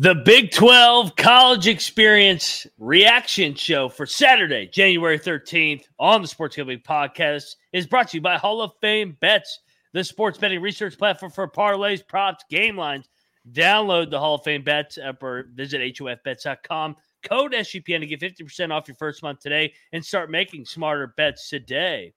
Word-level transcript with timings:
The 0.00 0.14
Big 0.14 0.52
12 0.52 1.16
College 1.16 1.66
Experience 1.66 2.68
reaction 2.78 3.56
show 3.56 3.88
for 3.88 4.06
Saturday, 4.06 4.68
January 4.68 5.18
13th 5.18 5.86
on 5.98 6.22
the 6.22 6.28
Sports 6.28 6.54
Gambling 6.54 6.82
Podcast 6.86 7.56
is 7.72 7.84
brought 7.84 8.06
to 8.10 8.18
you 8.18 8.20
by 8.20 8.36
Hall 8.36 8.62
of 8.62 8.70
Fame 8.80 9.16
Bets, 9.20 9.58
the 9.92 10.04
sports 10.04 10.38
betting 10.38 10.60
research 10.62 10.96
platform 10.96 11.32
for 11.32 11.48
parlays, 11.48 12.06
props, 12.06 12.44
game 12.48 12.76
lines. 12.76 13.08
Download 13.50 14.08
the 14.08 14.20
Hall 14.20 14.36
of 14.36 14.44
Fame 14.44 14.62
Bets 14.62 14.98
app 14.98 15.20
or 15.20 15.48
visit 15.56 15.80
HOFBets.com. 15.80 16.94
Code 17.24 17.52
SGPN 17.52 17.98
to 17.98 18.06
get 18.06 18.20
50% 18.20 18.70
off 18.70 18.86
your 18.86 18.94
first 18.94 19.24
month 19.24 19.40
today 19.40 19.72
and 19.92 20.04
start 20.04 20.30
making 20.30 20.64
smarter 20.64 21.12
bets 21.16 21.48
today. 21.48 22.12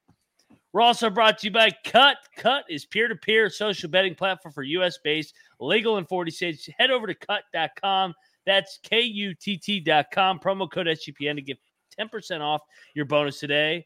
We're 0.74 0.82
also 0.82 1.10
brought 1.10 1.40
to 1.40 1.48
you 1.48 1.52
by 1.52 1.72
Kutt. 1.86 2.16
Kutt 2.38 2.64
is 2.70 2.86
peer 2.86 3.08
to 3.08 3.16
peer 3.16 3.50
social 3.50 3.90
betting 3.90 4.16
platform 4.16 4.54
for 4.54 4.64
US 4.64 4.98
based, 5.04 5.34
legal 5.60 5.98
in 5.98 6.06
40 6.06 6.32
states. 6.32 6.70
Head 6.78 6.92
over 6.92 7.08
to 7.08 7.16
kutt.com. 7.16 8.14
That's 8.46 8.80
K 8.84 9.02
U 9.02 9.34
T 9.34 9.58
T.com. 9.58 10.40
Promo 10.40 10.72
code 10.72 10.88
SGPN 10.88 11.36
to 11.36 11.42
get 11.42 11.58
10% 12.00 12.42
off 12.42 12.62
your 12.96 13.06
bonus 13.06 13.40
today. 13.40 13.86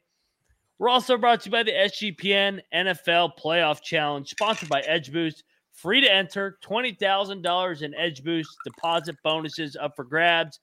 We're 0.78 0.90
also 0.90 1.18
brought 1.18 1.42
to 1.42 1.50
you 1.50 1.52
by 1.52 1.64
the 1.64 1.72
SGPN 1.72 2.60
NFL 2.74 3.32
Playoff 3.40 3.82
Challenge, 3.82 4.28
sponsored 4.28 4.70
by 4.70 4.82
Edge 4.82 5.12
Boost. 5.12 5.44
Free 5.72 6.02
to 6.02 6.14
enter, 6.14 6.58
$20,000 6.64 7.82
in 7.82 7.96
Edge 7.96 8.24
Boost 8.24 8.50
deposit 8.64 9.16
bonuses 9.24 9.76
up 9.76 9.94
for 9.96 10.06
grabs. 10.06 10.60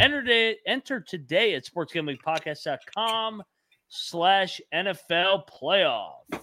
Enter 0.00 0.22
today, 0.22 0.56
enter 0.66 1.00
today 1.00 1.54
at 1.54 1.64
sportsgamblingpodcast.com 1.64 3.42
slash 3.88 4.60
NFL 4.74 5.48
playoff. 5.48 6.40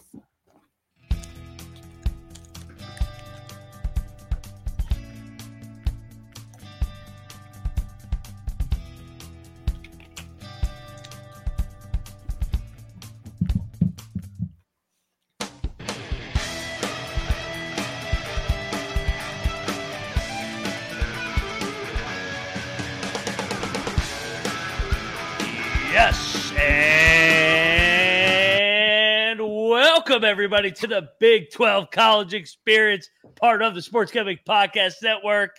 Everybody 30.34 30.72
to 30.72 30.88
the 30.88 31.08
Big 31.20 31.52
12 31.52 31.92
College 31.92 32.34
Experience, 32.34 33.08
part 33.36 33.62
of 33.62 33.76
the 33.76 33.82
Sports 33.84 34.12
Gambling 34.12 34.40
Podcast 34.50 34.94
Network. 35.04 35.52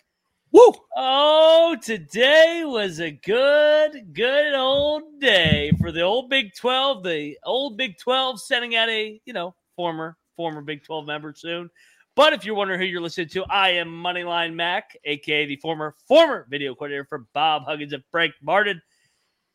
Woo! 0.50 0.72
Oh, 0.96 1.76
today 1.80 2.64
was 2.66 2.98
a 2.98 3.12
good, 3.12 4.12
good 4.12 4.52
old 4.52 5.20
day 5.20 5.70
for 5.80 5.92
the 5.92 6.00
old 6.00 6.28
Big 6.28 6.56
12. 6.56 7.04
The 7.04 7.38
old 7.44 7.76
Big 7.76 7.96
12 7.98 8.40
sending 8.40 8.74
out 8.74 8.88
a, 8.88 9.20
you 9.24 9.32
know, 9.32 9.54
former, 9.76 10.16
former 10.36 10.60
Big 10.60 10.82
12 10.82 11.06
member 11.06 11.32
soon. 11.36 11.70
But 12.16 12.32
if 12.32 12.44
you're 12.44 12.56
wondering 12.56 12.80
who 12.80 12.86
you're 12.86 13.00
listening 13.00 13.28
to, 13.28 13.44
I 13.44 13.68
am 13.68 13.86
Moneyline 13.86 14.54
Mac, 14.54 14.98
aka 15.04 15.46
the 15.46 15.54
former, 15.54 15.94
former 16.08 16.48
video 16.50 16.74
coordinator 16.74 17.06
for 17.08 17.26
Bob 17.32 17.62
Huggins 17.64 17.92
and 17.92 18.02
Frank 18.10 18.34
Martin. 18.42 18.82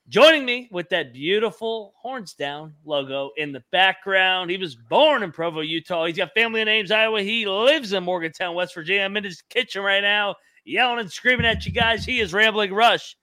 Joining 0.10 0.44
me 0.44 0.68
with 0.72 0.90
that 0.90 1.14
beautiful 1.14 1.94
horns 2.02 2.34
down 2.34 2.74
logo 2.84 3.30
in 3.38 3.52
the 3.52 3.64
background. 3.72 4.50
He 4.50 4.58
was 4.58 4.74
born 4.76 5.22
in 5.22 5.32
Provo, 5.32 5.62
Utah. 5.62 6.06
He's 6.06 6.18
got 6.18 6.34
family 6.34 6.62
in 6.62 6.68
Ames, 6.68 6.90
Iowa. 6.90 7.22
He 7.22 7.46
lives 7.46 7.94
in 7.94 8.04
Morgantown, 8.04 8.56
West 8.56 8.74
Virginia. 8.74 9.04
I'm 9.04 9.16
in 9.18 9.24
his 9.24 9.44
kitchen 9.44 9.84
right 9.84 10.02
now, 10.02 10.34
yelling 10.66 10.98
and 11.00 11.12
screaming 11.12 11.46
at 11.46 11.64
you 11.64 11.72
guys. 11.72 12.04
He 12.04 12.22
is 12.22 12.34
rambling 12.34 12.74
Rush. 12.74 13.16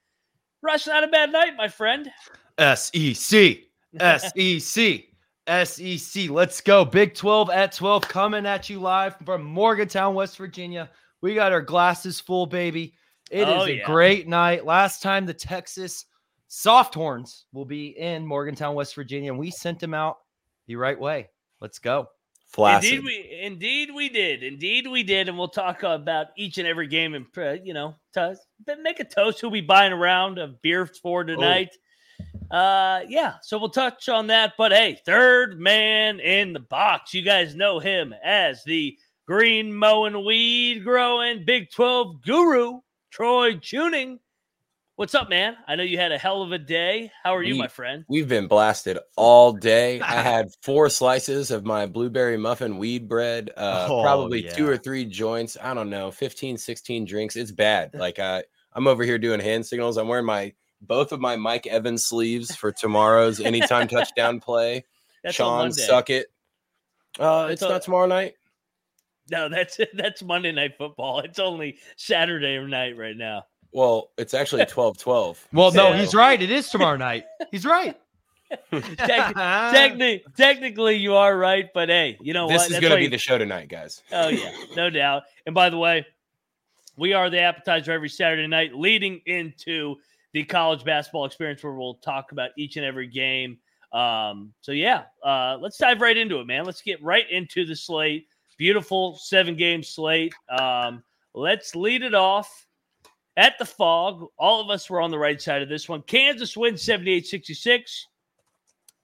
Rush, 0.61 0.87
not 0.87 1.03
a 1.03 1.07
bad 1.07 1.29
night, 1.33 1.57
my 1.57 1.67
friend. 1.67 2.09
SEC, 2.57 3.57
SEC, 3.99 5.03
SEC. 5.65 6.29
Let's 6.29 6.61
go. 6.61 6.85
Big 6.85 7.13
12 7.13 7.49
at 7.49 7.73
12 7.73 8.07
coming 8.07 8.45
at 8.45 8.69
you 8.69 8.79
live 8.79 9.17
from 9.25 9.43
Morgantown, 9.43 10.15
West 10.15 10.37
Virginia. 10.37 10.89
We 11.19 11.35
got 11.35 11.51
our 11.51 11.61
glasses 11.61 12.21
full, 12.21 12.45
baby. 12.45 12.93
It 13.29 13.43
oh, 13.43 13.57
is 13.57 13.61
Oh, 13.63 13.65
a 13.65 13.71
yeah. 13.71 13.85
great 13.85 14.25
night. 14.29 14.65
Last 14.65 15.01
time 15.03 15.25
the 15.25 15.33
Texas 15.33 16.05
Softhorns 16.49 17.43
will 17.51 17.65
be 17.65 17.87
in 17.97 18.25
Morgantown, 18.25 18.75
West 18.75 18.95
Virginia, 18.95 19.31
and 19.31 19.39
we 19.39 19.51
sent 19.51 19.79
them 19.79 19.93
out 19.93 20.17
the 20.67 20.75
right 20.75 20.99
way. 20.99 21.29
Let's 21.59 21.79
go. 21.79 22.09
Flaccid. 22.47 22.93
Indeed, 22.93 23.05
we 23.05 23.39
indeed 23.41 23.89
we 23.93 24.09
did. 24.09 24.43
Indeed, 24.43 24.87
we 24.87 25.03
did, 25.03 25.27
and 25.27 25.37
we'll 25.37 25.49
talk 25.49 25.83
about 25.83 26.27
each 26.37 26.57
and 26.57 26.67
every 26.67 26.87
game 26.87 27.13
and 27.13 27.25
uh, 27.37 27.57
you 27.63 27.73
know, 27.73 27.95
to, 28.13 28.37
make 28.81 29.01
a 29.01 29.03
toast. 29.03 29.41
Who'll 29.41 29.51
be 29.51 29.61
buying 29.61 29.91
a 29.91 29.97
round 29.97 30.37
of 30.37 30.61
beer 30.61 30.85
for 30.85 31.25
tonight? 31.25 31.75
Uh, 32.49 33.01
yeah. 33.09 33.33
So 33.41 33.57
we'll 33.57 33.69
touch 33.69 34.07
on 34.07 34.27
that. 34.27 34.53
But 34.57 34.71
hey, 34.71 35.01
third 35.05 35.59
man 35.59 36.21
in 36.21 36.53
the 36.53 36.61
box. 36.61 37.13
You 37.13 37.21
guys 37.21 37.53
know 37.53 37.79
him 37.79 38.13
as 38.23 38.63
the 38.63 38.97
green 39.27 39.73
mowing, 39.73 40.25
weed 40.25 40.85
growing, 40.85 41.43
Big 41.43 41.69
Twelve 41.69 42.21
guru, 42.21 42.79
Troy 43.11 43.55
Chewning. 43.55 44.19
What's 44.97 45.13
up, 45.13 45.29
man? 45.29 45.55
I 45.67 45.75
know 45.75 45.83
you 45.83 45.99
had 45.99 46.11
a 46.11 46.17
hell 46.17 46.41
of 46.41 46.51
a 46.51 46.57
day. 46.57 47.11
How 47.23 47.35
are 47.35 47.43
you, 47.43 47.53
my 47.53 47.67
friend? 47.67 48.03
We've 48.07 48.27
been 48.27 48.47
blasted 48.47 48.97
all 49.15 49.53
day. 49.53 50.01
I 50.01 50.15
had 50.23 50.49
four 50.63 50.89
slices 50.89 51.51
of 51.51 51.63
my 51.63 51.85
blueberry 51.85 52.35
muffin 52.35 52.79
weed 52.79 53.07
bread, 53.07 53.51
uh, 53.57 53.85
Oh, 53.87 54.01
probably 54.01 54.41
two 54.41 54.67
or 54.67 54.75
three 54.75 55.05
joints. 55.05 55.55
I 55.61 55.75
don't 55.75 55.91
know, 55.91 56.09
15, 56.09 56.57
16 56.57 57.05
drinks. 57.05 57.35
It's 57.35 57.51
bad. 57.51 57.93
Like 57.93 58.17
I, 58.17 58.45
I'm 58.73 58.87
over 58.87 59.03
here 59.03 59.19
doing 59.19 59.39
hand 59.39 59.67
signals. 59.67 59.97
I'm 59.97 60.07
wearing 60.07 60.25
my 60.25 60.53
both 60.81 61.11
of 61.11 61.19
my 61.19 61.35
Mike 61.35 61.67
Evans 61.67 62.03
sleeves 62.03 62.55
for 62.55 62.71
tomorrow's 62.71 63.39
anytime 63.39 63.87
touchdown 63.87 64.39
play. 64.39 64.83
That's 65.23 65.35
Sean, 65.35 65.71
suck 65.73 66.09
it. 66.09 66.25
Uh, 67.19 67.49
it's 67.51 67.61
not 67.61 67.83
tomorrow 67.83 68.07
night. 68.07 68.33
No, 69.29 69.49
that's 69.49 69.79
that's 69.93 70.23
Monday 70.23 70.51
night 70.51 70.75
football. 70.77 71.19
It's 71.19 71.39
only 71.39 71.77
Saturday 71.97 72.59
night 72.65 72.97
right 72.97 73.17
now. 73.17 73.43
Well, 73.77 74.09
it's 74.17 74.33
actually 74.33 74.65
12 74.69 74.97
12. 74.97 75.47
Well, 75.53 75.71
no, 75.71 75.93
he's 75.93 76.15
right. 76.15 76.41
It 76.41 76.49
is 76.49 76.67
tomorrow 76.69 76.97
night. 76.97 77.25
He's 77.51 77.63
right. 77.63 77.95
Tec- 78.49 79.35
Techni- 79.35 80.21
technically, 80.35 80.95
you 80.95 81.13
are 81.13 81.37
right, 81.37 81.69
but 81.75 81.89
hey, 81.89 82.17
you 82.19 82.33
know 82.33 82.47
This 82.47 82.57
what? 82.57 82.65
is 82.65 82.69
That's 82.71 82.81
going 82.81 82.91
to 82.91 82.97
be 82.97 83.03
you- 83.03 83.09
the 83.09 83.19
show 83.19 83.37
tonight, 83.37 83.69
guys. 83.69 84.01
Oh 84.11 84.29
yeah, 84.29 84.51
no 84.75 84.89
doubt. 84.89 85.23
And 85.45 85.53
by 85.53 85.69
the 85.69 85.77
way, 85.77 86.07
we 86.97 87.13
are 87.13 87.29
the 87.29 87.39
appetizer 87.39 87.91
every 87.91 88.09
Saturday 88.09 88.47
night, 88.47 88.73
leading 88.73 89.21
into 89.27 89.97
the 90.33 90.43
college 90.43 90.83
basketball 90.83 91.25
experience, 91.25 91.63
where 91.63 91.73
we'll 91.73 91.95
talk 91.95 92.31
about 92.31 92.49
each 92.57 92.77
and 92.77 92.85
every 92.85 93.05
game. 93.07 93.59
Um, 93.91 94.53
so 94.61 94.71
yeah, 94.71 95.03
uh, 95.23 95.57
let's 95.61 95.77
dive 95.77 96.01
right 96.01 96.17
into 96.17 96.39
it, 96.39 96.47
man. 96.47 96.65
Let's 96.65 96.81
get 96.81 97.01
right 97.03 97.29
into 97.29 97.63
the 97.63 97.75
slate. 97.75 98.27
Beautiful 98.57 99.17
seven 99.17 99.55
game 99.55 99.83
slate. 99.83 100.33
Um, 100.49 101.03
let's 101.35 101.75
lead 101.75 102.01
it 102.01 102.15
off 102.15 102.65
at 103.37 103.57
the 103.59 103.65
Phog. 103.65 104.27
All 104.37 104.59
of 104.59 104.69
us 104.69 104.89
were 104.89 104.99
on 104.99 105.11
the 105.11 105.19
right 105.19 105.41
side 105.41 105.61
of 105.61 105.69
this 105.69 105.87
one. 105.87 106.01
Kansas 106.01 106.57
wins 106.57 106.81
78 106.81 107.25
66. 107.25 108.07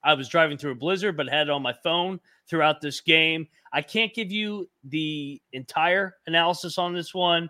I 0.04 0.16
was 0.16 0.28
driving 0.28 0.58
through 0.58 0.74
a 0.74 0.76
blizzard, 0.76 1.16
but 1.16 1.30
had 1.30 1.48
it 1.48 1.52
on 1.52 1.62
my 1.62 1.72
phone 1.72 2.20
throughout 2.50 2.82
this 2.82 3.00
game. 3.00 3.48
I 3.72 3.82
can't 3.82 4.14
give 4.14 4.32
you 4.32 4.70
the 4.84 5.42
entire 5.54 6.16
analysis 6.28 6.78
on 6.78 6.94
this 6.94 7.14
one, 7.14 7.50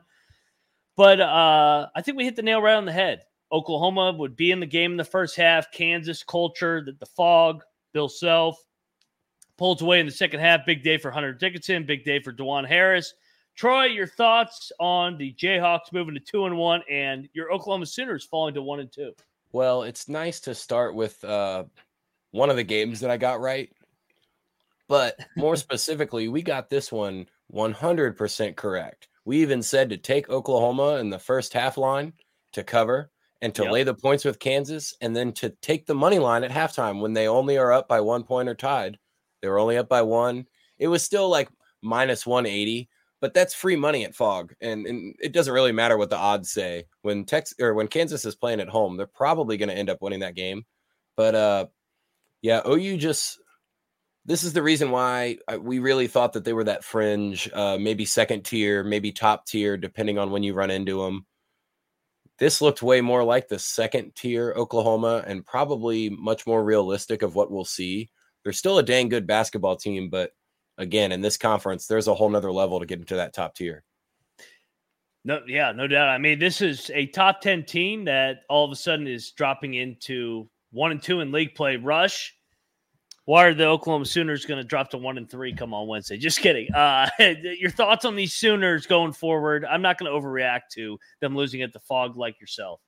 but 0.96 1.20
uh, 1.20 1.88
I 1.96 2.02
think 2.02 2.18
we 2.18 2.26
hit 2.26 2.36
the 2.36 2.44
nail 2.44 2.62
right 2.62 2.76
on 2.76 2.86
the 2.86 2.92
head. 2.92 3.24
Oklahoma 3.52 4.14
would 4.18 4.36
be 4.36 4.52
in 4.52 4.60
the 4.60 4.66
game 4.68 4.92
in 4.92 4.98
the 4.98 5.04
first 5.04 5.36
half. 5.36 5.72
Kansas 5.72 6.24
culture, 6.24 6.84
the, 6.86 6.94
the 7.00 7.06
Phog, 7.06 7.64
Bill 7.92 8.10
Self 8.10 8.64
pulls 9.58 9.82
away 9.82 10.00
in 10.00 10.06
the 10.06 10.12
second 10.12 10.40
half. 10.40 10.66
Big 10.66 10.84
day 10.84 10.98
for 10.98 11.12
Hunter 11.12 11.34
Dickinson. 11.34 11.86
Big 11.86 12.04
day 12.04 12.20
for 12.20 12.34
Dajuan 12.34 12.68
Harris. 12.68 13.14
Troy, 13.56 13.86
your 13.86 14.08
thoughts 14.08 14.72
on 14.80 15.18
the 15.18 15.34
Jayhawks 15.34 15.92
moving 15.92 16.16
to 16.16 16.20
two 16.20 16.46
and 16.46 16.58
one, 16.58 16.82
and 16.90 17.30
your 17.34 17.52
Oklahoma 17.52 17.86
Sooners 17.86 18.24
falling 18.26 18.54
to 18.56 18.62
one 18.62 18.80
and 18.80 18.92
two? 18.92 19.14
Well, 19.52 19.84
it's 19.84 20.10
nice 20.10 20.40
to 20.42 20.56
start 20.56 20.96
with 20.96 21.24
uh, 21.24 21.66
one 22.32 22.50
of 22.50 22.56
the 22.56 22.64
games 22.64 23.00
that 23.02 23.12
I 23.12 23.18
got 23.18 23.40
right. 23.40 23.72
But 24.88 25.20
more 25.38 25.56
specifically, 25.56 26.28
we 26.28 26.42
got 26.42 26.70
this 26.70 26.92
one 26.92 27.28
100% 27.54 28.56
correct. 28.56 29.08
We 29.26 29.42
even 29.42 29.62
said 29.62 29.90
to 29.90 29.98
take 29.98 30.30
Oklahoma 30.30 30.98
in 30.98 31.10
the 31.10 31.20
first 31.20 31.54
half 31.54 31.78
line 31.78 32.14
to 32.54 32.64
cover 32.64 33.12
and 33.42 33.54
to 33.56 33.64
Yep. 33.64 33.72
lay 33.72 33.84
the 33.84 33.94
points 33.94 34.26
with 34.26 34.40
Kansas 34.40 34.96
and 35.02 35.16
then 35.16 35.32
to 35.34 35.50
take 35.62 35.86
the 35.86 35.96
money 35.96 36.20
line 36.20 36.44
at 36.44 36.52
halftime 36.52 37.00
when 37.00 37.14
they 37.14 37.28
only 37.28 37.58
are 37.58 37.72
up 37.72 37.88
by 37.88 38.02
one 38.02 38.24
point 38.24 38.50
or 38.50 38.56
tied. 38.56 38.98
They 39.42 39.48
were 39.48 39.60
only 39.60 39.78
up 39.78 39.88
by 39.88 40.02
one. 40.02 40.48
It 40.80 40.88
was 40.88 41.04
still 41.04 41.30
like 41.30 41.50
minus 41.82 42.26
180, 42.26 42.90
but 43.24 43.34
that's 43.34 43.54
free 43.54 43.78
money 43.78 44.04
at 44.04 44.14
Phog. 44.14 44.54
And, 44.60 44.86
and 44.86 45.16
it 45.18 45.32
doesn't 45.32 45.54
really 45.54 45.72
matter 45.72 45.98
what 45.98 46.10
the 46.10 46.18
odds 46.18 46.52
say. 46.52 46.84
When 47.04 47.24
Tex 47.24 47.54
or 47.58 47.74
when 47.74 47.88
Kansas 47.88 48.26
is 48.26 48.36
playing 48.36 48.60
at 48.60 48.68
home, 48.68 48.98
they're 48.98 49.08
probably 49.08 49.56
going 49.56 49.70
to 49.70 49.78
end 49.78 49.90
up 49.90 50.02
winning 50.02 50.20
that 50.20 50.36
game. 50.36 50.66
But 51.16 51.34
uh 51.34 51.66
yeah, 52.42 52.60
OU 52.68 52.98
just 52.98 53.40
this 54.26 54.44
is 54.44 54.52
the 54.52 54.62
reason 54.62 54.92
why 54.92 55.38
we 55.58 55.80
really 55.80 56.08
thought 56.08 56.34
that 56.34 56.44
they 56.44 56.52
were 56.52 56.66
that 56.66 56.84
fringe, 56.84 57.50
uh, 57.54 57.78
maybe 57.80 58.04
second 58.04 58.44
tier, 58.44 58.84
maybe 58.84 59.14
top 59.14 59.46
tier, 59.46 59.78
depending 59.78 60.18
on 60.18 60.30
when 60.32 60.44
you 60.44 60.54
run 60.54 60.70
into 60.70 61.02
them. 61.02 61.26
this 62.40 62.60
looked 62.62 62.84
way 62.84 63.00
more 63.00 63.24
like 63.24 63.48
the 63.48 63.58
second 63.60 64.16
tier 64.16 64.54
Oklahoma 64.58 65.24
and 65.26 65.46
probably 65.46 66.10
much 66.10 66.46
more 66.46 66.62
realistic 66.62 67.22
of 67.22 67.36
what 67.36 67.52
we'll 67.52 67.64
see. 67.64 68.10
They're 68.44 68.52
still 68.52 68.80
a 68.80 68.84
dang 68.84 69.08
good 69.08 69.26
basketball 69.28 69.78
team, 69.78 70.10
but 70.10 70.32
again, 70.78 71.12
in 71.12 71.22
this 71.22 71.38
conference, 71.38 71.88
there's 71.88 72.08
a 72.08 72.14
whole 72.14 72.30
nother 72.30 72.52
level 72.52 72.80
to 72.80 72.86
get 72.86 73.00
into 73.00 73.16
that 73.16 73.34
top 73.34 73.56
tier. 73.56 73.84
No, 75.26 75.42
yeah, 75.48 75.72
no 75.72 75.88
doubt. 75.88 76.10
I 76.10 76.18
mean, 76.18 76.38
this 76.38 76.62
is 76.62 76.92
a 76.94 77.06
top 77.08 77.40
10 77.42 77.64
team 77.64 78.06
that 78.06 78.42
all 78.50 78.66
of 78.66 78.72
a 78.72 78.76
sudden 78.76 79.08
is 79.08 79.32
dropping 79.32 79.76
into 79.76 80.50
one 80.72 80.92
and 80.92 81.02
two 81.02 81.22
in 81.22 81.32
league 81.32 81.56
play. 81.56 81.78
Rush, 81.78 82.36
why 83.26 83.46
are 83.46 83.54
the 83.54 83.66
Oklahoma 83.66 84.06
Sooners 84.06 84.46
going 84.46 84.58
to 84.58 84.68
drop 84.68 84.90
to 84.90 84.98
one 84.98 85.18
and 85.18 85.30
three 85.30 85.54
come 85.54 85.74
on 85.74 85.88
Wednesday? 85.88 86.18
Just 86.18 86.40
kidding. 86.40 86.70
Uh, 86.74 87.10
your 87.20 87.72
thoughts 87.72 88.04
on 88.04 88.18
these 88.18 88.34
Sooners 88.34 88.86
going 88.86 89.14
forward? 89.14 89.64
I'm 89.64 89.82
not 89.82 89.98
going 89.98 90.12
to 90.12 90.18
overreact 90.18 90.70
to 90.74 91.00
them 91.22 91.36
losing 91.36 91.62
at 91.62 91.72
the 91.72 91.80
Phog 91.80 92.18
like 92.18 92.40
yourself. 92.42 92.82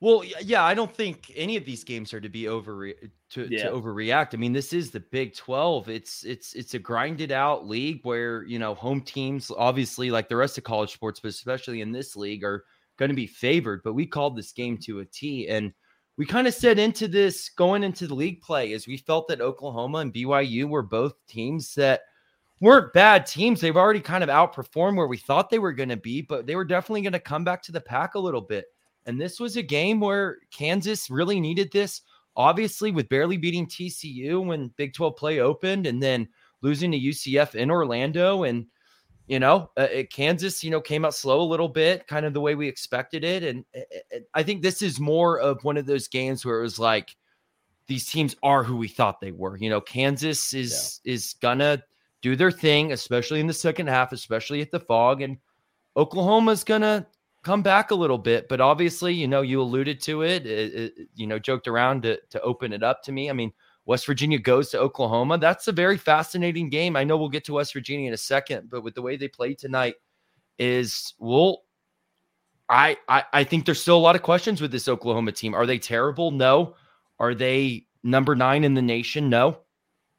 Well, 0.00 0.22
yeah, 0.42 0.62
I 0.62 0.74
don't 0.74 0.94
think 0.94 1.32
any 1.34 1.56
of 1.56 1.64
these 1.64 1.82
games 1.82 2.12
are 2.12 2.20
to 2.20 2.28
be 2.28 2.48
over 2.48 2.92
to, 3.30 3.48
yeah. 3.50 3.64
to 3.64 3.70
overreact. 3.70 4.34
I 4.34 4.36
mean, 4.36 4.52
this 4.52 4.74
is 4.74 4.90
the 4.90 5.00
Big 5.00 5.34
12. 5.34 5.88
It's 5.88 6.22
it's 6.24 6.52
it's 6.52 6.74
a 6.74 6.78
grinded 6.78 7.32
out 7.32 7.66
league 7.66 8.00
where, 8.02 8.44
you 8.44 8.58
know, 8.58 8.74
home 8.74 9.00
teams 9.00 9.50
obviously 9.56 10.10
like 10.10 10.28
the 10.28 10.36
rest 10.36 10.58
of 10.58 10.64
college 10.64 10.92
sports, 10.92 11.20
but 11.20 11.28
especially 11.28 11.80
in 11.80 11.92
this 11.92 12.14
league 12.14 12.44
are 12.44 12.64
going 12.98 13.08
to 13.08 13.14
be 13.14 13.26
favored, 13.26 13.82
but 13.84 13.94
we 13.94 14.06
called 14.06 14.36
this 14.36 14.52
game 14.52 14.76
to 14.78 15.00
a 15.00 15.04
T 15.04 15.48
and 15.48 15.72
we 16.18 16.24
kind 16.24 16.46
of 16.46 16.54
set 16.54 16.78
into 16.78 17.08
this 17.08 17.50
going 17.50 17.82
into 17.82 18.06
the 18.06 18.14
league 18.14 18.40
play 18.40 18.72
as 18.72 18.86
we 18.86 18.96
felt 18.96 19.28
that 19.28 19.40
Oklahoma 19.40 19.98
and 19.98 20.14
BYU 20.14 20.68
were 20.68 20.82
both 20.82 21.14
teams 21.26 21.74
that 21.74 22.02
weren't 22.60 22.92
bad 22.94 23.26
teams. 23.26 23.60
They've 23.60 23.76
already 23.76 24.00
kind 24.00 24.24
of 24.24 24.30
outperformed 24.30 24.96
where 24.96 25.06
we 25.06 25.18
thought 25.18 25.50
they 25.50 25.58
were 25.58 25.74
going 25.74 25.90
to 25.90 25.96
be, 25.96 26.22
but 26.22 26.46
they 26.46 26.56
were 26.56 26.64
definitely 26.64 27.02
going 27.02 27.12
to 27.12 27.20
come 27.20 27.44
back 27.44 27.62
to 27.64 27.72
the 27.72 27.80
pack 27.80 28.14
a 28.14 28.18
little 28.18 28.40
bit. 28.40 28.66
And 29.06 29.20
this 29.20 29.40
was 29.40 29.56
a 29.56 29.62
game 29.62 30.00
where 30.00 30.38
Kansas 30.50 31.10
really 31.10 31.40
needed 31.40 31.70
this. 31.72 32.02
Obviously, 32.36 32.90
with 32.90 33.08
barely 33.08 33.36
beating 33.36 33.66
TCU 33.66 34.44
when 34.44 34.68
Big 34.76 34.92
12 34.92 35.16
play 35.16 35.38
opened 35.40 35.86
and 35.86 36.02
then 36.02 36.28
losing 36.60 36.92
to 36.92 36.98
UCF 36.98 37.54
in 37.54 37.70
Orlando. 37.70 38.42
And, 38.42 38.66
you 39.26 39.38
know, 39.38 39.70
uh, 39.76 39.88
Kansas, 40.12 40.62
you 40.62 40.70
know, 40.70 40.80
came 40.80 41.04
out 41.04 41.14
slow 41.14 41.40
a 41.40 41.42
little 41.42 41.68
bit, 41.68 42.06
kind 42.06 42.26
of 42.26 42.34
the 42.34 42.40
way 42.40 42.54
we 42.54 42.68
expected 42.68 43.24
it. 43.24 43.42
And 43.42 43.64
uh, 43.74 44.18
I 44.34 44.42
think 44.42 44.62
this 44.62 44.82
is 44.82 45.00
more 45.00 45.40
of 45.40 45.64
one 45.64 45.78
of 45.78 45.86
those 45.86 46.08
games 46.08 46.44
where 46.44 46.58
it 46.58 46.62
was 46.62 46.78
like, 46.78 47.16
these 47.86 48.06
teams 48.06 48.34
are 48.42 48.64
who 48.64 48.76
we 48.76 48.88
thought 48.88 49.20
they 49.20 49.32
were. 49.32 49.56
You 49.56 49.70
know, 49.70 49.80
Kansas 49.80 50.52
is 50.52 51.00
yeah. 51.04 51.14
is 51.14 51.34
gonna 51.40 51.82
do 52.20 52.36
their 52.36 52.50
thing, 52.50 52.92
especially 52.92 53.40
in 53.40 53.46
the 53.46 53.52
second 53.52 53.86
half, 53.88 54.12
especially 54.12 54.60
at 54.60 54.70
the 54.70 54.80
Phog, 54.80 55.22
and 55.22 55.38
Oklahoma's 55.96 56.64
gonna 56.64 57.06
come 57.46 57.62
back 57.62 57.92
a 57.92 57.94
little 57.94 58.18
bit. 58.18 58.48
But 58.48 58.60
obviously, 58.60 59.14
you 59.14 59.28
know, 59.28 59.40
you 59.40 59.62
alluded 59.62 60.00
to 60.02 60.22
it, 60.22 60.44
it, 60.46 60.74
it, 60.74 61.08
you 61.14 61.28
know, 61.28 61.38
joked 61.38 61.68
around 61.68 62.02
to, 62.02 62.18
to 62.30 62.40
open 62.42 62.72
it 62.72 62.82
up 62.82 63.04
to 63.04 63.12
me. 63.12 63.30
I 63.30 63.32
mean, 63.32 63.52
West 63.84 64.04
Virginia 64.04 64.40
goes 64.40 64.70
to 64.70 64.80
Oklahoma. 64.80 65.38
That's 65.38 65.68
a 65.68 65.72
very 65.72 65.96
fascinating 65.96 66.70
game. 66.70 66.96
I 66.96 67.04
know 67.04 67.16
we'll 67.16 67.28
get 67.28 67.44
to 67.44 67.52
West 67.52 67.72
Virginia 67.72 68.08
in 68.08 68.14
a 68.14 68.18
second, 68.18 68.68
but 68.68 68.82
with 68.82 68.96
the 68.96 69.02
way 69.02 69.16
they 69.16 69.28
played 69.28 69.58
tonight, 69.58 69.94
is 70.58 71.14
well, 71.18 71.62
I, 72.68 72.96
I 73.08 73.24
I 73.32 73.44
think 73.44 73.64
there's 73.64 73.80
still 73.80 73.98
a 73.98 73.98
lot 73.98 74.16
of 74.16 74.22
questions 74.22 74.60
with 74.60 74.72
this 74.72 74.88
Oklahoma 74.88 75.30
team. 75.30 75.54
Are 75.54 75.66
they 75.66 75.78
terrible? 75.78 76.32
No. 76.32 76.74
Are 77.20 77.34
they 77.34 77.86
number 78.02 78.34
nine 78.34 78.64
in 78.64 78.74
the 78.74 78.82
nation? 78.82 79.28
No. 79.30 79.58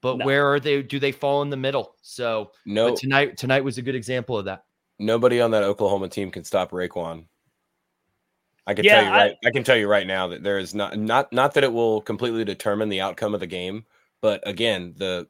But 0.02 0.20
no. 0.20 0.26
where 0.26 0.54
are 0.54 0.60
they? 0.60 0.82
Do 0.84 1.00
they 1.00 1.12
fall 1.12 1.42
in 1.42 1.50
the 1.50 1.58
middle? 1.58 1.96
So 2.04 2.52
no. 2.66 2.96
tonight 2.96 3.36
tonight 3.36 3.64
was 3.64 3.78
a 3.78 3.82
good 3.82 3.96
example 3.96 4.38
of 4.38 4.46
that 4.46 4.64
nobody 5.00 5.42
on 5.42 5.52
that 5.52 5.64
Oklahoma 5.64 6.10
team 6.10 6.32
can 6.32 6.44
stop 6.44 6.72
RaeQuan. 6.72 7.26
I 8.66 8.74
can 8.74 8.84
yeah, 8.84 8.96
tell 8.96 9.04
you 9.06 9.12
right. 9.12 9.36
I, 9.44 9.48
I, 9.48 9.52
can 9.52 9.64
tell 9.64 9.78
you 9.78 9.88
right 9.88 10.06
now 10.06 10.28
that 10.28 10.44
there 10.44 10.58
is 10.58 10.76
not 10.76 10.98
not 10.98 11.32
not 11.32 11.54
that 11.54 11.64
it 11.64 11.72
will 11.72 12.02
completely 12.02 12.44
determine 12.44 12.90
the 12.90 13.00
outcome 13.00 13.34
of 13.34 13.40
the 13.40 13.48
game, 13.48 13.86
but 14.22 14.46
again, 14.46 14.94
the 14.98 15.28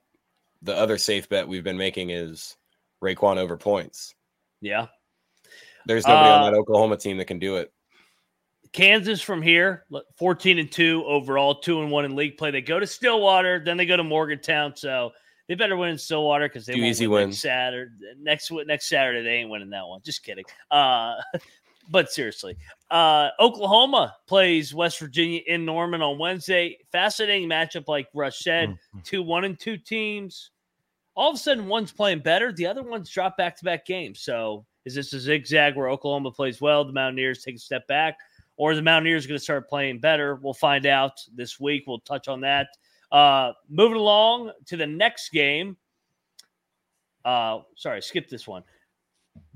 the 0.64 0.76
other 0.76 0.98
safe 0.98 1.30
bet 1.30 1.48
we've 1.48 1.64
been 1.64 1.78
making 1.78 2.10
is 2.10 2.58
RaeQuan 3.04 3.38
over 3.38 3.56
points. 3.56 4.16
Yeah, 4.60 4.88
there's 5.86 6.08
nobody 6.08 6.30
uh, 6.30 6.36
on 6.38 6.52
that 6.52 6.58
Oklahoma 6.58 6.98
team 6.98 7.18
that 7.18 7.26
can 7.26 7.38
do 7.38 7.58
it. 7.58 7.72
Kansas 8.74 9.22
from 9.22 9.42
here, 9.42 9.86
14 10.18 10.60
and 10.60 10.72
2 10.72 11.06
overall, 11.06 11.56
2 11.56 11.82
and 11.82 11.92
1 11.92 12.06
in 12.06 12.16
league 12.16 12.38
play. 12.38 12.52
They 12.52 12.62
go 12.62 12.80
to 12.80 12.88
Stillwater, 12.88 13.62
then 13.64 13.78
they 13.78 13.86
go 13.86 13.98
to 13.98 14.04
Morgantown. 14.04 14.76
So 14.76 15.14
they 15.48 15.56
better 15.56 15.78
win 15.78 15.90
in 15.90 15.98
Stillwater 15.98 16.48
because 16.48 16.66
they 16.66 16.74
Do 16.74 16.84
easy 16.84 17.08
win 17.08 17.30
next 17.30 17.42
Saturday. 17.42 17.92
Next 18.20 18.52
next 18.66 18.90
Saturday, 18.90 19.24
they 19.24 19.36
ain't 19.36 19.50
winning 19.50 19.70
that 19.70 19.88
one. 19.88 20.02
Just 20.04 20.24
kidding. 20.24 20.46
Uh, 20.70 21.16
but 21.90 22.12
seriously, 22.12 22.58
uh, 22.92 23.30
Oklahoma 23.40 24.16
plays 24.28 24.74
West 24.74 25.00
Virginia 25.00 25.42
in 25.48 25.66
Norman 25.66 26.02
on 26.02 26.20
Wednesday. 26.20 26.78
Fascinating 26.92 27.48
matchup, 27.48 27.88
like 27.88 28.08
Rush 28.14 28.40
said. 28.40 28.70
Mm-hmm. 28.70 29.00
Two 29.04 29.24
one 29.24 29.46
and 29.46 29.58
two 29.58 29.78
teams. 29.78 30.52
All 31.16 31.30
of 31.32 31.36
a 31.36 31.40
sudden, 31.40 31.68
one's 31.68 31.92
playing 31.92 32.20
better. 32.20 32.52
The 32.52 32.68
other 32.68 32.84
one's 32.84 33.10
dropped 33.10 33.38
back 33.38 33.58
to 33.58 33.66
back 33.66 33.86
games. 33.86 34.20
So 34.20 34.66
is 34.86 34.96
this 34.96 35.14
a 35.14 35.20
zigzag 35.20 35.76
where 35.76 35.90
Oklahoma 35.90 36.32
plays 36.32 36.62
well, 36.62 36.86
the 36.86 36.94
Mountaineers 36.94 37.44
take 37.44 37.56
a 37.56 37.60
step 37.60 37.88
back, 37.88 38.18
or 38.58 38.76
the 38.76 38.82
Mountaineers 38.82 39.26
going 39.26 39.38
to 39.38 39.44
start 39.44 39.70
playing 39.70 40.00
better? 40.00 40.36
We'll 40.36 40.54
find 40.54 40.86
out 40.86 41.14
this 41.34 41.60
week. 41.60 41.86
We'll 41.88 42.00
touch 42.00 42.28
on 42.28 42.42
that. 42.42 42.68
Uh, 43.12 43.54
moving 43.70 43.98
along 43.98 44.52
to 44.66 44.78
the 44.78 44.88
next 44.88 45.30
game. 45.30 45.78
Uh, 47.24 47.60
sorry, 47.76 48.02
skip 48.02 48.30
this 48.30 48.48
one. 48.48 48.64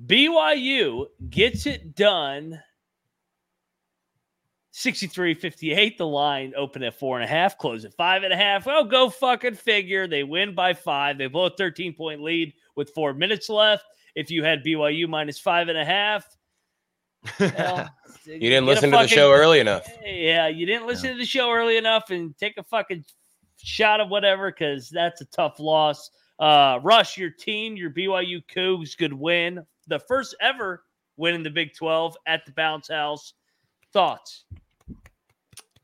BYU 0.05 1.05
gets 1.29 1.65
it 1.65 1.95
done 1.95 2.61
63 4.71 5.33
58. 5.33 5.97
The 5.97 6.07
line 6.07 6.53
open 6.55 6.83
at 6.83 6.97
four 6.97 7.17
and 7.19 7.25
a 7.25 7.27
half, 7.27 7.57
close 7.57 7.85
at 7.85 7.93
five 7.93 8.23
and 8.23 8.33
a 8.33 8.37
half. 8.37 8.67
Oh, 8.67 8.85
go 8.85 9.09
fucking 9.09 9.55
figure. 9.55 10.07
They 10.07 10.23
win 10.23 10.55
by 10.55 10.73
five. 10.73 11.17
They 11.17 11.27
blow 11.27 11.45
a 11.45 11.49
13 11.49 11.93
point 11.93 12.21
lead 12.21 12.53
with 12.75 12.89
four 12.91 13.13
minutes 13.13 13.49
left. 13.49 13.83
If 14.15 14.31
you 14.31 14.43
had 14.43 14.63
BYU 14.63 15.07
minus 15.07 15.39
five 15.39 15.67
and 15.67 15.77
a 15.77 15.85
half, 15.85 16.25
well, 17.39 17.89
you 18.25 18.39
didn't 18.39 18.65
listen 18.65 18.91
fucking, 18.91 19.07
to 19.07 19.15
the 19.15 19.21
show 19.21 19.31
early 19.31 19.59
enough. 19.59 19.87
Yeah, 20.03 20.47
you 20.47 20.65
didn't 20.65 20.87
listen 20.87 21.07
yeah. 21.07 21.13
to 21.13 21.19
the 21.19 21.25
show 21.25 21.51
early 21.51 21.77
enough 21.77 22.09
and 22.09 22.37
take 22.37 22.57
a 22.57 22.63
fucking 22.63 23.05
shot 23.63 23.99
of 23.99 24.09
whatever 24.09 24.51
because 24.51 24.89
that's 24.89 25.21
a 25.21 25.25
tough 25.25 25.59
loss. 25.59 26.11
Uh, 26.39 26.79
Rush, 26.81 27.17
your 27.17 27.29
team, 27.29 27.75
your 27.75 27.91
BYU 27.91 28.41
Cougs 28.53 28.97
could 28.97 29.13
win 29.13 29.65
the 29.87 29.99
first 29.99 30.35
ever 30.41 30.83
win 31.17 31.35
in 31.35 31.43
the 31.43 31.49
Big 31.49 31.73
12 31.75 32.17
at 32.25 32.45
the 32.45 32.51
Bounce 32.51 32.89
House. 32.89 33.33
Thoughts? 33.93 34.45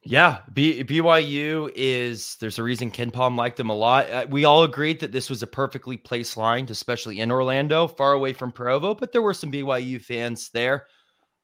Yeah, 0.03 0.39
B- 0.53 0.84
BYU 0.84 1.69
is 1.75 2.38
there's 2.39 2.60
a 2.60 2.63
reason 2.63 2.89
KenPom 2.89 3.36
liked 3.36 3.57
them 3.57 3.69
a 3.69 3.75
lot. 3.75 4.10
Uh, 4.10 4.25
we 4.29 4.46
all 4.46 4.63
agreed 4.63 5.01
that 5.01 5.12
this 5.12 5.29
was 5.29 5.43
a 5.43 5.48
perfectly 5.48 5.98
placed 5.98 6.38
line, 6.38 6.65
especially 6.69 7.19
in 7.19 7.29
Orlando, 7.29 7.88
far 7.88 8.13
away 8.13 8.31
from 8.31 8.53
Provo, 8.53 8.96
but 8.96 9.12
there 9.12 9.22
were 9.22 9.34
some 9.34 9.51
BYU 9.51 10.01
fans 10.01 10.50
there. 10.53 10.88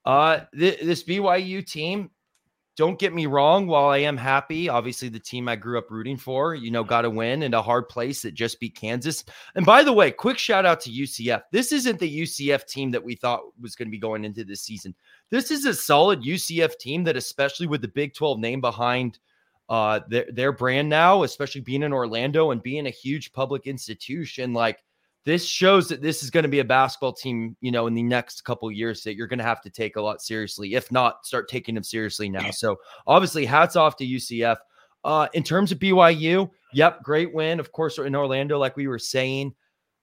Uh, 0.06 0.42
th- 0.58 0.80
this 0.82 1.04
BYU 1.04 1.66
team 1.66 2.10
don't 2.76 2.98
get 2.98 3.14
me 3.14 3.28
wrong. 3.28 3.68
While 3.68 3.90
I 3.90 4.00
am 4.00 4.18
happy, 4.18 4.68
obviously 4.68 5.10
the 5.10 5.20
team 5.20 5.48
I 5.48 5.56
grew 5.56 5.78
up 5.78 5.92
rooting 5.92 6.18
for, 6.18 6.56
you 6.56 6.72
know, 6.72 6.84
got 6.84 7.06
a 7.06 7.10
win 7.10 7.44
in 7.44 7.54
a 7.54 7.62
hard 7.62 7.88
place 7.88 8.22
that 8.24 8.34
just 8.34 8.60
beat 8.60 8.76
Kansas. 8.76 9.24
And 9.56 9.66
by 9.66 9.84
the 9.84 9.94
way, 9.94 10.10
quick 10.10 10.40
shout 10.40 10.66
out 10.66 10.82
to 10.82 10.90
UCF. 10.90 11.44
This 11.52 11.72
isn't 11.72 12.00
the 12.00 12.22
UCF 12.22 12.66
team 12.66 12.90
that 12.92 13.04
we 13.04 13.16
thought 13.16 13.42
was 13.62 13.76
going 13.76 13.88
to 13.88 13.92
be 13.92 14.00
going 14.00 14.26
into 14.26 14.44
this 14.44 14.62
season. 14.62 14.96
This 15.30 15.52
is 15.52 15.66
a 15.66 15.74
solid 15.74 16.24
UCF 16.24 16.78
team 16.78 17.04
that, 17.04 17.18
especially 17.18 17.68
with 17.68 17.82
the 17.82 17.88
Big 17.88 18.16
12 18.16 18.40
name 18.40 18.62
behind 18.62 19.20
uh, 19.70 20.00
their, 20.08 20.26
their 20.32 20.52
brand 20.52 20.90
now, 20.90 21.24
especially 21.24 21.62
being 21.62 21.84
in 21.84 21.94
Orlando 21.94 22.52
and 22.52 22.64
being 22.64 22.88
a 22.88 22.92
huge 22.92 23.32
public 23.34 23.68
institution, 23.68 24.54
like 24.54 24.84
this 25.26 25.46
shows 25.46 25.88
that 25.88 26.02
this 26.02 26.22
is 26.22 26.30
going 26.30 26.44
to 26.44 26.50
be 26.50 26.60
a 26.60 26.66
basketball 26.66 27.14
team, 27.14 27.56
you 27.62 27.72
know, 27.72 27.88
in 27.88 27.94
the 27.94 28.04
next 28.04 28.44
couple 28.44 28.70
years 28.72 29.04
that 29.04 29.16
you're 29.16 29.28
going 29.28 29.40
to 29.40 29.46
have 29.46 29.62
to 29.62 29.70
take 29.70 29.96
a 29.96 30.02
lot 30.02 30.22
seriously. 30.22 30.74
If 30.76 30.92
not, 30.92 31.26
start 31.26 31.48
taking 31.48 31.76
them 31.76 31.84
seriously 31.84 32.30
now. 32.30 32.52
So 32.52 32.78
obviously, 33.08 33.46
hats 33.46 33.76
off 33.76 33.96
to 33.98 34.06
UCF. 34.06 34.58
Uh, 35.06 35.28
in 35.34 35.44
terms 35.44 35.72
of 35.72 35.80
BYU, 35.80 36.50
yep, 36.74 37.04
great 37.04 37.34
win, 37.34 37.60
of 37.60 37.72
course, 37.72 37.98
in 37.98 38.16
Orlando, 38.16 38.58
like 38.58 38.78
we 38.78 38.88
were 38.88 39.00
saying. 39.00 39.54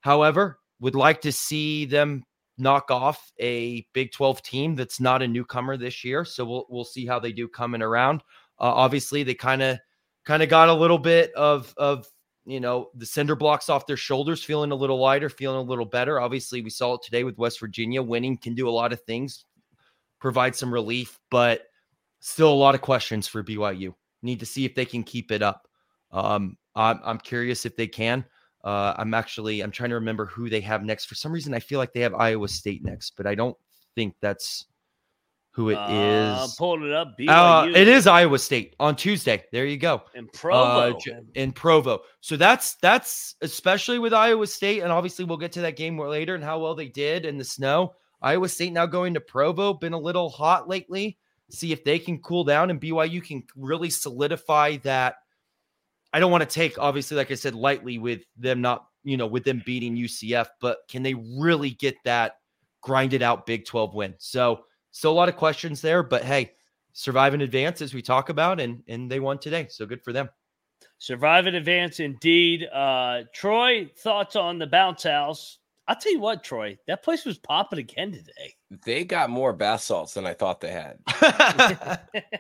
However, 0.01 0.59
would 0.81 0.95
like 0.95 1.21
to 1.23 1.33
see 1.33 1.85
them 1.85 2.25
knock 2.57 2.91
off 2.91 3.33
a 3.41 3.87
Big 3.93 4.13
12 4.13 4.43
team 4.43 4.75
that's 4.77 5.01
not 5.01 5.23
a 5.23 5.29
newcomer 5.29 5.77
this 5.77 6.05
year. 6.05 6.25
So 6.25 6.45
we'll 6.45 6.67
we'll 6.69 6.85
see 6.85 7.07
how 7.07 7.19
they 7.19 7.33
do 7.33 7.49
coming 7.49 7.83
around. 7.83 8.23
Uh, 8.59 8.73
obviously, 8.73 9.23
they 9.23 9.35
kind 9.35 9.63
of 9.63 9.79
kind 10.25 10.43
of 10.43 10.49
got 10.49 10.69
a 10.69 10.75
little 10.75 10.99
bit 10.99 11.33
of 11.35 11.75
of 11.77 12.07
you 12.45 12.61
know, 12.61 12.91
the 12.95 13.07
cinder 13.07 13.37
blocks 13.37 13.69
off 13.69 13.87
their 13.87 13.97
shoulders, 13.97 14.43
feeling 14.43 14.73
a 14.73 14.77
little 14.77 14.99
lighter, 14.99 15.29
feeling 15.29 15.59
a 15.59 15.69
little 15.69 15.85
better. 15.85 16.21
Obviously, 16.21 16.63
we 16.63 16.71
saw 16.71 16.95
it 16.95 17.03
today 17.03 17.25
with 17.25 17.39
West 17.39 17.61
Virginia. 17.61 18.03
Winning 18.03 18.37
can 18.37 18.55
do 18.55 18.69
a 18.69 18.71
lot 18.71 18.93
of 18.93 19.01
things, 19.03 19.45
provide 20.21 20.57
some 20.57 20.73
relief, 20.73 21.19
but 21.31 21.67
still 22.21 22.53
a 22.53 22.55
lot 22.55 22.75
of 22.75 22.81
questions 22.81 23.29
for 23.29 23.45
BYU. 23.45 23.95
Need 24.23 24.41
to 24.41 24.47
see 24.47 24.65
if 24.65 24.75
they 24.75 24.85
can 24.85 25.03
keep 25.03 25.31
it 25.31 25.43
up. 25.43 25.69
Um, 26.13 26.57
I'm, 26.75 27.01
I'm 27.05 27.19
curious 27.19 27.67
if 27.67 27.77
they 27.77 27.87
can. 27.87 28.25
Uh, 28.63 28.95
I'm 28.99 29.15
actually 29.15 29.63
I'm 29.63 29.71
trying 29.71 29.91
to 29.91 29.95
remember 29.95 30.27
who 30.27 30.51
they 30.51 30.61
have 30.61 30.85
next. 30.85 31.07
For 31.07 31.15
some 31.15 31.33
reason, 31.33 31.55
I 31.55 31.61
feel 31.61 31.79
like 31.79 31.93
they 31.93 32.01
have 32.01 32.15
Iowa 32.15 32.49
State 32.49 32.85
next, 32.85 33.15
but 33.17 33.27
I 33.27 33.35
don't 33.35 33.57
think 33.95 34.15
that's 34.21 34.67
who 35.53 35.71
it 35.71 35.75
Uh, 35.77 36.43
is. 36.45 36.55
pulling 36.57 36.85
it 36.87 36.93
up. 36.93 37.17
BYU 37.19 37.29
Uh, 37.29 37.67
it 37.75 37.89
is 37.89 38.07
Iowa 38.07 38.39
State 38.39 38.77
on 38.79 38.95
Tuesday. 38.97 39.45
There 39.53 39.67
you 39.67 39.77
go. 39.79 40.03
in 40.15 40.25
Uh, 40.27 40.29
Provo. 40.33 40.99
J- 40.99 41.21
in 41.35 41.53
Provo. 41.53 42.01
So 42.21 42.37
that's 42.37 42.75
that's 42.77 43.35
especially 43.41 43.99
with 43.99 44.13
Iowa 44.15 44.47
State, 44.47 44.81
and 44.83 44.93
obviously 44.93 45.25
we'll 45.25 45.39
get 45.39 45.53
to 45.53 45.61
that 45.63 45.77
game 45.77 45.95
more 45.97 46.09
later 46.09 46.35
and 46.35 46.45
how 46.45 46.59
well 46.61 46.75
they 46.75 46.89
did 46.89 47.25
in 47.25 47.37
the 47.39 47.45
snow. 47.45 47.95
Iowa 48.23 48.49
State 48.49 48.73
now 48.73 48.87
going 48.87 49.15
to 49.15 49.21
Provo, 49.21 49.73
been 49.75 49.93
a 49.95 49.99
little 49.99 50.29
hot 50.29 50.69
lately. 50.69 51.19
See 51.51 51.73
if 51.73 51.83
they 51.83 51.99
can 51.99 52.19
cool 52.21 52.45
down 52.45 52.71
and 52.71 52.81
BYU 52.81 53.21
can 53.21 53.43
really 53.57 53.91
solidify 53.91 54.77
that. 54.85 55.17
I 56.13 56.21
don't 56.21 56.31
want 56.31 56.49
to 56.49 56.55
take 56.55 56.79
obviously, 56.79 57.17
like 57.17 57.31
I 57.31 57.35
said, 57.35 57.55
lightly 57.57 57.99
with 57.99 58.23
them 58.37 58.61
not, 58.61 58.87
you 59.05 59.17
know, 59.17 59.27
with 59.27 59.43
them 59.45 59.63
beating 59.67 59.97
UCF, 59.97 60.47
but 60.61 60.79
can 60.89 61.03
they 61.03 61.15
really 61.15 61.71
get 61.71 61.97
that 62.05 62.37
grinded 62.83 63.23
out 63.23 63.47
Big 63.47 63.65
12 63.65 63.95
win? 63.95 64.15
So 64.19 64.65
still 64.93 65.13
a 65.13 65.15
lot 65.15 65.29
of 65.29 65.37
questions 65.37 65.81
there, 65.81 66.03
but 66.03 66.25
hey, 66.25 66.53
survive 66.93 67.35
in 67.35 67.41
advance 67.41 67.83
as 67.83 67.95
we 67.95 68.03
talk 68.03 68.29
about, 68.29 68.61
and 68.61 68.83
and 68.89 69.11
they 69.11 69.21
won 69.21 69.39
today. 69.39 69.67
So 69.71 69.87
good 69.87 70.03
for 70.03 70.13
them. 70.13 70.29
Survive 70.99 71.47
in 71.47 71.55
advance 71.55 72.01
indeed. 72.01 72.69
Uh, 72.73 73.23
Troy, 73.33 73.91
thoughts 73.97 74.37
on 74.37 74.59
the 74.59 74.67
bounce 74.67 75.05
house? 75.05 75.59
I'll 75.89 75.97
tell 75.97 76.13
you 76.13 76.21
what, 76.21 76.45
Troy, 76.45 76.79
that 76.87 77.03
place 77.03 77.25
was 77.25 77.39
popping 77.39 77.81
again 77.81 78.13
today. 78.13 78.55
They 78.85 79.05
got 79.05 79.29
more 79.29 79.53
bath 79.53 79.81
salts 79.81 80.15
than 80.15 80.25
I 80.25 80.35
thought 80.35 80.61
they 80.61 80.71
had. 80.71 80.99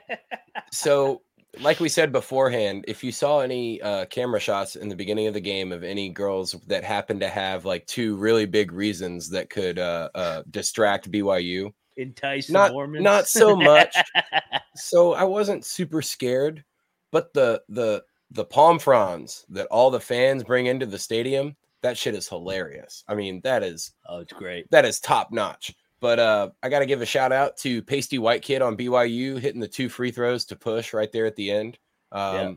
So, 0.73 1.23
like 1.61 1.81
we 1.81 1.89
said 1.89 2.13
beforehand, 2.13 2.85
if 2.87 3.03
you 3.03 3.11
saw 3.11 3.41
any 3.41 3.83
uh, 3.83 4.05
camera 4.07 4.39
shots 4.39 4.77
in 4.77 4.89
the 4.89 4.95
beginning 4.95 5.27
of 5.27 5.35
the 5.35 5.41
game 5.41 5.73
of 5.73 5.83
any 5.83 6.09
girls 6.09 6.53
that 6.69 6.85
happened 6.85 7.21
to 7.21 7.29
have 7.29 7.65
like 7.65 7.87
two 7.87 8.17
really 8.17 8.47
big 8.47 8.71
reasons 8.71 9.29
that 9.31 9.51
could 9.51 9.79
uh, 9.79 10.09
uh, 10.15 10.43
distract 10.51 11.11
BYU, 11.11 11.73
Entice 12.01 12.47
the 12.49 12.53
Not- 12.55 12.73
Mormons. 12.73 13.03
not 13.05 13.29
so 13.29 13.55
much. 13.57 13.95
so 14.77 15.13
I 15.15 15.25
wasn't 15.25 15.65
super 15.65 16.03
scared. 16.03 16.65
But 17.13 17.33
the 17.35 17.63
the 17.69 18.03
the 18.31 18.45
palm 18.45 18.79
fronds 18.79 19.45
that 19.49 19.67
all 19.67 19.91
the 19.91 19.99
fans 20.01 20.45
bring 20.45 20.67
into 20.67 20.87
the 20.87 20.99
stadium, 20.99 21.57
that 21.83 21.99
shit 21.99 22.15
is 22.15 22.29
hilarious. 22.29 23.03
I 23.09 23.15
mean, 23.15 23.41
that 23.43 23.63
is 23.65 23.93
oh, 24.09 24.21
it's 24.21 24.33
great. 24.33 24.71
that 24.71 24.85
is 24.85 25.01
top 25.01 25.33
notch. 25.33 25.75
But 25.99 26.19
uh, 26.19 26.51
I 26.63 26.69
got 26.71 26.79
to 26.79 26.87
give 26.87 27.03
a 27.03 27.07
shout 27.07 27.31
out 27.33 27.57
to 27.59 27.83
Pasty 27.83 28.19
White 28.19 28.41
Kid 28.43 28.63
on 28.63 28.77
BYU 28.77 29.39
hitting 29.39 29.61
the 29.61 29.69
two 29.69 29.89
free 29.91 30.11
throws 30.11 30.45
to 30.47 30.57
push 30.57 30.95
right 30.95 31.11
there 31.13 31.27
at 31.27 31.37
the 31.37 31.51
end. 31.51 31.79
Um, 32.13 32.35
Yeah. 32.35 32.53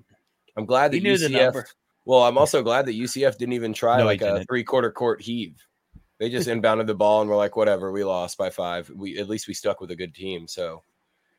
I'm 0.56 0.66
glad 0.66 0.92
that 0.92 0.98
He 0.98 1.04
knew 1.04 1.18
the 1.18 1.28
UCF. 1.28 1.42
number. 1.46 1.68
Well, 2.06 2.24
I'm 2.24 2.38
also 2.38 2.62
glad 2.64 2.86
that 2.86 2.96
UCF 2.96 3.38
didn't 3.38 3.54
even 3.54 3.74
try 3.74 3.98
No, 3.98 4.06
like 4.06 4.22
a 4.22 4.46
three 4.46 4.64
quarter 4.64 4.92
court 4.92 5.22
heave. 5.22 5.56
They 6.20 6.30
just 6.30 6.48
inbounded 6.48 6.88
the 6.88 6.96
ball 6.96 7.22
and 7.22 7.30
we're 7.30 7.36
like, 7.36 7.56
whatever, 7.56 7.92
we 7.92 8.04
lost 8.04 8.38
by 8.38 8.50
five. 8.50 8.90
We 8.90 9.18
at 9.20 9.28
least 9.28 9.48
we 9.48 9.54
stuck 9.54 9.82
with 9.82 9.92
a 9.92 9.96
good 9.96 10.14
team. 10.14 10.48
So 10.48 10.84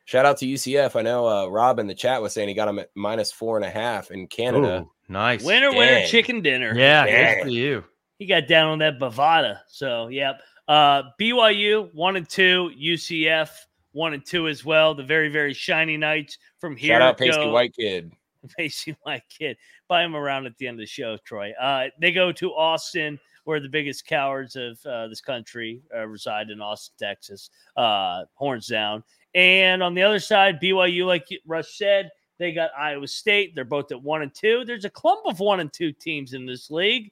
shout 0.04 0.26
out 0.26 0.38
to 0.38 0.46
UCF. 0.46 0.96
I 0.96 1.02
know 1.02 1.26
uh, 1.26 1.46
Rob 1.46 1.78
in 1.78 1.86
the 1.86 1.94
chat 1.94 2.20
was 2.20 2.32
saying 2.32 2.48
he 2.48 2.54
got 2.54 2.68
him 2.68 2.78
at 2.78 2.90
minus 2.94 3.32
four 3.32 3.56
and 3.56 3.64
a 3.64 3.70
half 3.70 4.10
in 4.10 4.26
Canada. 4.26 4.82
Ooh, 4.82 4.90
nice. 5.08 5.44
Winner, 5.44 5.70
winner, 5.70 6.06
chicken 6.06 6.42
dinner. 6.42 6.74
Yeah, 6.76 7.06
Dang. 7.06 7.34
good 7.36 7.42
for 7.44 7.48
you. 7.50 7.84
He 8.18 8.26
got 8.26 8.46
down 8.46 8.68
on 8.68 8.78
that 8.78 8.98
Bovada. 8.98 9.60
So, 9.68 10.08
yep. 10.08 10.40
Uh, 10.66 11.02
BYU 11.20 11.92
one 11.94 12.16
and 12.16 12.28
two, 12.28 12.70
UCF 12.80 13.50
one 13.92 14.14
and 14.14 14.24
two 14.24 14.48
as 14.48 14.64
well. 14.64 14.94
The 14.94 15.02
very, 15.02 15.28
very 15.28 15.54
shiny 15.54 15.96
Knights 15.96 16.38
from 16.58 16.76
here. 16.76 16.94
Shout 16.94 17.02
out 17.02 17.18
Pasty 17.18 17.42
go- 17.42 17.50
White 17.50 17.74
Kid. 17.74 18.12
Pacey 18.58 18.96
White 19.02 19.22
Kid. 19.28 19.56
Buy 19.88 20.04
him 20.04 20.14
around 20.14 20.46
at 20.46 20.56
the 20.58 20.66
end 20.66 20.74
of 20.74 20.80
the 20.80 20.86
show, 20.86 21.16
Troy. 21.24 21.52
Uh, 21.60 21.86
they 22.00 22.12
go 22.12 22.32
to 22.32 22.50
Austin, 22.54 23.18
where 23.44 23.60
the 23.60 23.68
biggest 23.68 24.06
cowards 24.06 24.56
of 24.56 24.78
uh, 24.86 25.06
this 25.08 25.20
country 25.20 25.82
uh, 25.94 26.06
reside 26.06 26.50
in 26.50 26.60
Austin, 26.60 26.94
Texas. 26.98 27.50
Uh, 27.76 28.24
horns 28.34 28.66
down. 28.66 29.04
And 29.34 29.82
on 29.82 29.94
the 29.94 30.02
other 30.02 30.20
side, 30.20 30.60
BYU, 30.60 31.06
like 31.06 31.26
Rush 31.46 31.76
said, 31.76 32.10
they 32.38 32.52
got 32.52 32.70
Iowa 32.76 33.06
State. 33.06 33.54
They're 33.54 33.64
both 33.64 33.92
at 33.92 34.02
one 34.02 34.22
and 34.22 34.34
two. 34.34 34.64
There's 34.64 34.84
a 34.84 34.90
clump 34.90 35.26
of 35.26 35.40
one 35.40 35.60
and 35.60 35.72
two 35.72 35.92
teams 35.92 36.32
in 36.32 36.46
this 36.46 36.70
league. 36.70 37.10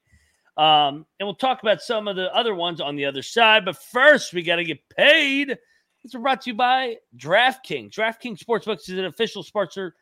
Um, 0.56 1.06
and 1.18 1.26
we'll 1.26 1.34
talk 1.34 1.62
about 1.62 1.80
some 1.80 2.08
of 2.08 2.16
the 2.16 2.34
other 2.34 2.54
ones 2.54 2.80
on 2.80 2.96
the 2.96 3.06
other 3.06 3.22
side. 3.22 3.64
But 3.64 3.76
first, 3.76 4.34
we 4.34 4.42
got 4.42 4.56
to 4.56 4.64
get 4.64 4.86
paid. 4.96 5.56
It's 6.04 6.14
brought 6.14 6.42
to 6.42 6.50
you 6.50 6.54
by 6.54 6.96
DraftKings. 7.16 7.92
DraftKings 7.92 8.42
Sportsbooks 8.42 8.90
is 8.90 8.98
an 8.98 9.04
official 9.04 9.42
sponsor 9.42 9.94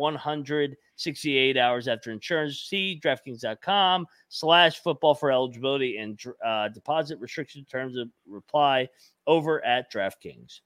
168 0.96 1.56
hours 1.56 1.88
after 1.88 2.12
insurance. 2.12 2.60
See 2.60 3.00
DraftKings.com 3.02 4.06
slash 4.28 4.78
football 4.78 5.14
for 5.14 5.32
eligibility 5.32 5.98
and 5.98 6.18
uh, 6.44 6.68
deposit 6.68 7.18
restriction 7.18 7.64
terms 7.64 7.96
of 7.96 8.08
reply 8.28 8.88
over 9.26 9.64
at 9.64 9.92
DraftKings. 9.92 10.60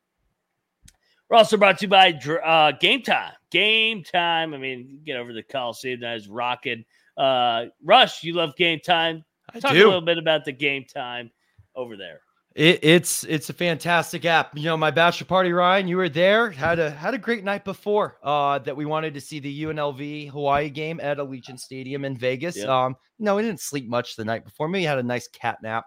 We're 1.31 1.39
also 1.39 1.57
brought 1.57 1.79
to 1.79 1.87
you 1.87 1.89
by 1.89 2.13
uh, 2.13 2.73
Game 2.73 3.03
Time. 3.03 3.33
Game 3.51 4.03
Time. 4.03 4.53
I 4.53 4.59
mean, 4.59 5.01
get 5.05 5.17
over 5.17 5.33
the 5.33 5.43
Coliseum. 5.43 6.01
That 6.01 6.17
is 6.17 6.29
rocking. 6.29 6.85
Uh, 7.17 7.67
Rush, 7.83 8.23
you 8.23 8.35
love 8.35 8.55
Game 8.57 8.81
Time. 8.81 9.25
I 9.53 9.61
Talk 9.61 9.73
do. 9.73 9.79
a 9.79 9.87
little 9.87 10.01
bit 10.03 10.19
about 10.19 10.45
the 10.45 10.53
Game 10.53 10.85
Time 10.85 11.31
over 11.75 11.97
there. 11.97 12.21
It, 12.55 12.81
it's 12.83 13.25
it's 13.25 13.51
a 13.51 13.53
fantastic 13.53 14.25
app. 14.25 14.57
You 14.57 14.65
know, 14.65 14.77
my 14.77 14.91
bachelor 14.91 15.27
party, 15.27 15.53
Ryan, 15.53 15.87
you 15.87 15.97
were 15.97 16.09
there. 16.09 16.51
Had 16.51 16.79
a 16.79 16.91
had 16.91 17.15
a 17.15 17.19
great 17.19 17.45
night 17.45 17.65
before. 17.65 18.19
Uh, 18.23 18.59
that 18.61 18.77
we 18.77 18.85
wanted 18.85 19.15
to 19.15 19.21
see 19.21 19.39
the 19.39 19.65
UNLV 19.65 20.31
Hawaii 20.31 20.71
game 20.71 20.99
at 21.01 21.19
Allegiant 21.19 21.61
Stadium 21.61 22.05
in 22.05 22.17
Vegas. 22.17 22.57
Yep. 22.57 22.69
Um, 22.69 22.97
no, 23.19 23.37
we 23.37 23.43
didn't 23.43 23.61
sleep 23.61 23.89
much 23.89 24.17
the 24.17 24.25
night 24.25 24.45
before. 24.45 24.69
Maybe 24.69 24.85
had 24.85 24.99
a 24.99 25.03
nice 25.03 25.29
cat 25.29 25.59
nap. 25.63 25.87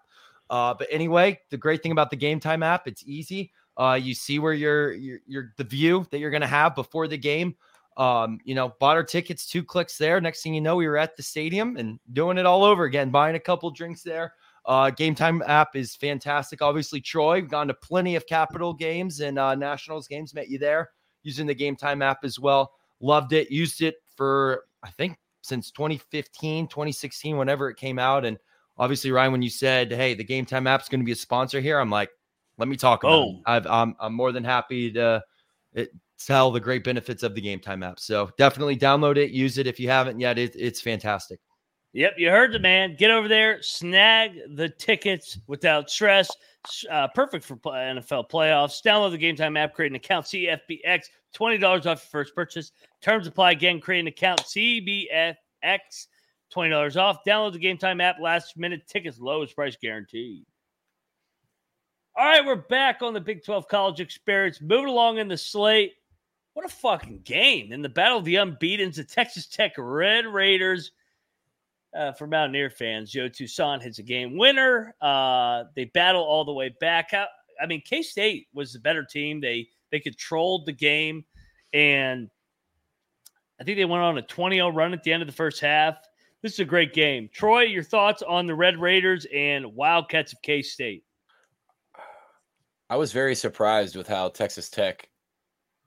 Uh, 0.50 0.74
but 0.74 0.88
anyway, 0.92 1.40
the 1.50 1.58
great 1.58 1.82
thing 1.82 1.92
about 1.92 2.10
the 2.10 2.16
Game 2.16 2.40
Time 2.40 2.62
app, 2.64 2.88
it's 2.88 3.04
easy. 3.06 3.52
Uh, 3.78 4.00
you 4.02 4.14
see 4.14 4.38
where 4.38 4.54
you're 4.54 4.94
you're, 4.94 5.20
you're 5.26 5.54
the 5.58 5.64
view 5.64 6.06
that 6.12 6.20
you're 6.20 6.32
gonna 6.32 6.48
have 6.48 6.76
before 6.76 7.08
the 7.08 7.18
game. 7.18 7.56
Um, 7.98 8.40
you 8.46 8.56
know, 8.56 8.74
bought 8.80 8.96
our 8.96 9.04
tickets, 9.04 9.46
two 9.46 9.64
clicks 9.64 9.98
there. 9.98 10.22
Next 10.22 10.42
thing 10.42 10.54
you 10.54 10.62
know, 10.62 10.76
we 10.76 10.88
were 10.88 10.98
at 10.98 11.18
the 11.18 11.24
stadium 11.24 11.76
and 11.78 12.00
doing 12.14 12.38
it 12.38 12.46
all 12.46 12.64
over 12.64 12.86
again, 12.86 13.10
buying 13.12 13.36
a 13.36 13.40
couple 13.40 13.70
drinks 13.72 14.04
there. 14.04 14.34
Uh, 14.66 14.90
Game 14.92 15.16
Time 15.16 15.42
app 15.48 15.76
is 15.76 15.96
fantastic. 15.96 16.62
Obviously, 16.62 17.02
Troy, 17.02 17.36
we've 17.36 17.50
gone 17.50 17.68
to 17.68 17.74
plenty 17.74 18.16
of 18.16 18.28
Capital 18.28 18.74
games 18.74 19.20
and 19.20 19.40
uh, 19.40 19.56
Nationals 19.56 20.08
games. 20.08 20.34
Met 20.34 20.50
you 20.50 20.60
there 20.60 20.92
using 21.24 21.48
the 21.48 21.56
Game 21.56 21.76
Time 21.76 22.02
app 22.02 22.24
as 22.24 22.40
well. 22.40 22.74
Loved 23.00 23.34
it. 23.34 23.50
Used 23.50 23.82
it 23.82 23.96
for 24.16 24.66
I 24.84 24.92
think 24.92 25.18
since 25.42 25.72
2015, 25.72 26.68
2016, 26.68 27.38
whenever 27.38 27.70
it 27.70 27.78
came 27.78 27.98
out. 27.98 28.26
And 28.26 28.38
obviously, 28.78 29.12
Ryan, 29.12 29.32
when 29.32 29.42
you 29.42 29.50
said, 29.50 29.92
"Hey, 29.92 30.14
the 30.14 30.24
Game 30.24 30.46
Time 30.46 30.68
app's 30.68 30.90
going 30.90 31.02
to 31.02 31.06
be 31.06 31.12
a 31.12 31.16
sponsor 31.16 31.60
here," 31.60 31.80
I'm 31.80 31.90
like, 31.90 32.10
"Let 32.58 32.68
me 32.68 32.78
talk 32.78 33.04
about 33.04 33.28
it." 33.30 33.36
I've, 33.46 33.68
I'm 33.68 33.96
I'm 34.00 34.14
more 34.14 34.32
than 34.32 34.44
happy 34.44 34.92
to 34.94 35.24
it, 35.74 35.90
tell 36.26 36.52
the 36.52 36.60
great 36.60 36.84
benefits 36.84 37.24
of 37.24 37.36
the 37.36 37.42
Game 37.42 37.60
Time 37.60 37.84
app. 37.84 38.00
So 38.00 38.30
definitely 38.38 38.78
download 38.78 39.18
it, 39.18 39.32
use 39.32 39.58
it 39.58 39.68
if 39.68 39.80
you 39.80 39.90
haven't 39.90 40.20
yet. 40.20 40.38
It, 40.38 40.56
it's 40.56 40.82
fantastic. 40.82 41.40
Yep, 41.94 42.14
you 42.18 42.30
heard 42.30 42.54
the 42.54 42.60
man. 42.60 42.96
Get 42.96 43.12
over 43.12 43.28
there, 43.28 43.62
snag 43.62 44.40
the 44.56 44.70
tickets 44.70 45.38
without 45.48 45.90
stress. 45.90 46.32
Uh, 46.90 47.08
perfect 47.10 47.44
for 47.44 47.58
pl- 47.58 47.74
NFL 47.74 48.30
playoffs. 48.30 48.82
Download 48.82 49.12
the 49.12 49.18
Game 49.18 49.36
Time 49.36 49.58
app, 49.58 49.74
create 49.74 49.92
an 49.92 49.98
account, 49.98 50.26
CFBX, 50.28 51.08
$20 51.36 51.64
off 51.80 51.86
your 51.86 51.96
first 51.98 52.34
purchase. 52.34 52.72
Terms 53.02 53.28
apply 53.28 53.52
again, 53.52 53.82
create 53.82 54.00
an 54.00 54.08
account, 54.08 54.40
CBFX, 54.42 55.36
$20 56.56 56.98
off. 56.98 57.26
Download 57.28 57.52
the 57.52 57.60
Game 57.60 57.78
Time 57.78 58.00
app, 58.00 58.22
last 58.22 58.56
minute 58.56 58.88
tickets, 58.88 59.20
lowest 59.20 59.54
price 59.54 59.76
guaranteed. 59.76 60.46
All 62.16 62.26
right, 62.26 62.46
we're 62.46 62.56
back 62.56 63.02
on 63.02 63.14
the 63.14 63.22
Big 63.22 63.44
12 63.44 63.68
college 63.68 64.00
experience. 64.00 64.62
Moving 64.62 64.88
along 64.88 65.18
in 65.18 65.28
the 65.28 65.38
slate. 65.38 65.94
What 66.54 66.66
a 66.66 66.70
fucking 66.70 67.22
game. 67.24 67.74
In 67.74 67.82
the 67.82 67.90
battle 67.90 68.18
of 68.18 68.26
the 68.26 68.36
unbeatens, 68.36 68.98
the 68.98 69.04
Texas 69.04 69.48
Tech 69.48 69.74
Red 69.78 70.26
Raiders. 70.26 70.92
Uh, 71.94 72.14
for 72.14 72.26
Mountaineer 72.26 72.70
fans, 72.70 73.12
Joe 73.12 73.28
Toussaint 73.28 73.82
hits 73.82 74.00
a 74.00 74.04
game 74.04 74.38
winner. 74.38 74.96
Uh, 75.02 75.66
they 75.76 75.86
battle 75.86 76.24
all 76.24 76.46
the 76.46 76.54
way 76.54 76.74
back. 76.80 77.14
I, 77.14 77.26
I 77.62 77.66
mean, 77.68 77.82
K 77.86 78.02
State 78.02 78.48
was 78.54 78.72
the 78.72 78.80
better 78.80 79.04
team. 79.04 79.42
They 79.42 79.68
they 79.92 80.00
controlled 80.00 80.66
the 80.66 80.72
game, 80.72 81.26
and 81.74 82.30
I 83.60 83.64
think 83.64 83.78
they 83.78 83.86
went 83.86 84.04
on 84.04 84.18
a 84.18 84.24
20-0 84.24 84.74
run 84.74 84.94
at 84.94 85.04
the 85.04 85.12
end 85.12 85.22
of 85.22 85.28
the 85.28 85.36
first 85.36 85.60
half. 85.60 85.98
This 86.42 86.54
is 86.54 86.60
a 86.60 86.66
great 86.66 86.94
game. 86.94 87.30
Troy, 87.32 87.64
your 87.64 87.84
thoughts 87.84 88.24
on 88.24 88.48
the 88.48 88.56
Red 88.56 88.80
Raiders 88.80 89.28
and 89.34 89.76
Wildcats 89.76 90.34
of 90.34 90.42
K 90.42 90.62
State? 90.62 91.04
I 92.90 92.96
was 92.96 93.12
very 93.12 93.36
surprised 93.36 93.96
with 93.96 94.08
how 94.08 94.30
Texas 94.30 94.70
Tech 94.70 95.08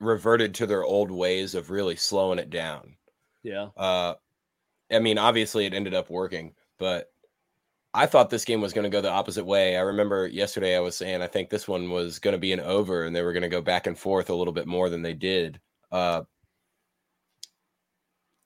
reverted 0.01 0.55
to 0.55 0.67
their 0.67 0.85
old 0.85 1.11
ways 1.11 1.55
of 1.55 1.71
really 1.71 1.97
slowing 1.97 2.39
it 2.39 2.51
down. 2.51 2.97
Yeah. 3.43 3.69
Uh, 3.77 4.15
I 4.95 4.99
mean, 4.99 5.19
obviously 5.19 5.67
it 5.67 5.75
ended 5.75 5.95
up 5.95 6.11
working, 6.11 6.55
but 6.79 7.11
I 7.93 8.07
thought 8.07 8.29
this 8.29 8.45
game 8.45 8.61
was 8.61 8.73
going 8.73 8.85
to 8.85 8.91
go 8.91 9.01
the 9.01 9.11
opposite 9.11 9.45
way. 9.45 9.77
I 9.77 9.81
remember 9.81 10.27
yesterday 10.27 10.77
I 10.77 10.81
was 10.81 10.97
saying 10.97 11.23
I 11.23 11.29
think 11.29 11.49
this 11.49 11.69
one 11.69 11.91
was 11.91 12.19
going 12.19 12.33
to 12.33 12.39
be 12.39 12.53
an 12.53 12.61
over 12.61 13.05
and 13.05 13.15
they 13.15 13.23
were 13.23 13.33
going 13.33 13.45
to 13.45 13.49
go 13.49 13.63
back 13.63 13.87
and 13.87 13.97
forth 13.97 14.31
a 14.31 14.35
little 14.35 14.53
bit 14.53 14.67
more 14.67 14.91
than 14.91 15.03
they 15.03 15.15
did. 15.15 15.61
Uh, 15.93 16.23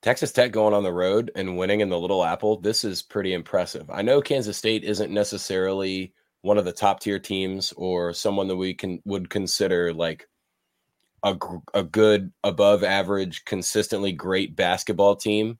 Texas 0.01 0.31
Tech 0.31 0.51
going 0.51 0.73
on 0.73 0.83
the 0.83 0.93
road 0.93 1.31
and 1.35 1.57
winning 1.57 1.81
in 1.81 1.89
the 1.89 1.99
Little 1.99 2.23
Apple, 2.23 2.61
this 2.61 2.83
is 2.83 3.01
pretty 3.01 3.33
impressive. 3.33 3.89
I 3.89 4.01
know 4.01 4.21
Kansas 4.21 4.57
State 4.57 4.83
isn't 4.83 5.11
necessarily 5.11 6.13
one 6.41 6.57
of 6.57 6.63
the 6.63 6.71
top 6.71 6.99
tier 6.99 7.19
teams 7.19 7.73
or 7.75 8.13
someone 8.13 8.47
that 8.47 8.55
we 8.55 8.73
can 8.73 9.01
would 9.03 9.29
consider 9.29 9.93
like 9.93 10.27
a, 11.23 11.35
a 11.73 11.83
good 11.83 12.31
above 12.43 12.83
average 12.83 13.43
consistently 13.45 14.13
great 14.13 14.55
basketball 14.55 15.15
team 15.15 15.57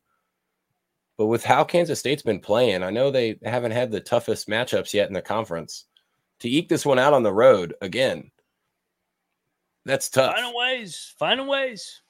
but 1.19 1.27
with 1.27 1.43
how 1.43 1.63
kansas 1.63 1.99
state's 1.99 2.23
been 2.23 2.39
playing 2.39 2.81
i 2.81 2.89
know 2.89 3.11
they 3.11 3.37
haven't 3.43 3.71
had 3.71 3.91
the 3.91 3.99
toughest 3.99 4.47
matchups 4.47 4.93
yet 4.93 5.07
in 5.07 5.13
the 5.13 5.21
conference 5.21 5.85
to 6.39 6.49
eke 6.49 6.69
this 6.69 6.85
one 6.85 6.97
out 6.97 7.13
on 7.13 7.21
the 7.21 7.31
road 7.31 7.75
again 7.81 8.31
that's 9.85 10.09
tough 10.09 10.33
Finding 10.35 10.55
ways. 10.55 11.13
Finding 11.19 11.47
ways. 11.47 12.01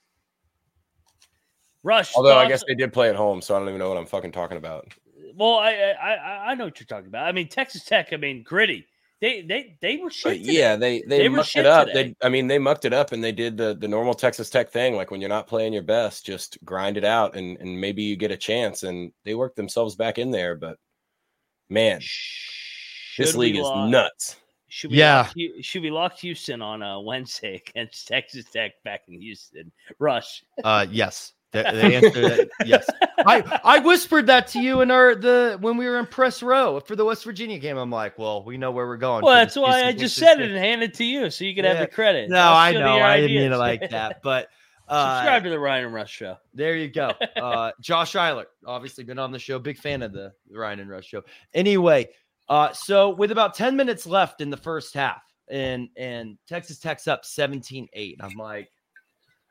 Rush. 1.84 2.16
although 2.16 2.38
i 2.38 2.48
guess 2.48 2.64
they 2.68 2.76
did 2.76 2.94
play 2.94 3.10
at 3.10 3.16
home 3.16 3.42
so 3.42 3.56
i 3.56 3.60
don't 3.60 3.68
even 3.68 3.80
know 3.80 3.90
what 3.90 3.98
i'm 3.98 4.06
fucking 4.06 4.32
talking 4.32 4.58
about 4.58 4.94
Well, 5.36 5.56
I, 5.56 5.72
I 5.72 6.14
I 6.14 6.52
I 6.52 6.56
know 6.56 6.66
what 6.66 6.80
you're 6.80 6.88
talking 6.88 7.08
about. 7.08 7.28
I 7.28 7.32
mean, 7.32 7.48
Texas 7.48 7.86
Tech. 7.86 8.12
I 8.12 8.18
mean, 8.18 8.44
gritty. 8.44 8.86
They 9.22 9.42
they 9.42 9.78
they 9.82 9.98
were 9.98 10.10
shit. 10.10 10.40
Today. 10.42 10.54
yeah, 10.54 10.76
they 10.78 11.02
they, 11.02 11.20
They 11.20 11.30
mucked 11.30 11.56
it 11.58 11.66
up. 11.66 11.88
today. 11.88 12.16
They, 12.22 12.26
I 12.26 12.30
mean, 12.30 12.48
they 12.48 12.58
mucked 12.58 12.86
it 12.86 12.94
up 12.94 13.12
and 13.12 13.22
they 13.24 13.34
did 13.34 13.58
the 13.58 13.76
the 13.76 13.88
normal 13.88 14.14
Texas 14.14 14.50
Tech 14.50 14.72
thing. 14.72 14.96
Like 14.96 15.12
when 15.12 15.20
you're 15.20 15.30
not 15.30 15.46
playing 15.48 15.74
your 15.74 15.84
best, 15.84 16.26
just 16.26 16.58
grind 16.64 16.96
it 16.96 17.04
out 17.04 17.36
and 17.36 17.58
and 17.58 17.80
maybe 17.82 18.02
you 18.02 18.16
get 18.16 18.32
a 18.32 18.38
chance. 18.38 18.84
And 18.84 19.12
they 19.26 19.36
worked 19.36 19.58
themselves 19.58 19.96
back 19.96 20.20
in 20.20 20.32
there. 20.32 20.56
But 20.56 20.78
man, 21.70 22.00
Should 22.02 23.26
this 23.28 23.36
we 23.36 23.48
league 23.48 23.58
is 23.58 23.68
nuts. 23.92 24.38
Should 24.70 24.92
we 24.92 24.98
Yeah. 24.98 25.22
lock, 25.24 25.36
should 25.62 25.82
we 25.82 25.92
lock 25.92 26.14
Houston 26.20 26.62
on 26.62 26.82
uh, 26.82 27.00
Wednesday 27.00 27.62
against 27.70 28.08
Texas 28.08 28.46
Tech 28.54 28.72
back 28.86 29.02
in 29.10 29.20
Houston? 29.20 29.72
Rush. 30.00 30.44
Uh, 30.64 30.86
yes. 30.90 31.34
The, 31.52 31.64
the 31.64 31.68
answer 31.96 32.30
that, 32.30 32.50
yes. 32.66 32.88
I 33.18 33.60
I 33.64 33.80
whispered 33.80 34.28
that 34.28 34.48
to 34.50 34.60
you 34.60 34.82
in 34.82 34.92
our 34.92 35.16
the 35.16 35.58
when 35.60 35.78
we 35.78 35.86
were 35.88 35.98
in 35.98 36.06
press 36.06 36.44
row 36.44 36.80
for 36.80 36.96
the 36.96 37.06
West 37.06 37.24
Virginia 37.24 37.58
game. 37.58 37.78
I'm 37.78 37.92
like, 37.92 38.20
well, 38.20 38.44
we 38.44 38.58
know 38.58 38.72
where 38.72 38.86
we're 38.86 38.98
going. 38.98 39.24
Well, 39.24 39.34
that's 39.34 39.56
why 39.56 39.84
I 39.84 39.92
just 39.92 40.16
said 40.16 40.40
it 40.40 40.50
and 40.50 40.58
handed 40.58 40.92
it 40.92 40.96
to 40.98 41.06
you, 41.06 41.30
so 41.30 41.46
you 41.46 41.56
could 41.56 41.66
have 41.66 41.80
the 41.80 41.88
credit. 41.88 42.30
No, 42.30 42.54
I 42.54 42.72
know. 42.74 43.00
I 43.00 43.22
didn't 43.22 43.36
mean 43.36 43.52
it 43.52 43.58
like 43.58 43.90
that, 43.90 44.22
but 44.22 44.50
uh, 44.88 45.18
Subscribe 45.18 45.44
to 45.44 45.50
the 45.50 45.60
Ryan 45.60 45.86
and 45.86 45.94
Rush 45.94 46.12
show. 46.12 46.38
There 46.54 46.76
you 46.76 46.88
go. 46.88 47.14
Uh, 47.40 47.72
Josh 47.80 48.16
Eilert, 48.16 48.50
obviously 48.66 49.06
been 49.06 49.18
on 49.18 49.32
the 49.32 49.40
show, 49.40 49.60
big 49.60 49.78
fan 49.78 50.02
of 50.02 50.12
the 50.12 50.34
Ryan 50.52 50.82
and 50.82 50.90
Rush 50.90 51.06
show. 51.06 51.24
Anyway, 51.54 52.10
uh, 52.50 52.74
so 52.74 53.12
with 53.12 53.32
about 53.32 53.54
10 53.54 53.78
minutes 53.78 54.06
left 54.06 54.42
in 54.42 54.50
the 54.50 54.58
first 54.58 54.94
half, 54.94 55.24
and 55.50 55.90
and 55.96 56.38
Texas 56.48 56.80
Tech's 56.80 57.08
up 57.08 57.24
17-8. 57.24 58.18
I'm 58.20 58.36
like, 58.38 58.70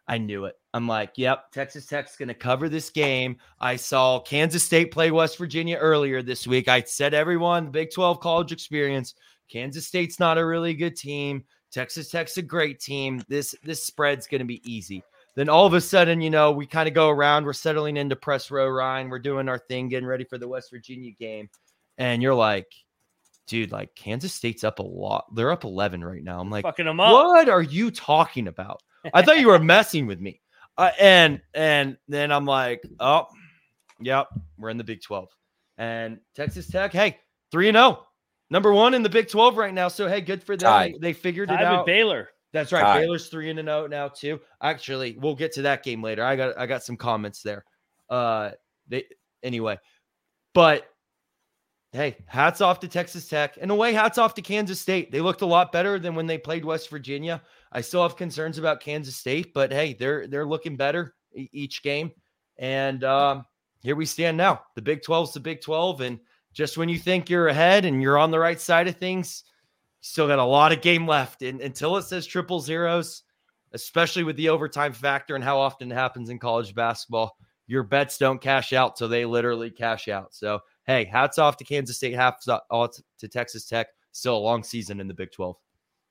I 0.08 0.18
knew 0.18 0.46
it. 0.46 0.54
I'm 0.74 0.88
like, 0.88 1.12
yep, 1.16 1.50
Texas 1.52 1.86
Tech's 1.86 2.16
gonna 2.16 2.34
cover 2.34 2.68
this 2.68 2.90
game. 2.90 3.36
I 3.60 3.76
saw 3.76 4.20
Kansas 4.20 4.64
State 4.64 4.90
play 4.90 5.10
West 5.10 5.38
Virginia 5.38 5.76
earlier 5.76 6.22
this 6.22 6.46
week. 6.46 6.68
I 6.68 6.82
said 6.82 7.14
everyone, 7.14 7.70
Big 7.70 7.92
12 7.92 8.20
college 8.20 8.52
experience. 8.52 9.14
Kansas 9.50 9.86
State's 9.86 10.18
not 10.18 10.38
a 10.38 10.44
really 10.44 10.74
good 10.74 10.96
team. 10.96 11.44
Texas 11.70 12.10
Tech's 12.10 12.38
a 12.38 12.42
great 12.42 12.80
team. 12.80 13.22
This 13.28 13.54
this 13.62 13.84
spread's 13.84 14.26
gonna 14.26 14.44
be 14.44 14.62
easy 14.70 15.02
then 15.38 15.48
all 15.48 15.66
of 15.66 15.74
a 15.74 15.80
sudden, 15.80 16.20
you 16.20 16.30
know, 16.30 16.50
we 16.50 16.66
kind 16.66 16.88
of 16.88 16.94
go 16.96 17.10
around. 17.10 17.44
We're 17.44 17.52
settling 17.52 17.96
into 17.96 18.16
press 18.16 18.50
row, 18.50 18.66
Ryan. 18.66 19.08
We're 19.08 19.20
doing 19.20 19.48
our 19.48 19.60
thing, 19.60 19.88
getting 19.88 20.08
ready 20.08 20.24
for 20.24 20.36
the 20.36 20.48
West 20.48 20.68
Virginia 20.68 21.12
game. 21.12 21.48
And 21.96 22.20
you're 22.20 22.34
like, 22.34 22.66
dude, 23.46 23.70
like 23.70 23.94
Kansas 23.94 24.34
State's 24.34 24.64
up 24.64 24.80
a 24.80 24.82
lot. 24.82 25.32
They're 25.36 25.52
up 25.52 25.62
11 25.62 26.02
right 26.02 26.24
now. 26.24 26.40
I'm 26.40 26.50
like, 26.50 26.64
Fucking 26.64 26.86
them 26.86 26.98
up. 26.98 27.12
what 27.12 27.48
are 27.48 27.62
you 27.62 27.92
talking 27.92 28.48
about? 28.48 28.82
I 29.14 29.22
thought 29.22 29.38
you 29.38 29.48
were 29.48 29.58
messing 29.58 30.06
with 30.06 30.20
me. 30.20 30.40
Uh, 30.76 30.90
and 30.98 31.40
and 31.54 31.96
then 32.06 32.30
I'm 32.30 32.44
like, 32.44 32.82
oh, 33.00 33.26
yep, 34.00 34.28
we're 34.58 34.70
in 34.70 34.78
the 34.78 34.84
Big 34.84 35.02
12. 35.02 35.28
And 35.76 36.18
Texas 36.34 36.68
Tech, 36.68 36.92
hey, 36.92 37.18
3 37.50 37.68
and 37.68 37.76
0. 37.76 38.06
Number 38.50 38.72
1 38.72 38.94
in 38.94 39.02
the 39.02 39.08
Big 39.08 39.28
12 39.28 39.56
right 39.56 39.74
now. 39.74 39.88
So 39.88 40.08
hey, 40.08 40.20
good 40.20 40.42
for 40.42 40.56
them. 40.56 40.70
Tied. 40.70 40.94
They, 40.94 40.98
they 40.98 41.12
figured 41.12 41.50
it 41.50 41.60
out. 41.60 41.78
with 41.78 41.86
Baylor. 41.86 42.28
That's 42.52 42.72
right. 42.72 42.80
Tied. 42.80 43.00
Baylor's 43.00 43.28
three 43.28 43.50
and 43.50 43.58
a 43.58 43.62
note 43.62 43.90
now 43.90 44.08
too. 44.08 44.40
Actually, 44.62 45.18
we'll 45.20 45.34
get 45.34 45.52
to 45.52 45.62
that 45.62 45.82
game 45.82 46.02
later. 46.02 46.24
I 46.24 46.34
got 46.36 46.58
I 46.58 46.66
got 46.66 46.82
some 46.82 46.96
comments 46.96 47.42
there. 47.42 47.64
Uh, 48.08 48.52
they 48.88 49.04
anyway, 49.42 49.78
but 50.54 50.88
hey, 51.92 52.16
hats 52.26 52.60
off 52.60 52.80
to 52.80 52.88
Texas 52.88 53.28
Tech. 53.28 53.58
In 53.58 53.70
a 53.70 53.74
way, 53.74 53.92
hats 53.92 54.16
off 54.16 54.34
to 54.34 54.42
Kansas 54.42 54.80
State. 54.80 55.12
They 55.12 55.20
looked 55.20 55.42
a 55.42 55.46
lot 55.46 55.72
better 55.72 55.98
than 55.98 56.14
when 56.14 56.26
they 56.26 56.38
played 56.38 56.64
West 56.64 56.88
Virginia. 56.88 57.42
I 57.72 57.80
still 57.80 58.02
have 58.02 58.16
concerns 58.16 58.58
about 58.58 58.80
Kansas 58.80 59.16
State, 59.16 59.52
but 59.52 59.72
hey, 59.72 59.94
they're 59.94 60.26
they're 60.26 60.46
looking 60.46 60.76
better 60.76 61.14
each 61.34 61.82
game. 61.82 62.10
And 62.58 63.04
um, 63.04 63.44
here 63.82 63.96
we 63.96 64.06
stand 64.06 64.36
now. 64.36 64.62
The 64.74 64.82
Big 64.82 65.02
12's 65.02 65.34
the 65.34 65.40
Big 65.40 65.60
12, 65.60 66.00
and 66.00 66.20
just 66.52 66.76
when 66.76 66.88
you 66.88 66.98
think 66.98 67.30
you're 67.30 67.48
ahead 67.48 67.84
and 67.84 68.02
you're 68.02 68.18
on 68.18 68.30
the 68.30 68.38
right 68.38 68.60
side 68.60 68.88
of 68.88 68.96
things, 68.96 69.44
still 70.00 70.26
got 70.26 70.38
a 70.38 70.44
lot 70.44 70.72
of 70.72 70.80
game 70.80 71.06
left. 71.06 71.42
And 71.42 71.60
until 71.60 71.96
it 71.96 72.02
says 72.04 72.26
triple 72.26 72.60
zeros, 72.60 73.22
especially 73.72 74.24
with 74.24 74.36
the 74.36 74.48
overtime 74.48 74.92
factor 74.92 75.34
and 75.34 75.44
how 75.44 75.58
often 75.58 75.92
it 75.92 75.94
happens 75.94 76.30
in 76.30 76.38
college 76.38 76.74
basketball, 76.74 77.36
your 77.66 77.82
bets 77.82 78.18
don't 78.18 78.40
cash 78.40 78.72
out 78.72 78.96
so 78.96 79.06
they 79.06 79.24
literally 79.24 79.70
cash 79.70 80.08
out. 80.08 80.34
So, 80.34 80.60
hey, 80.86 81.04
hats 81.04 81.38
off 81.38 81.58
to 81.58 81.64
Kansas 81.64 81.96
State, 81.96 82.14
hats 82.14 82.48
off 82.48 82.96
to 83.18 83.28
Texas 83.28 83.66
Tech. 83.66 83.88
Still 84.12 84.36
a 84.36 84.38
long 84.38 84.62
season 84.62 85.00
in 85.00 85.06
the 85.06 85.14
Big 85.14 85.30
12. 85.32 85.56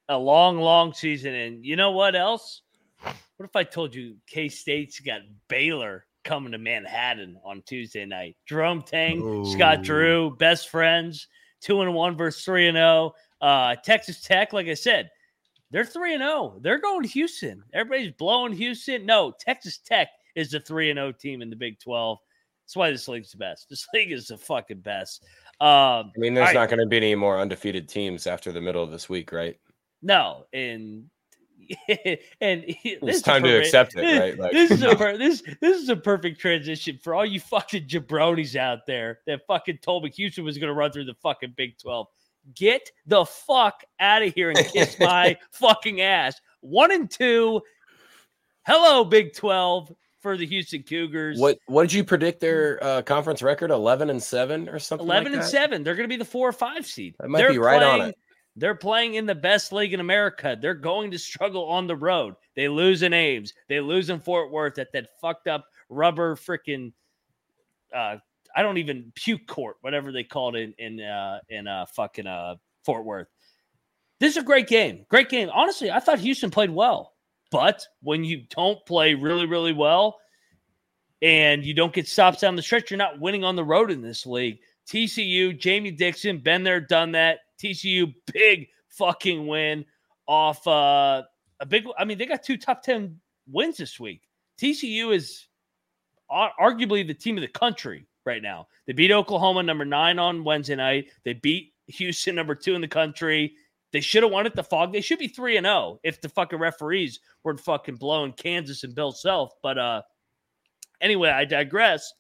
A 0.10 0.18
long, 0.18 0.60
long 0.60 0.94
season. 0.94 1.34
And 1.34 1.66
you 1.66 1.76
know 1.76 1.92
what 1.92 2.16
else? 2.16 2.62
What 3.02 3.46
if 3.46 3.56
I 3.56 3.64
told 3.64 3.94
you 3.94 4.16
K 4.26 4.50
State's 4.50 5.00
got 5.00 5.22
Baylor 5.48 6.06
coming 6.24 6.52
to 6.54 6.58
Manhattan 6.58 7.38
on 7.44 7.62
Tuesday 7.66 8.06
night? 8.06 8.36
Jerome 8.46 8.82
Tang, 8.82 9.46
Scott 9.46 9.84
Drew, 9.84 10.36
best 10.38 10.70
friends, 10.70 11.28
two 11.62 11.82
and 11.82 11.94
one 11.94 12.18
versus 12.18 12.44
three 12.44 12.68
and 12.68 12.76
zero. 12.76 13.14
Uh, 13.40 13.76
Texas 13.84 14.22
Tech, 14.22 14.54
like 14.54 14.68
I 14.68 14.74
said, 14.74 15.10
they're 15.70 15.86
three 15.86 16.14
and 16.14 16.22
zero. 16.22 16.58
They're 16.62 16.80
going 16.80 17.04
to 17.04 17.10
Houston. 17.10 17.64
Everybody's 17.74 18.14
blowing 18.14 18.54
Houston. 18.54 19.06
No, 19.06 19.34
Texas 19.40 19.78
Tech 19.78 20.10
is 20.36 20.52
the 20.52 20.60
three 20.60 20.90
and 20.90 20.98
zero 20.98 21.12
team 21.12 21.42
in 21.42 21.50
the 21.50 21.56
Big 21.56 21.80
Twelve. 21.80 22.20
That's 22.66 22.76
why 22.76 22.92
this 22.92 23.08
league's 23.08 23.32
the 23.32 23.38
best. 23.38 23.68
This 23.70 23.86
league 23.94 24.12
is 24.12 24.28
the 24.28 24.38
fucking 24.38 24.82
best. 24.82 25.24
Um, 25.60 26.12
I 26.16 26.18
mean, 26.18 26.34
there's 26.34 26.48
right. 26.48 26.56
not 26.56 26.70
going 26.70 26.80
to 26.80 26.86
be 26.86 26.98
any 26.98 27.16
more 27.16 27.40
undefeated 27.40 27.88
teams 27.88 28.28
after 28.28 28.52
the 28.52 28.62
middle 28.62 28.84
of 28.84 28.92
this 28.92 29.10
week, 29.10 29.32
right? 29.32 29.58
No, 30.02 30.46
and 30.54 31.10
and 32.40 32.64
this 32.64 32.78
It's 32.84 33.22
time 33.22 33.44
to 33.44 33.50
perfect- 33.50 33.66
accept 33.66 33.96
it, 33.96 34.02
this- 34.02 34.20
right? 34.20 34.40
Like- 34.40 34.52
this 34.52 34.72
is 34.72 34.84
a 34.84 34.96
per- 34.96 35.18
this 35.18 35.44
this 35.62 35.82
is 35.82 35.90
a 35.90 35.96
perfect 35.96 36.40
transition 36.40 37.00
for 37.04 37.14
all 37.16 37.26
you 37.26 37.40
fucking 37.40 37.88
jabronis 37.88 38.56
out 38.56 38.86
there 38.86 39.20
that 39.28 39.42
fucking 39.48 39.80
told 39.80 40.04
me 40.04 40.12
Houston 40.12 40.44
was 40.44 40.58
going 40.58 40.70
to 40.70 40.74
run 40.74 40.92
through 40.92 41.06
the 41.06 41.16
fucking 41.16 41.54
Big 41.58 41.78
Twelve. 41.78 42.08
Get 42.56 42.90
the 43.06 43.26
fuck 43.26 43.84
out 44.00 44.22
of 44.24 44.34
here 44.34 44.50
and 44.50 44.58
kiss 44.60 44.98
my 45.00 45.36
fucking 45.52 46.00
ass. 46.00 46.40
One 46.62 46.92
and 46.94 47.12
two. 47.12 47.62
Hello, 48.66 49.04
Big 49.04 49.34
Twelve 49.34 49.92
for 50.22 50.38
the 50.38 50.46
Houston 50.46 50.84
Cougars. 50.84 51.38
What 51.40 51.58
what 51.68 51.84
did 51.84 51.94
you 51.94 52.04
predict 52.06 52.40
their 52.40 52.82
uh, 52.82 53.02
conference 53.02 53.42
record? 53.42 53.72
Eleven 53.72 54.10
and 54.10 54.22
seven 54.24 54.70
or 54.70 54.80
something? 54.80 55.06
Eleven 55.06 55.26
like 55.26 55.34
and 55.34 55.42
that? 55.44 55.50
seven. 55.50 55.84
They're 55.84 55.96
going 55.96 56.08
to 56.10 56.14
be 56.14 56.18
the 56.18 56.24
four 56.26 56.48
or 56.48 56.54
five 56.54 56.86
seed. 56.86 57.16
That 57.20 57.30
might 57.30 57.40
They're 57.40 57.52
be 57.52 57.58
right 57.60 57.84
on 57.84 58.02
it. 58.10 58.18
They're 58.58 58.76
playing 58.76 59.14
in 59.14 59.28
the 59.28 59.36
best 59.36 59.72
league 59.72 59.94
in 59.94 60.00
America. 60.00 60.58
They're 60.60 60.74
going 60.74 61.12
to 61.12 61.20
struggle 61.20 61.66
on 61.66 61.86
the 61.86 61.96
road. 61.96 62.36
They 62.56 62.68
lose 62.68 63.04
in 63.04 63.14
Ames. 63.14 63.54
They 63.70 63.80
lose 63.80 64.10
in 64.10 64.20
Fort 64.20 64.52
Worth 64.52 64.80
at 64.80 64.92
that 64.94 65.10
fucked 65.22 65.48
up 65.48 65.66
rubber 65.90 66.36
freaking. 66.36 66.92
Uh, 67.96 68.18
I 68.56 68.62
don't 68.64 68.80
even 68.80 69.12
puke 69.14 69.46
court, 69.46 69.78
whatever 69.82 70.12
they 70.12 70.24
called 70.24 70.56
it 70.56 70.74
in 70.80 71.00
uh, 71.00 71.40
in 71.50 71.68
uh, 71.68 71.86
fucking 71.86 72.26
uh, 72.26 72.56
Fort 72.84 73.06
Worth. 73.06 73.28
This 74.20 74.32
is 74.32 74.38
a 74.38 74.46
great 74.46 74.68
game. 74.68 75.06
Great 75.10 75.30
game. 75.30 75.50
Honestly, 75.54 75.92
I 75.92 76.00
thought 76.00 76.20
Houston 76.20 76.50
played 76.50 76.72
well. 76.72 77.14
But 77.52 77.86
when 78.02 78.24
you 78.24 78.44
don't 78.50 78.84
play 78.86 79.14
really, 79.14 79.46
really 79.46 79.74
well 79.74 80.18
and 81.22 81.64
you 81.64 81.74
don't 81.74 81.94
get 81.94 82.08
stops 82.08 82.42
down 82.42 82.56
the 82.56 82.62
stretch, 82.62 82.92
you're 82.92 82.98
not 82.98 83.20
winning 83.20 83.44
on 83.44 83.56
the 83.56 83.64
road 83.64 83.92
in 83.92 84.02
this 84.02 84.26
league. 84.26 84.60
TCU, 84.88 85.58
Jamie 85.58 85.92
Dixon, 85.92 86.40
been 86.40 86.64
there, 86.64 86.80
done 86.80 87.12
that. 87.12 87.40
TCU, 87.62 88.14
big 88.32 88.68
fucking 88.90 89.48
win 89.48 89.86
off 90.28 90.66
uh, 90.68 91.24
a 91.60 91.66
big. 91.66 91.86
I 91.98 92.06
mean, 92.06 92.18
they 92.18 92.26
got 92.26 92.44
two 92.44 92.58
top 92.58 92.84
10 92.84 93.20
wins 93.48 93.78
this 93.78 94.00
week. 94.00 94.22
TCU 94.60 95.14
is 95.14 95.48
arguably 96.32 97.06
the 97.06 97.14
team 97.14 97.38
of 97.38 97.42
the 97.42 97.48
country 97.48 98.06
right 98.26 98.42
now. 98.42 98.68
They 98.86 98.94
beat 98.94 99.12
Oklahoma 99.12 99.64
number 99.64 99.86
nine 99.86 100.20
on 100.20 100.44
Wednesday 100.44 100.76
night. 100.76 101.10
They 101.24 101.34
beat 101.34 101.74
Houston 101.88 102.36
number 102.36 102.56
two 102.56 102.76
in 102.76 102.82
the 102.82 102.88
country. 102.88 103.56
They 103.94 104.02
should 104.02 104.24
have 104.24 104.32
won 104.32 104.46
at 104.46 104.56
the 104.56 104.64
Phog. 104.64 104.92
They 104.92 105.02
should 105.02 105.20
be 105.20 105.30
three 105.30 105.58
and 105.58 105.66
zero 105.66 105.76
oh 105.76 106.00
if 106.04 106.20
the 106.22 106.30
fucking 106.30 106.60
referees 106.60 107.20
weren't 107.44 107.60
fucking 107.60 107.96
blowing 107.96 108.34
Kansas 108.34 108.84
and 108.84 108.94
Bill 108.94 109.12
Self. 109.12 109.54
But 109.64 109.78
uh, 109.78 110.02
anyway, 111.00 111.30
I 111.30 111.46
digress. 111.46 112.14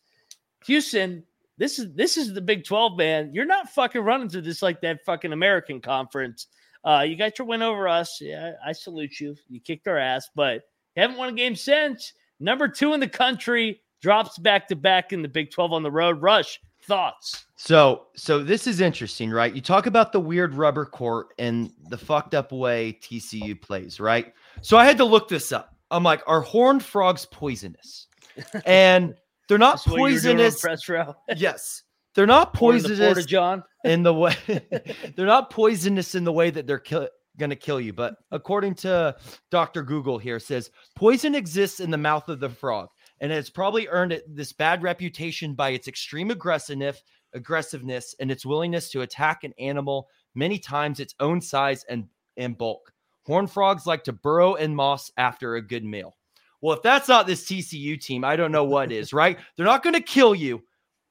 Houston, 0.65 1.23
this 1.57 1.79
is 1.79 1.93
this 1.93 2.17
is 2.17 2.33
the 2.33 2.41
Big 2.41 2.65
Twelve, 2.65 2.97
man. 2.97 3.31
You're 3.33 3.45
not 3.45 3.69
fucking 3.69 4.01
running 4.01 4.29
through 4.29 4.41
this 4.41 4.61
like 4.61 4.81
that 4.81 5.03
fucking 5.05 5.33
American 5.33 5.81
conference. 5.81 6.47
Uh, 6.83 7.01
you 7.01 7.15
got 7.15 7.37
your 7.37 7.47
win 7.47 7.61
over 7.61 7.87
us. 7.87 8.19
Yeah, 8.21 8.53
I 8.65 8.71
salute 8.71 9.19
you. 9.19 9.35
You 9.49 9.59
kicked 9.59 9.87
our 9.87 9.97
ass, 9.97 10.29
but 10.35 10.63
haven't 10.95 11.17
won 11.17 11.29
a 11.29 11.33
game 11.33 11.55
since. 11.55 12.13
Number 12.39 12.67
two 12.67 12.93
in 12.93 12.99
the 12.99 13.09
country 13.09 13.81
drops 14.01 14.37
back 14.37 14.67
to 14.67 14.75
back 14.75 15.13
in 15.13 15.21
the 15.21 15.27
Big 15.27 15.51
12 15.51 15.73
on 15.73 15.83
the 15.83 15.91
road. 15.91 16.21
Rush, 16.21 16.59
thoughts? 16.83 17.45
So, 17.55 18.07
so 18.15 18.43
this 18.43 18.67
is 18.67 18.79
interesting, 18.79 19.31
right? 19.31 19.53
You 19.53 19.61
talk 19.61 19.85
about 19.85 20.11
the 20.11 20.19
weird 20.19 20.53
rubber 20.53 20.85
court 20.85 21.29
and 21.39 21.71
the 21.89 21.97
fucked 21.97 22.35
up 22.35 22.51
way 22.51 22.97
TCU 23.01 23.59
plays, 23.59 23.99
right? 23.99 24.33
So 24.61 24.77
I 24.77 24.85
had 24.85 24.97
to 24.97 25.05
look 25.05 25.27
this 25.27 25.51
up. 25.51 25.75
I'm 25.89 26.03
like, 26.03 26.21
are 26.27 26.41
horned 26.41 26.83
frogs 26.83 27.25
poisonous? 27.25 28.07
And 28.67 29.15
they're 29.47 29.57
not 29.57 29.83
poisonous. 29.83 30.61
Press 30.61 30.87
row. 30.89 31.15
yes, 31.35 31.83
they're 32.15 32.25
not 32.25 32.53
poisonous. 32.53 33.15
The 33.15 33.23
John. 33.23 33.63
in 33.83 34.03
the 34.03 34.13
way 34.13 34.35
they're 35.15 35.25
not 35.25 35.49
poisonous 35.49 36.15
in 36.15 36.23
the 36.23 36.33
way 36.33 36.49
that 36.49 36.67
they're 36.67 36.79
kill, 36.79 37.07
going 37.37 37.49
to 37.49 37.55
kill 37.55 37.79
you. 37.79 37.93
But 37.93 38.15
according 38.31 38.75
to 38.75 39.15
Dr. 39.51 39.83
Google 39.83 40.17
here, 40.17 40.39
says 40.39 40.71
poison 40.95 41.35
exists 41.35 41.79
in 41.79 41.91
the 41.91 41.97
mouth 41.97 42.27
of 42.29 42.39
the 42.39 42.49
frog 42.49 42.89
and 43.19 43.31
it's 43.31 43.49
probably 43.49 43.87
earned 43.87 44.11
it 44.11 44.23
this 44.35 44.53
bad 44.53 44.83
reputation 44.83 45.53
by 45.53 45.69
its 45.69 45.87
extreme 45.87 46.31
aggressiveness, 46.31 47.01
aggressiveness 47.33 48.15
and 48.19 48.31
its 48.31 48.45
willingness 48.45 48.89
to 48.91 49.01
attack 49.01 49.43
an 49.43 49.53
animal 49.59 50.07
many 50.35 50.59
times 50.59 50.99
its 50.99 51.15
own 51.19 51.41
size 51.41 51.83
and, 51.89 52.05
and 52.37 52.57
bulk. 52.57 52.91
Horned 53.25 53.51
frogs 53.51 53.85
like 53.85 54.03
to 54.05 54.13
burrow 54.13 54.55
in 54.55 54.75
moss 54.75 55.11
after 55.17 55.55
a 55.55 55.61
good 55.61 55.83
meal. 55.83 56.15
Well, 56.61 56.75
if 56.75 56.81
that's 56.81 57.07
not 57.07 57.27
this 57.27 57.45
TCU 57.45 58.01
team, 58.01 58.23
I 58.23 58.35
don't 58.35 58.51
know 58.51 58.63
what 58.63 58.91
is, 58.91 59.13
right? 59.13 59.37
They're 59.55 59.65
not 59.65 59.83
going 59.83 59.93
to 59.93 60.01
kill 60.01 60.33
you, 60.33 60.63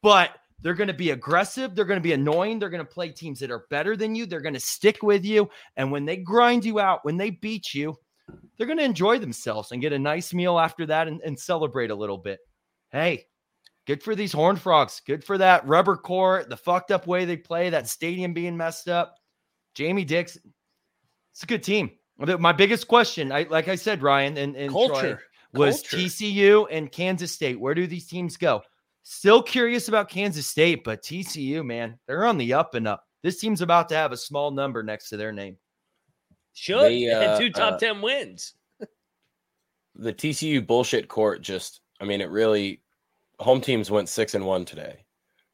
but 0.02 0.30
they're 0.61 0.74
going 0.74 0.88
to 0.88 0.94
be 0.94 1.11
aggressive. 1.11 1.74
They're 1.74 1.85
going 1.85 2.00
to 2.00 2.02
be 2.02 2.14
annoying. 2.14 2.59
They're 2.59 2.70
going 2.70 2.85
to 2.85 2.92
play 2.92 3.11
teams 3.11 3.38
that 3.40 3.50
are 3.50 3.66
better 3.70 3.96
than 3.96 4.14
you. 4.14 4.26
They're 4.26 4.40
going 4.40 4.54
to 4.54 4.61
stick 4.61 5.02
with 5.02 5.24
you. 5.24 5.48
And 5.76 5.92
when 5.92 6.04
they 6.04 6.16
grind 6.16 6.64
you 6.64 6.80
out, 6.80 7.04
when 7.04 7.16
they 7.16 7.30
beat 7.30 7.74
you, 7.74 7.96
they're 8.56 8.66
going 8.66 8.78
to 8.78 8.85
enjoy 8.85 9.18
themselves 9.18 9.70
and 9.70 9.80
get 9.80 9.92
a 9.92 9.98
nice 9.98 10.35
meal 10.35 10.59
after 10.59 10.87
that 10.87 11.06
and, 11.06 11.20
and 11.22 11.38
celebrate 11.38 11.90
a 11.90 11.94
little 11.94 12.18
bit. 12.18 12.40
Hey, 12.90 13.26
good 13.87 14.02
for 14.02 14.14
these 14.14 14.32
horned 14.32 14.61
frogs. 14.61 15.00
Good 15.06 15.22
for 15.22 15.38
that 15.38 15.66
rubber 15.66 15.96
court, 15.96 16.48
the 16.48 16.56
fucked 16.56 16.90
up 16.90 17.06
way 17.06 17.24
they 17.24 17.37
play, 17.37 17.70
that 17.70 17.88
stadium 17.88 18.32
being 18.32 18.56
messed 18.56 18.88
up. 18.88 19.16
Jamie 19.74 20.04
Dixon, 20.04 20.42
it's 21.32 21.42
a 21.42 21.46
good 21.46 21.62
team. 21.62 21.90
My 22.18 22.52
biggest 22.52 22.88
question, 22.88 23.30
I 23.30 23.42
like 23.50 23.68
I 23.68 23.74
said, 23.74 24.02
Ryan 24.02 24.38
and, 24.38 24.56
and 24.56 24.72
culture 24.72 25.16
Troy, 25.16 25.18
was 25.56 25.82
culture. 25.82 26.04
TCU 26.04 26.66
and 26.70 26.90
Kansas 26.90 27.32
State. 27.32 27.58
Where 27.58 27.74
do 27.74 27.86
these 27.86 28.06
teams 28.06 28.36
go? 28.36 28.62
Still 29.02 29.42
curious 29.42 29.88
about 29.88 30.08
Kansas 30.08 30.46
State, 30.46 30.82
but 30.84 31.02
TCU, 31.02 31.64
man, 31.64 31.98
they're 32.06 32.26
on 32.26 32.38
the 32.38 32.52
up 32.54 32.74
and 32.74 32.88
up. 32.88 33.04
This 33.22 33.38
team's 33.38 33.62
about 33.62 33.88
to 33.90 33.94
have 33.94 34.12
a 34.12 34.16
small 34.16 34.50
number 34.50 34.82
next 34.82 35.08
to 35.10 35.16
their 35.16 35.32
name. 35.32 35.56
Should 36.54 36.80
they, 36.80 37.10
uh, 37.10 37.20
had 37.20 37.38
two 37.38 37.50
top 37.50 37.74
uh, 37.74 37.78
ten 37.78 38.00
wins. 38.00 38.54
the 39.94 40.12
TCU 40.12 40.66
bullshit 40.66 41.08
court 41.08 41.42
just, 41.42 41.80
I 42.00 42.04
mean, 42.04 42.20
it 42.20 42.30
really. 42.30 42.82
Home 43.40 43.60
teams 43.60 43.90
went 43.90 44.08
six 44.08 44.34
and 44.34 44.46
one 44.46 44.64
today. 44.64 45.04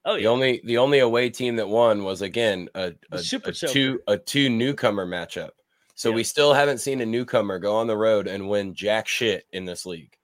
Oh, 0.04 0.14
yeah. 0.14 0.22
The 0.22 0.26
only 0.28 0.60
the 0.64 0.78
only 0.78 0.98
away 1.00 1.30
team 1.30 1.56
that 1.56 1.68
won 1.68 2.04
was 2.04 2.22
again 2.22 2.68
a, 2.74 2.92
a, 3.10 3.18
Super 3.18 3.50
a 3.50 3.52
two 3.52 4.00
a 4.06 4.16
two 4.16 4.48
newcomer 4.48 5.06
matchup. 5.06 5.50
So 5.94 6.08
yeah. 6.08 6.16
we 6.16 6.24
still 6.24 6.54
haven't 6.54 6.78
seen 6.78 7.00
a 7.00 7.06
newcomer 7.06 7.58
go 7.58 7.76
on 7.76 7.86
the 7.86 7.96
road 7.96 8.26
and 8.26 8.48
win 8.48 8.74
jack 8.74 9.06
shit 9.06 9.44
in 9.52 9.64
this 9.64 9.86
league. 9.86 10.16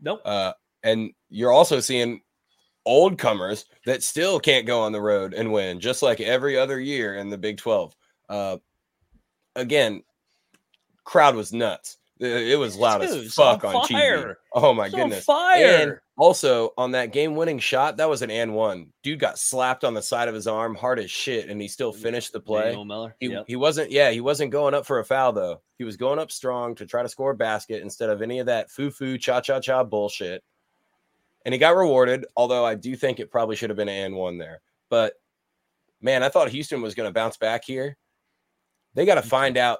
Nope. 0.00 0.20
Uh, 0.24 0.52
and 0.82 1.10
you're 1.28 1.52
also 1.52 1.80
seeing 1.80 2.22
old 2.86 3.18
comers 3.18 3.66
that 3.86 4.02
still 4.02 4.40
can't 4.40 4.66
go 4.66 4.80
on 4.80 4.92
the 4.92 5.00
road 5.00 5.34
and 5.34 5.52
win, 5.52 5.80
just 5.80 6.02
like 6.02 6.20
every 6.20 6.58
other 6.58 6.80
year 6.80 7.16
in 7.16 7.28
the 7.28 7.38
Big 7.38 7.58
12. 7.58 7.94
Uh, 8.28 8.56
again, 9.56 10.02
crowd 11.04 11.34
was 11.34 11.52
nuts. 11.52 11.98
It 12.18 12.58
was 12.58 12.76
loud 12.76 13.00
Dude, 13.00 13.24
as 13.24 13.34
fuck 13.34 13.64
on, 13.64 13.76
on 13.76 13.86
TV. 13.86 14.34
Oh 14.52 14.74
my 14.74 14.90
goodness. 14.90 15.24
fire. 15.24 15.64
And 15.64 15.98
also 16.20 16.74
on 16.76 16.90
that 16.90 17.12
game 17.12 17.34
winning 17.34 17.58
shot, 17.58 17.96
that 17.96 18.08
was 18.08 18.20
an 18.20 18.30
and 18.30 18.54
one. 18.54 18.88
Dude 19.02 19.18
got 19.18 19.38
slapped 19.38 19.84
on 19.84 19.94
the 19.94 20.02
side 20.02 20.28
of 20.28 20.34
his 20.34 20.46
arm 20.46 20.74
hard 20.74 20.98
as 20.98 21.10
shit, 21.10 21.48
and 21.48 21.58
he 21.58 21.66
still 21.66 21.94
finished 21.94 22.34
the 22.34 22.40
play. 22.40 22.76
Miller. 22.84 23.16
He, 23.18 23.28
yep. 23.28 23.44
he 23.48 23.56
wasn't, 23.56 23.90
yeah, 23.90 24.10
he 24.10 24.20
wasn't 24.20 24.52
going 24.52 24.74
up 24.74 24.84
for 24.84 24.98
a 24.98 25.04
foul 25.04 25.32
though. 25.32 25.62
He 25.78 25.84
was 25.84 25.96
going 25.96 26.18
up 26.18 26.30
strong 26.30 26.74
to 26.74 26.84
try 26.84 27.02
to 27.02 27.08
score 27.08 27.30
a 27.30 27.34
basket 27.34 27.82
instead 27.82 28.10
of 28.10 28.20
any 28.20 28.38
of 28.38 28.46
that 28.46 28.70
foo 28.70 28.90
foo 28.90 29.16
cha 29.16 29.40
cha 29.40 29.60
cha 29.60 29.82
bullshit. 29.82 30.44
And 31.46 31.54
he 31.54 31.58
got 31.58 31.74
rewarded, 31.74 32.26
although 32.36 32.66
I 32.66 32.74
do 32.74 32.94
think 32.96 33.18
it 33.18 33.30
probably 33.30 33.56
should 33.56 33.70
have 33.70 33.78
been 33.78 33.88
an 33.88 34.04
and 34.04 34.14
one 34.14 34.36
there. 34.36 34.60
But 34.90 35.14
man, 36.02 36.22
I 36.22 36.28
thought 36.28 36.50
Houston 36.50 36.82
was 36.82 36.94
going 36.94 37.08
to 37.08 37.14
bounce 37.14 37.38
back 37.38 37.64
here. 37.64 37.96
They 38.92 39.06
got 39.06 39.14
to 39.14 39.22
find 39.22 39.56
out 39.56 39.78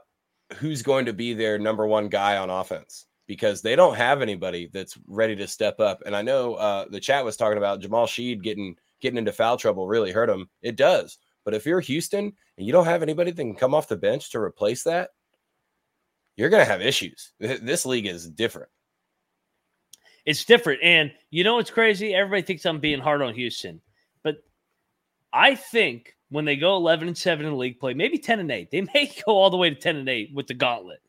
who's 0.57 0.81
going 0.81 1.05
to 1.05 1.13
be 1.13 1.35
their 1.35 1.59
number 1.59 1.87
one 1.87 2.09
guy 2.09 2.39
on 2.39 2.49
offense 2.49 3.05
because 3.31 3.63
they 3.63 3.77
don't 3.77 3.95
have 3.95 4.23
anybody 4.23 4.69
that's 4.73 4.99
ready 5.07 5.37
to 5.37 5.47
step 5.47 5.79
up. 5.79 6.03
And 6.05 6.17
I 6.17 6.21
know 6.21 6.55
uh, 6.55 6.87
the 6.91 6.99
chat 6.99 7.25
was 7.25 7.37
talking 7.37 7.59
about 7.59 7.81
Jamal 7.81 8.09
Shead 8.09 8.43
getting 8.43 8.75
getting 9.01 9.19
into 9.19 9.31
foul 9.31 9.57
trouble 9.57 9.87
really 9.87 10.11
hurt 10.11 10.29
him. 10.29 10.51
It 10.63 10.75
does. 10.75 11.17
But 11.45 11.55
if 11.55 11.65
you're 11.65 11.79
Houston 11.79 12.25
and 12.25 12.67
you 12.67 12.73
don't 12.73 12.87
have 12.87 13.05
anybody 13.05 13.31
that 13.31 13.41
can 13.41 13.55
come 13.55 13.73
off 13.73 13.87
the 13.87 13.97
bench 13.97 14.33
to 14.33 14.41
replace 14.41 14.83
that, 14.83 15.11
you're 16.35 16.49
going 16.49 16.65
to 16.65 16.69
have 16.69 16.83
issues. 16.83 17.31
This 17.39 17.87
league 17.87 18.09
is 18.09 18.29
different. 18.29 18.69
It's 20.27 20.45
different. 20.45 20.81
And 20.83 21.13
you 21.31 21.45
know 21.45 21.55
what's 21.55 21.71
crazy? 21.71 22.13
Everybody 22.13 22.43
thinks 22.43 22.67
I'm 22.67 22.81
being 22.81 22.99
hard 22.99 23.23
on 23.23 23.33
Houston. 23.35 23.81
But 24.25 24.39
I 25.33 25.55
think 25.55 26.17
when 26.31 26.47
they 26.47 26.57
go 26.57 26.75
11 26.75 27.07
and 27.07 27.17
7 27.17 27.47
in 27.47 27.57
league 27.57 27.79
play, 27.79 27.95
maybe 27.95 28.19
10 28.19 28.41
and 28.41 28.51
8. 28.51 28.73
They 28.73 28.81
may 28.93 29.13
go 29.25 29.37
all 29.37 29.51
the 29.51 29.57
way 29.57 29.71
to 29.71 29.77
10 29.77 29.95
and 29.95 30.09
8 30.09 30.35
with 30.35 30.49
the 30.49 30.55
gauntlet. 30.55 31.01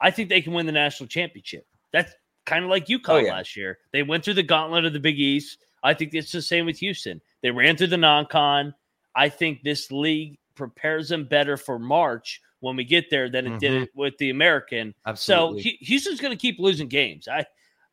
I 0.00 0.10
think 0.10 0.28
they 0.28 0.40
can 0.40 0.52
win 0.52 0.66
the 0.66 0.72
national 0.72 1.08
championship. 1.08 1.66
That's 1.92 2.12
kind 2.46 2.64
of 2.64 2.70
like 2.70 2.86
UConn 2.86 3.08
oh, 3.08 3.16
yeah. 3.18 3.32
last 3.32 3.56
year. 3.56 3.78
They 3.92 4.02
went 4.02 4.24
through 4.24 4.34
the 4.34 4.42
gauntlet 4.42 4.84
of 4.84 4.92
the 4.92 5.00
Big 5.00 5.18
East. 5.18 5.58
I 5.82 5.94
think 5.94 6.14
it's 6.14 6.32
the 6.32 6.42
same 6.42 6.66
with 6.66 6.78
Houston. 6.78 7.20
They 7.42 7.50
ran 7.50 7.76
through 7.76 7.88
the 7.88 7.96
non-con. 7.96 8.74
I 9.14 9.28
think 9.28 9.62
this 9.62 9.90
league 9.90 10.38
prepares 10.54 11.08
them 11.08 11.24
better 11.24 11.56
for 11.56 11.78
March 11.78 12.40
when 12.60 12.76
we 12.76 12.84
get 12.84 13.10
there 13.10 13.30
than 13.30 13.46
it 13.46 13.50
mm-hmm. 13.50 13.58
did 13.58 13.82
it 13.82 13.90
with 13.94 14.16
the 14.18 14.30
American. 14.30 14.94
Absolutely. 15.06 15.62
So 15.62 15.70
Houston's 15.80 16.20
going 16.20 16.36
to 16.36 16.40
keep 16.40 16.58
losing 16.58 16.88
games. 16.88 17.28
I, 17.28 17.46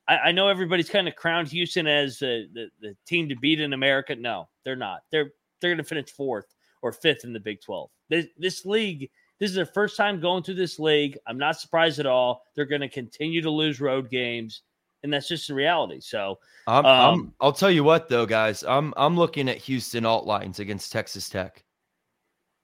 I, 0.07 0.31
know 0.31 0.49
everybody's 0.49 0.89
kind 0.89 1.07
of 1.07 1.15
crowned 1.15 1.47
Houston 1.49 1.87
as 1.87 2.19
the, 2.19 2.47
the, 2.53 2.69
the 2.81 2.97
team 3.05 3.29
to 3.29 3.35
beat 3.35 3.61
in 3.61 3.73
America. 3.73 4.15
No, 4.15 4.49
they're 4.63 4.75
not. 4.75 5.01
They're 5.11 5.31
they're 5.59 5.71
going 5.71 5.77
to 5.77 5.83
finish 5.83 6.11
fourth 6.11 6.53
or 6.81 6.91
fifth 6.91 7.23
in 7.23 7.33
the 7.33 7.39
Big 7.39 7.61
12. 7.61 7.89
This, 8.09 8.25
this 8.37 8.65
league, 8.65 9.09
this 9.39 9.49
is 9.49 9.55
their 9.55 9.65
first 9.65 9.97
time 9.97 10.19
going 10.19 10.43
through 10.43 10.55
this 10.55 10.79
league. 10.79 11.17
I'm 11.27 11.37
not 11.37 11.59
surprised 11.59 11.99
at 11.99 12.05
all. 12.05 12.43
They're 12.55 12.65
going 12.65 12.81
to 12.81 12.89
continue 12.89 13.41
to 13.41 13.51
lose 13.51 13.79
road 13.79 14.09
games, 14.09 14.61
and 15.03 15.13
that's 15.13 15.27
just 15.27 15.47
the 15.47 15.53
reality. 15.53 15.99
So, 15.99 16.39
I'm, 16.65 16.85
um, 16.85 17.33
i 17.39 17.45
will 17.45 17.53
tell 17.53 17.71
you 17.71 17.83
what, 17.83 18.09
though, 18.09 18.25
guys, 18.25 18.63
I'm 18.63 18.93
I'm 18.97 19.15
looking 19.15 19.49
at 19.49 19.57
Houston 19.57 20.05
alt 20.05 20.25
lines 20.25 20.59
against 20.59 20.91
Texas 20.91 21.29
Tech. 21.29 21.63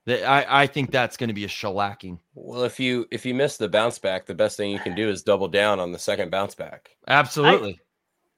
That 0.06 0.24
I, 0.24 0.62
I 0.62 0.66
think 0.66 0.90
that's 0.90 1.16
going 1.16 1.28
to 1.28 1.34
be 1.34 1.44
a 1.44 1.48
shellacking. 1.48 2.18
Well, 2.34 2.64
if 2.64 2.78
you 2.78 3.06
if 3.10 3.24
you 3.24 3.34
miss 3.34 3.56
the 3.56 3.68
bounce 3.68 3.98
back, 3.98 4.26
the 4.26 4.34
best 4.34 4.56
thing 4.56 4.70
you 4.70 4.80
can 4.80 4.94
do 4.94 5.08
is 5.08 5.22
double 5.22 5.48
down 5.48 5.80
on 5.80 5.92
the 5.92 5.98
second 5.98 6.30
bounce 6.30 6.54
back. 6.54 6.90
Absolutely. 7.08 7.80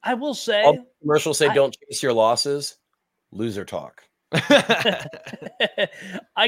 I, 0.03 0.11
I 0.11 0.13
will 0.13 0.35
say 0.35 0.63
All 0.63 0.87
commercials 1.01 1.39
say 1.39 1.47
I, 1.47 1.53
don't 1.53 1.75
chase 1.77 2.01
your 2.01 2.13
losses. 2.13 2.77
Loser 3.31 3.65
talk. 3.65 4.03
I 4.33 5.07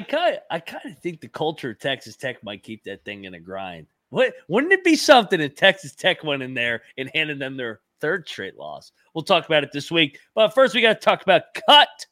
kind 0.01 0.39
I 0.51 0.59
kind 0.59 0.91
of 0.91 0.99
think 0.99 1.21
the 1.21 1.29
culture 1.29 1.71
of 1.71 1.79
Texas 1.79 2.17
Tech 2.17 2.43
might 2.43 2.63
keep 2.63 2.83
that 2.83 3.05
thing 3.05 3.23
in 3.23 3.35
a 3.35 3.39
grind. 3.39 3.87
What 4.09 4.33
wouldn't 4.47 4.73
it 4.73 4.83
be 4.83 4.95
something 4.95 5.39
if 5.39 5.55
Texas 5.55 5.95
Tech 5.95 6.23
went 6.23 6.43
in 6.43 6.53
there 6.53 6.81
and 6.97 7.09
handed 7.13 7.39
them 7.39 7.55
their 7.55 7.79
third 8.01 8.27
straight 8.27 8.57
loss? 8.57 8.91
We'll 9.13 9.23
talk 9.23 9.45
about 9.45 9.63
it 9.63 9.71
this 9.71 9.91
week. 9.91 10.19
But 10.35 10.53
first, 10.53 10.75
we 10.75 10.81
got 10.81 10.99
to 10.99 11.05
talk 11.05 11.21
about 11.21 11.53
Kutt. 11.53 12.07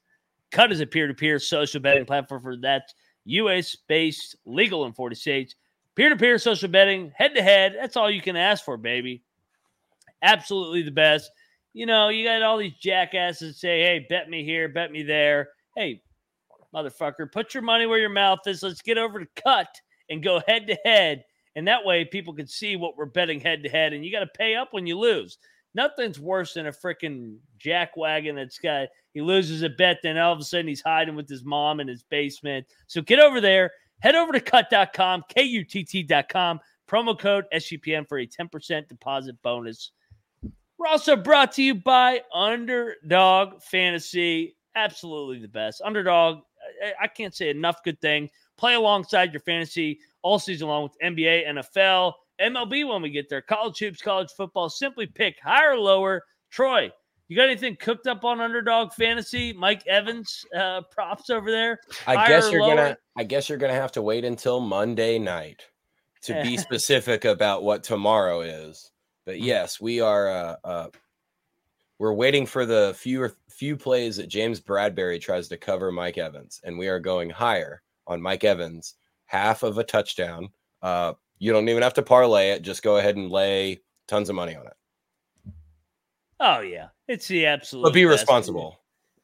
Kutt 0.51 0.71
is 0.71 0.79
a 0.79 0.85
peer-to-peer 0.85 1.39
social 1.39 1.81
betting 1.81 2.05
platform 2.05 2.41
for 2.41 2.55
that 2.57 2.93
U.S. 3.25 3.75
based, 3.75 4.35
legal 4.45 4.85
in 4.85 4.93
40 4.93 5.15
states. 5.15 5.55
Peer 5.95 6.09
to 6.09 6.15
peer 6.15 6.37
social 6.37 6.69
betting, 6.69 7.11
head 7.15 7.33
to 7.35 7.41
head. 7.41 7.75
That's 7.75 7.97
all 7.97 8.09
you 8.09 8.21
can 8.21 8.35
ask 8.35 8.63
for, 8.63 8.77
baby. 8.77 9.23
Absolutely 10.21 10.83
the 10.83 10.91
best. 10.91 11.31
You 11.73 11.87
know, 11.87 12.09
you 12.09 12.23
got 12.23 12.43
all 12.43 12.57
these 12.57 12.75
jackasses 12.75 13.59
say, 13.59 13.81
hey, 13.81 14.05
bet 14.07 14.29
me 14.29 14.43
here, 14.43 14.69
bet 14.69 14.91
me 14.91 15.03
there. 15.03 15.49
Hey, 15.77 16.01
motherfucker, 16.73 17.31
put 17.31 17.53
your 17.53 17.61
money 17.61 17.85
where 17.85 17.99
your 17.99 18.09
mouth 18.09 18.39
is. 18.47 18.63
Let's 18.63 18.81
get 18.81 18.97
over 18.97 19.19
to 19.19 19.27
kutt 19.35 19.67
and 20.09 20.23
go 20.23 20.41
head 20.47 20.65
to 20.65 20.77
head. 20.83 21.23
And 21.55 21.67
that 21.67 21.85
way 21.85 22.03
people 22.03 22.33
can 22.33 22.47
see 22.47 22.75
what 22.75 22.97
we're 22.97 23.05
betting 23.05 23.39
head 23.39 23.61
to 23.61 23.69
head. 23.69 23.93
And 23.93 24.03
you 24.03 24.11
got 24.11 24.21
to 24.21 24.27
pay 24.35 24.55
up 24.55 24.69
when 24.71 24.87
you 24.87 24.97
lose. 24.97 25.37
Nothing's 25.75 26.19
worse 26.19 26.55
than 26.55 26.65
a 26.65 26.71
freaking 26.71 27.37
jackwagon 27.63 28.33
that's 28.33 28.57
got 28.57 28.87
he 29.13 29.21
loses 29.21 29.61
a 29.61 29.69
bet, 29.69 29.99
then 30.01 30.17
all 30.17 30.33
of 30.33 30.39
a 30.39 30.43
sudden 30.43 30.67
he's 30.67 30.81
hiding 30.81 31.15
with 31.15 31.29
his 31.29 31.43
mom 31.43 31.79
in 31.79 31.87
his 31.87 32.01
basement. 32.01 32.65
So 32.87 33.01
get 33.01 33.19
over 33.19 33.39
there, 33.39 33.71
head 33.99 34.15
over 34.15 34.31
to 34.31 34.39
kutt.com, 34.39 35.25
K-U-T-T.com, 35.29 36.59
promo 36.89 37.19
code 37.19 37.45
SGPN 37.53 38.07
for 38.07 38.17
a 38.17 38.25
10% 38.25 38.87
deposit 38.87 39.39
bonus. 39.43 39.91
We're 40.79 40.87
also 40.87 41.15
brought 41.15 41.51
to 41.53 41.63
you 41.63 41.75
by 41.75 42.21
Underdog 42.33 43.61
Fantasy. 43.61 44.56
Absolutely 44.77 45.39
the 45.39 45.47
best. 45.47 45.81
Underdog, 45.83 46.41
I 47.01 47.07
can't 47.07 47.33
say 47.33 47.49
enough 47.49 47.83
good 47.83 47.99
thing. 47.99 48.29
Play 48.57 48.75
alongside 48.75 49.33
your 49.33 49.39
fantasy 49.39 49.99
all 50.21 50.37
season 50.37 50.67
long 50.67 50.83
with 50.83 50.97
NBA, 51.03 51.47
NFL, 51.47 52.13
MLB 52.39 52.87
when 52.87 53.01
we 53.01 53.09
get 53.09 53.27
there, 53.27 53.41
college 53.41 53.79
hoops, 53.79 54.01
college 54.01 54.29
football. 54.37 54.69
Simply 54.69 55.07
pick 55.07 55.39
higher 55.41 55.71
or 55.71 55.79
lower. 55.79 56.23
Troy, 56.51 56.91
you 57.27 57.35
got 57.35 57.49
anything 57.49 57.75
cooked 57.75 58.05
up 58.05 58.23
on 58.23 58.39
Underdog 58.39 58.93
Fantasy? 58.93 59.51
Mike 59.51 59.85
Evans 59.87 60.45
uh, 60.55 60.81
props 60.91 61.31
over 61.31 61.49
there. 61.49 61.79
I 62.05 62.27
guess 62.27 62.51
you're 62.51 62.61
lower? 62.61 62.75
gonna. 62.75 62.97
I 63.17 63.23
guess 63.23 63.49
you're 63.49 63.57
gonna 63.57 63.73
have 63.73 63.91
to 63.93 64.01
wait 64.01 64.25
until 64.25 64.59
Monday 64.59 65.17
night 65.17 65.65
to 66.21 66.41
be 66.43 66.57
specific 66.57 67.25
about 67.25 67.63
what 67.63 67.83
tomorrow 67.83 68.41
is. 68.41 68.91
But 69.25 69.35
mm-hmm. 69.37 69.45
yes, 69.45 69.81
we 69.81 70.01
are. 70.01 70.29
Uh, 70.29 70.55
uh, 70.63 70.87
we're 71.99 72.13
waiting 72.13 72.45
for 72.45 72.65
the 72.65 72.93
few 72.95 73.31
few 73.57 73.75
plays 73.75 74.17
that 74.17 74.27
James 74.27 74.61
Bradberry 74.61 75.19
tries 75.19 75.47
to 75.47 75.57
cover 75.57 75.91
Mike 75.91 76.17
Evans, 76.17 76.61
and 76.63 76.77
we 76.77 76.87
are 76.87 76.99
going 76.99 77.29
higher 77.29 77.81
on 78.05 78.21
Mike 78.21 78.43
Evans, 78.43 78.95
half 79.25 79.63
of 79.63 79.79
a 79.79 79.83
touchdown. 79.83 80.49
Uh, 80.81 81.13
you 81.39 81.51
don't 81.51 81.67
even 81.67 81.81
have 81.81 81.95
to 81.95 82.03
parlay 82.03 82.51
it; 82.51 82.61
just 82.61 82.83
go 82.83 82.97
ahead 82.97 83.15
and 83.15 83.31
lay 83.31 83.81
tons 84.07 84.29
of 84.29 84.35
money 84.35 84.55
on 84.55 84.67
it. 84.67 84.73
Oh 86.39 86.59
yeah, 86.59 86.89
it's 87.07 87.27
the 87.27 87.47
absolute. 87.47 87.83
But 87.83 87.93
be 87.93 88.05
responsible. 88.05 88.79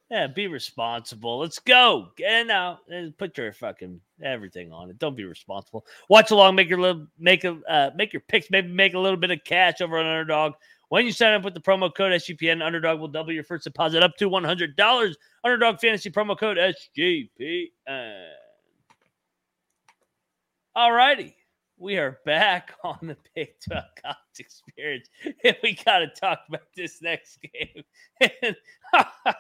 Yeah, 0.10 0.28
be 0.28 0.48
responsible. 0.48 1.40
Let's 1.40 1.60
go. 1.60 2.10
Get 2.18 2.50
out 2.50 2.80
and 2.90 3.18
put 3.18 3.38
your 3.38 3.52
fucking 3.54 4.00
everything 4.24 4.72
on 4.72 4.90
it. 4.90 5.00
Don't 5.00 5.16
be 5.16 5.26
responsible. 5.26 5.86
Watch 6.10 6.32
along, 6.32 6.56
make 6.56 6.70
your 6.70 6.82
little 6.82 7.08
make 7.20 7.44
a 7.44 7.58
uh, 7.70 7.92
make 7.96 8.14
your 8.14 8.22
picks, 8.28 8.50
maybe 8.50 8.68
make 8.68 8.96
a 8.96 9.00
little 9.00 9.18
bit 9.18 9.32
of 9.32 9.44
cash 9.44 9.80
over 9.82 9.98
on 9.98 10.06
Underdog. 10.06 10.54
When 10.90 11.06
you 11.06 11.12
sign 11.12 11.34
up 11.34 11.44
with 11.44 11.54
the 11.54 11.62
promo 11.62 11.94
code 11.94 12.12
SGPN, 12.14 12.64
Underdog 12.64 13.00
will 13.00 13.08
double 13.08 13.32
your 13.32 13.44
first 13.44 13.64
deposit 13.64 14.04
up 14.04 14.16
to 14.18 14.30
one 14.30 14.44
hundred 14.44 14.76
dollars. 14.76 15.18
Underdog 15.44 15.80
Fantasy 15.80 16.12
promo 16.12 16.38
code 16.38 16.58
SGPN. 16.58 17.70
All 20.76 20.92
righty 20.92 21.36
we 21.84 21.98
are 21.98 22.20
back 22.26 22.74
on 22.84 22.98
the 23.02 23.18
Big 23.36 23.50
12 23.68 23.84
college 24.02 24.18
experience. 24.40 25.10
And 25.44 25.58
we 25.62 25.78
got 25.86 26.00
to 26.00 26.08
talk 26.08 26.40
about 26.48 26.62
this 26.76 27.02
next 27.02 27.40
game. 27.42 27.84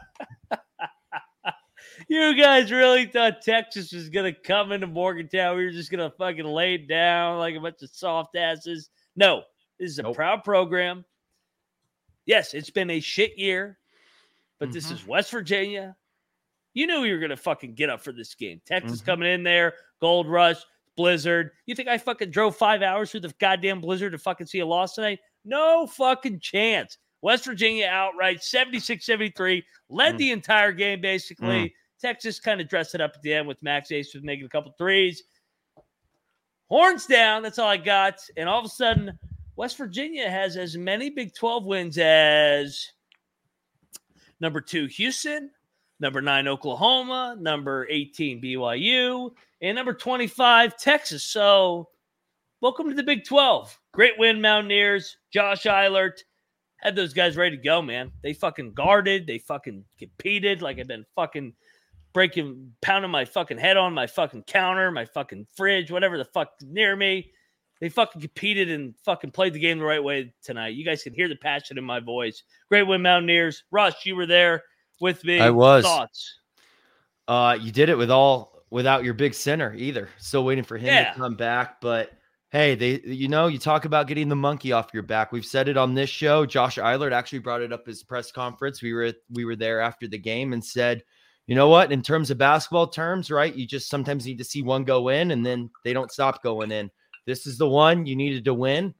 you 2.10 2.36
guys 2.38 2.72
really 2.72 3.06
thought 3.06 3.42
Texas 3.42 3.94
was 3.94 4.10
going 4.10 4.34
to 4.34 4.40
come 4.42 4.72
into 4.74 4.88
Morgantown? 4.88 5.58
We 5.58 5.66
were 5.66 5.72
just 5.72 5.92
going 5.92 6.10
to 6.10 6.16
fucking 6.18 6.46
lay 6.46 6.78
down 6.78 7.40
like 7.40 7.56
a 7.56 7.60
bunch 7.62 7.82
of 7.82 7.90
soft 7.92 8.36
asses. 8.36 8.90
No, 9.16 9.44
this 9.80 9.92
is 9.92 10.00
a 10.00 10.04
nope. 10.04 10.16
proud 10.16 10.44
program. 10.44 11.06
Yes, 12.26 12.54
it's 12.54 12.70
been 12.70 12.90
a 12.90 13.00
shit 13.00 13.38
year, 13.38 13.78
but 14.60 14.68
mm-hmm. 14.68 14.74
this 14.74 14.92
is 14.92 15.06
West 15.06 15.32
Virginia. 15.32 15.96
You 16.74 16.88
knew 16.88 17.04
you 17.04 17.14
were 17.14 17.20
going 17.20 17.30
to 17.30 17.38
fucking 17.38 17.76
get 17.76 17.90
up 17.90 18.02
for 18.02 18.12
this 18.12 18.34
game. 18.34 18.62
Texas 18.66 19.00
mm-hmm. 19.00 19.06
coming 19.06 19.32
in 19.32 19.44
there, 19.44 19.74
gold 20.02 20.28
rush 20.28 20.58
blizzard. 20.96 21.52
You 21.66 21.76
think 21.76 21.90
I 21.90 21.98
fucking 21.98 22.32
drove 22.32 22.56
five 22.56 22.82
hours 22.82 23.12
through 23.12 23.22
the 23.22 23.34
goddamn 23.40 23.82
blizzard 23.82 24.12
to 24.14 24.18
fucking 24.18 24.48
see 24.48 24.60
a 24.60 24.66
loss 24.66 24.96
tonight? 24.96 25.20
No 25.46 25.88
fucking 25.88 26.40
chance. 26.40 26.98
West 27.22 27.46
Virginia 27.46 27.88
outright 27.88 28.44
76 28.44 29.06
73, 29.06 29.64
led 29.90 30.16
mm. 30.16 30.18
the 30.18 30.32
entire 30.32 30.72
game 30.72 31.02
basically. 31.02 31.48
Mm. 31.48 31.72
Texas 32.02 32.40
kind 32.40 32.60
of 32.60 32.68
dressed 32.68 32.96
it 32.96 33.02
up 33.02 33.14
at 33.16 33.22
the 33.22 33.34
end 33.34 33.48
with 33.48 33.62
Max 33.64 33.90
Abmas 33.90 34.22
making 34.24 34.46
a 34.46 34.50
couple 34.50 34.74
threes. 34.78 35.24
Horns 36.70 37.06
down. 37.06 37.44
That's 37.44 37.60
all 37.60 37.70
I 37.70 37.78
got. 37.78 38.16
And 38.36 38.50
all 38.50 38.60
of 38.60 38.66
a 38.66 38.70
sudden, 38.70 39.18
West 39.56 39.78
Virginia 39.78 40.30
has 40.30 40.58
as 40.58 40.76
many 40.76 41.12
Big 41.12 41.36
12 41.36 41.66
wins 41.66 41.98
as 42.00 42.92
number 44.40 44.60
two, 44.60 44.88
Houston, 44.88 45.52
number 46.00 46.22
nine, 46.22 46.48
Oklahoma, 46.48 47.36
number 47.40 47.88
18, 47.90 48.42
BYU, 48.42 49.32
and 49.62 49.76
number 49.76 49.94
25, 49.94 50.76
Texas. 50.78 51.24
So, 51.24 51.90
welcome 52.62 52.90
to 52.90 52.96
the 52.96 53.04
Big 53.04 53.26
12. 53.26 53.80
Great 53.92 54.18
win, 54.18 54.42
Mountaineers. 54.42 55.18
Josh 55.32 55.68
Eilert 55.68 56.24
had 56.78 56.96
those 56.96 57.14
guys 57.14 57.38
ready 57.38 57.56
to 57.56 57.64
go, 57.64 57.80
man. 57.80 58.12
They 58.24 58.34
fucking 58.34 58.74
guarded, 58.74 59.28
they 59.28 59.38
fucking 59.38 59.86
competed 60.00 60.64
like 60.64 60.80
I've 60.80 60.88
been 60.88 61.06
fucking 61.14 61.54
breaking, 62.12 62.74
pounding 62.82 63.12
my 63.12 63.26
fucking 63.26 63.60
head 63.60 63.78
on 63.78 63.94
my 63.94 64.08
fucking 64.08 64.44
counter, 64.44 64.90
my 64.90 65.06
fucking 65.06 65.46
fridge, 65.56 65.92
whatever 65.92 66.18
the 66.18 66.26
fuck 66.26 66.54
near 66.64 66.96
me. 66.96 67.32
They 67.82 67.90
fucking 67.90 68.22
competed 68.22 68.70
and 68.70 68.96
fucking 69.04 69.32
played 69.32 69.54
the 69.54 69.60
game 69.60 69.80
the 69.80 69.86
right 69.86 70.04
way 70.04 70.34
tonight. 70.42 70.76
You 70.76 70.86
guys 70.86 71.04
can 71.04 71.14
hear 71.14 71.28
the 71.28 71.36
passion 71.36 71.78
in 71.78 71.84
my 71.84 72.00
voice. 72.00 72.44
Great 72.70 72.84
win, 72.84 73.02
Mountaineers. 73.02 73.64
Rush, 73.72 74.06
you 74.06 74.16
were 74.16 74.26
there 74.26 74.64
with 75.02 75.24
me. 75.26 75.40
I 75.40 75.50
was. 75.50 75.84
Thoughts? 75.84 76.40
Uh, 77.28 77.58
you 77.60 77.72
did 77.72 77.90
it 77.90 77.98
with 77.98 78.12
all 78.12 78.64
without 78.70 79.04
your 79.04 79.14
big 79.14 79.34
center 79.34 79.74
either. 79.76 80.10
Still 80.18 80.46
waiting 80.46 80.64
for 80.64 80.78
him 80.78 80.88
yeah. 80.88 81.12
to 81.12 81.20
come 81.20 81.36
back, 81.36 81.80
but 81.82 82.12
hey, 82.54 82.76
they 82.76 83.02
you 83.06 83.28
know, 83.28 83.48
you 83.48 83.58
talk 83.58 83.86
about 83.86 84.08
getting 84.08 84.30
the 84.30 84.36
monkey 84.36 84.72
off 84.72 84.94
your 84.94 85.04
back. 85.04 85.32
We've 85.32 85.46
said 85.46 85.68
it 85.68 85.78
on 85.78 85.94
this 85.94 86.10
show. 86.10 86.46
Josh 86.46 86.78
Eilert 86.78 87.14
actually 87.14 87.40
brought 87.40 87.62
it 87.62 87.74
up 87.74 87.86
his 87.86 88.04
press 88.04 88.32
conference. 88.32 88.82
We 88.82 88.94
were 88.94 89.14
we 89.30 89.44
were 89.44 89.56
there 89.56 89.82
after 89.82 90.08
the 90.08 90.18
game 90.18 90.54
and 90.54 90.64
said, 90.64 91.04
you 91.48 91.56
know 91.56 91.68
what, 91.68 91.92
in 91.92 92.02
terms 92.02 92.32
of 92.32 92.38
basketball 92.38 92.88
terms, 92.88 93.30
right? 93.30 93.54
You 93.54 93.68
just 93.68 93.90
sometimes 93.90 94.26
need 94.26 94.38
to 94.38 94.44
see 94.44 94.62
one 94.62 94.86
go 94.86 95.10
in 95.10 95.32
and 95.32 95.46
then 95.46 95.70
they 95.84 95.94
don't 95.94 96.12
stop 96.12 96.42
going 96.42 96.72
in. 96.72 96.90
This 97.26 97.48
is 97.48 97.58
the 97.58 97.68
one 97.68 98.06
you 98.06 98.16
needed 98.16 98.46
to 98.46 98.54
win. 98.54 98.94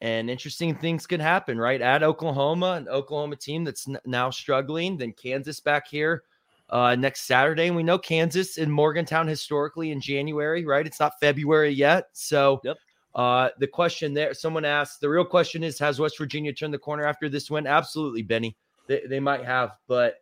And 0.00 0.28
interesting 0.28 0.74
things 0.74 1.06
could 1.06 1.20
happen, 1.20 1.58
right? 1.58 1.80
At 1.80 2.02
Oklahoma, 2.02 2.72
an 2.72 2.88
Oklahoma 2.88 3.36
team 3.36 3.62
that's 3.62 3.88
n- 3.88 4.00
now 4.04 4.30
struggling, 4.30 4.96
then 4.96 5.12
Kansas 5.12 5.60
back 5.60 5.86
here 5.88 6.24
uh, 6.70 6.96
next 6.96 7.22
Saturday. 7.22 7.68
And 7.68 7.76
we 7.76 7.84
know 7.84 7.98
Kansas 7.98 8.58
in 8.58 8.68
Morgantown 8.68 9.28
historically 9.28 9.92
in 9.92 10.00
January, 10.00 10.64
right? 10.64 10.86
It's 10.86 10.98
not 10.98 11.12
February 11.20 11.70
yet. 11.70 12.06
So 12.14 12.60
yep. 12.64 12.78
uh, 13.14 13.50
the 13.60 13.68
question 13.68 14.12
there, 14.12 14.34
someone 14.34 14.64
asked, 14.64 15.00
the 15.00 15.08
real 15.08 15.24
question 15.24 15.62
is 15.62 15.78
Has 15.78 16.00
West 16.00 16.18
Virginia 16.18 16.52
turned 16.52 16.74
the 16.74 16.78
corner 16.78 17.06
after 17.06 17.28
this 17.28 17.48
win? 17.48 17.68
Absolutely, 17.68 18.22
Benny. 18.22 18.56
They, 18.88 19.02
they 19.08 19.20
might 19.20 19.44
have. 19.44 19.76
But 19.86 20.16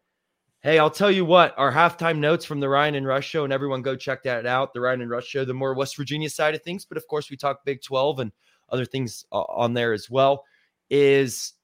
hey, 0.63 0.79
I'll 0.79 0.91
tell 0.91 1.11
you 1.11 1.25
what, 1.25 1.55
our 1.57 1.73
halftime 1.73 2.19
notes 2.19 2.45
from 2.45 2.61
the 2.61 2.69
Ryan 2.69 2.95
and 2.95 3.07
Rush 3.07 3.29
show, 3.29 3.45
and 3.45 3.53
everyone 3.53 3.83
go 3.83 3.97
check 3.97 4.23
that 4.25 4.47
out. 4.47 4.75
The 4.75 4.81
Ryan 4.81 5.03
and 5.03 5.11
Rush 5.11 5.27
show, 5.27 5.45
the 5.45 5.55
more 5.55 5.75
West 5.75 5.97
Virginia 5.97 6.29
side 6.29 6.55
of 6.55 6.63
things. 6.63 6.85
But 6.85 6.99
of 6.99 7.07
course, 7.09 7.31
we 7.31 7.37
talk 7.37 7.65
Big 7.65 7.83
12 7.83 8.21
and 8.21 8.33
other 8.69 8.85
things 8.85 9.25
uh, 9.33 9.41
on 9.43 9.75
there 9.75 9.93
as 9.93 10.11
well. 10.11 10.45
Is 10.91 11.55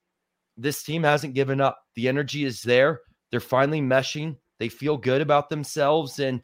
this 0.57 0.83
team 0.83 1.03
hasn't 1.03 1.35
given 1.35 1.61
up. 1.61 1.83
The 1.95 2.09
energy 2.09 2.45
is 2.45 2.63
there. 2.63 3.01
They're 3.31 3.41
finally 3.41 3.81
meshing. 3.81 4.37
They 4.59 4.69
feel 4.69 4.97
good 4.97 5.21
about 5.21 5.51
themselves. 5.51 6.19
And 6.19 6.43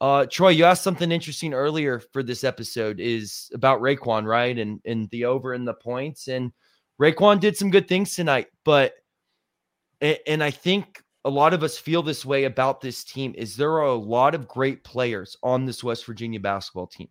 uh, 0.00 0.26
Troy, 0.26 0.50
you 0.50 0.64
asked 0.64 0.82
something 0.82 1.12
interesting 1.12 1.52
earlier 1.52 2.00
for 2.00 2.22
this 2.22 2.42
episode 2.42 3.00
is 3.00 3.50
about 3.52 3.82
RaeQuan, 3.82 4.24
right? 4.24 4.58
And 4.58 4.80
and 4.86 5.10
the 5.10 5.26
over 5.26 5.52
and 5.52 5.68
the 5.68 5.74
points. 5.74 6.28
And 6.28 6.52
RaeQuan 7.00 7.40
did 7.40 7.56
some 7.56 7.70
good 7.70 7.88
things 7.88 8.14
tonight, 8.14 8.46
but 8.64 8.94
and 10.00 10.42
I 10.42 10.50
think 10.50 11.02
a 11.24 11.30
lot 11.30 11.52
of 11.52 11.62
us 11.62 11.78
feel 11.78 12.02
this 12.02 12.24
way 12.24 12.44
about 12.44 12.80
this 12.80 13.04
team 13.04 13.34
is 13.36 13.56
there 13.56 13.72
are 13.72 13.82
a 13.82 13.94
lot 13.94 14.34
of 14.34 14.48
great 14.48 14.82
players 14.84 15.36
on 15.42 15.64
this 15.64 15.84
West 15.84 16.06
Virginia 16.06 16.40
basketball 16.40 16.86
team. 16.86 17.08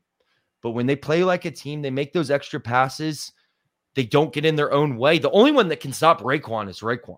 But 0.62 0.72
when 0.72 0.88
they 0.88 0.96
play 0.96 1.24
like 1.24 1.46
a 1.46 1.52
team, 1.52 1.82
they 1.82 1.92
make 1.92 2.12
those 2.12 2.32
extra 2.32 2.60
passes. 2.60 3.32
They 3.96 4.04
don't 4.04 4.34
get 4.34 4.46
in 4.46 4.56
their 4.56 4.74
own 4.74 4.98
way. 4.98 5.20
The 5.20 5.32
only 5.32 5.52
one 5.52 5.68
that 5.70 5.80
can 5.80 5.94
stop 5.94 6.22
RaeQuan 6.22 6.70
is 6.70 6.80
RaeQuan. 6.80 7.18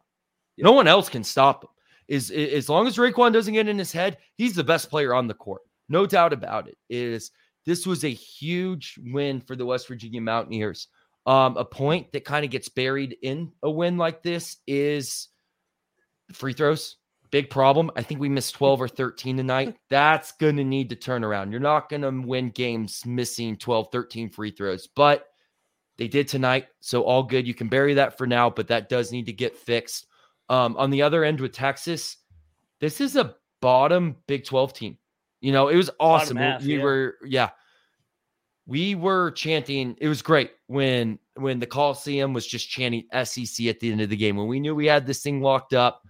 Yep. 0.58 0.66
No 0.66 0.74
one 0.74 0.88
else 0.88 1.10
can 1.10 1.24
stop 1.24 1.64
him 1.64 1.70
is, 2.12 2.30
is 2.30 2.54
as 2.54 2.70
long 2.70 2.88
as 2.88 2.98
RaeQuan 2.98 3.32
doesn't 3.32 3.54
get 3.54 3.70
in 3.70 3.80
his 3.80 3.94
head, 3.94 4.18
he's 4.36 4.54
the 4.54 4.64
best 4.64 4.90
player 4.90 5.14
on 5.14 5.28
the 5.28 5.34
court. 5.34 5.62
No 5.88 6.06
doubt 6.06 6.34
about 6.34 6.68
it. 6.68 6.78
Is 6.90 7.32
this 7.66 7.88
was 7.88 8.04
a 8.04 8.10
huge 8.10 9.00
win 9.06 9.40
for 9.40 9.56
the 9.56 9.66
West 9.66 9.88
Virginia 9.88 10.20
Mountaineers. 10.20 10.90
Um, 11.26 11.56
a 11.56 11.64
point 11.64 12.12
that 12.12 12.26
kind 12.26 12.44
of 12.44 12.52
gets 12.52 12.68
buried 12.68 13.16
in 13.22 13.52
a 13.64 13.70
win 13.70 13.98
like 13.98 14.24
this 14.24 14.58
is 14.68 15.30
free 16.36 16.54
throws. 16.54 16.98
big 17.32 17.50
problem. 17.50 17.90
I 17.96 18.02
think 18.02 18.20
we 18.20 18.30
missed 18.30 18.56
12 18.56 18.82
or 18.82 18.88
13 18.88 19.38
tonight. 19.38 19.78
That's 19.90 20.32
going 20.34 20.58
to 20.58 20.64
need 20.64 20.90
to 20.90 20.96
turn 20.96 21.24
around. 21.24 21.52
You're 21.52 21.62
not 21.62 21.90
going 21.90 22.02
to 22.02 22.28
win 22.28 22.50
games 22.50 23.06
missing 23.06 23.56
12, 23.58 23.88
13 23.92 24.30
free 24.30 24.52
throws, 24.52 24.88
but 24.88 25.28
they 25.98 26.08
did 26.08 26.28
tonight. 26.28 26.68
So 26.80 27.04
all 27.04 27.24
good. 27.24 27.48
You 27.48 27.54
can 27.54 27.68
bury 27.68 27.94
that 27.94 28.18
for 28.18 28.26
now, 28.26 28.50
but 28.50 28.68
that 28.68 28.90
does 28.90 29.12
need 29.12 29.28
to 29.28 29.34
get 29.34 29.56
fixed. 29.56 30.08
Um, 30.50 30.76
on 30.78 30.90
the 30.90 31.02
other 31.02 31.24
end 31.24 31.40
with 31.40 31.54
Texas, 31.54 32.18
this 32.80 33.00
is 33.00 33.16
a 33.16 33.36
bottom 33.62 34.18
Big 34.28 34.44
12 34.44 34.74
team. 34.74 34.98
You 35.40 35.52
know, 35.52 35.70
it 35.70 35.76
was 35.76 35.90
awesome. 36.00 36.38
half, 36.38 36.64
we 36.64 36.78
yeah. 36.78 36.84
were, 36.84 37.16
yeah. 37.24 37.50
We 38.68 38.96
were 38.96 39.32
chanting. 39.32 39.96
It 40.00 40.08
was 40.08 40.22
great 40.22 40.52
when 40.68 41.20
when 41.36 41.60
the 41.60 41.66
Coliseum 41.66 42.32
was 42.34 42.46
just 42.46 42.70
chanting 42.70 43.04
SEC 43.24 43.66
at 43.68 43.80
the 43.80 43.92
end 43.92 44.02
of 44.02 44.10
the 44.10 44.18
game. 44.18 44.38
When 44.38 44.48
we 44.48 44.60
knew 44.60 44.76
we 44.76 44.86
had 44.86 45.06
this 45.06 45.24
thing 45.24 45.42
locked 45.42 45.74
up, 45.74 46.04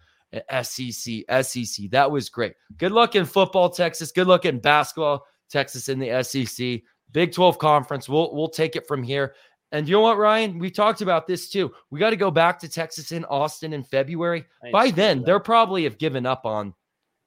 SEC, 0.62 1.24
SEC. 1.44 1.90
That 1.92 2.10
was 2.10 2.30
great. 2.30 2.54
Good 2.78 2.92
luck 2.92 3.16
in 3.16 3.26
football, 3.26 3.70
Texas. 3.70 4.12
Good 4.12 4.28
luck 4.28 4.46
in 4.46 4.60
basketball, 4.60 5.26
Texas 5.50 5.90
in 5.90 6.00
the 6.00 6.24
SEC. 6.24 6.82
Big 7.12 7.34
12 7.34 7.58
conference. 7.60 8.08
We'll 8.08 8.34
we'll 8.34 8.50
take 8.50 8.76
it 8.76 8.88
from 8.88 9.04
here. 9.04 9.36
And 9.74 9.88
you 9.88 9.94
know 9.94 10.02
what, 10.02 10.18
Ryan? 10.18 10.60
We 10.60 10.70
talked 10.70 11.02
about 11.02 11.28
this 11.28 11.50
too. 11.50 11.72
We 11.90 12.00
got 12.00 12.10
to 12.10 12.18
go 12.18 12.32
back 12.32 12.60
to 12.60 12.70
Texas 12.70 13.12
in 13.12 13.24
Austin 13.26 13.74
in 13.74 13.84
February. 13.84 14.46
I 14.64 14.72
By 14.72 14.92
then, 14.92 15.24
that. 15.24 15.44
probably 15.46 15.84
have 15.86 15.98
given 15.98 16.26
up 16.26 16.46
on 16.46 16.74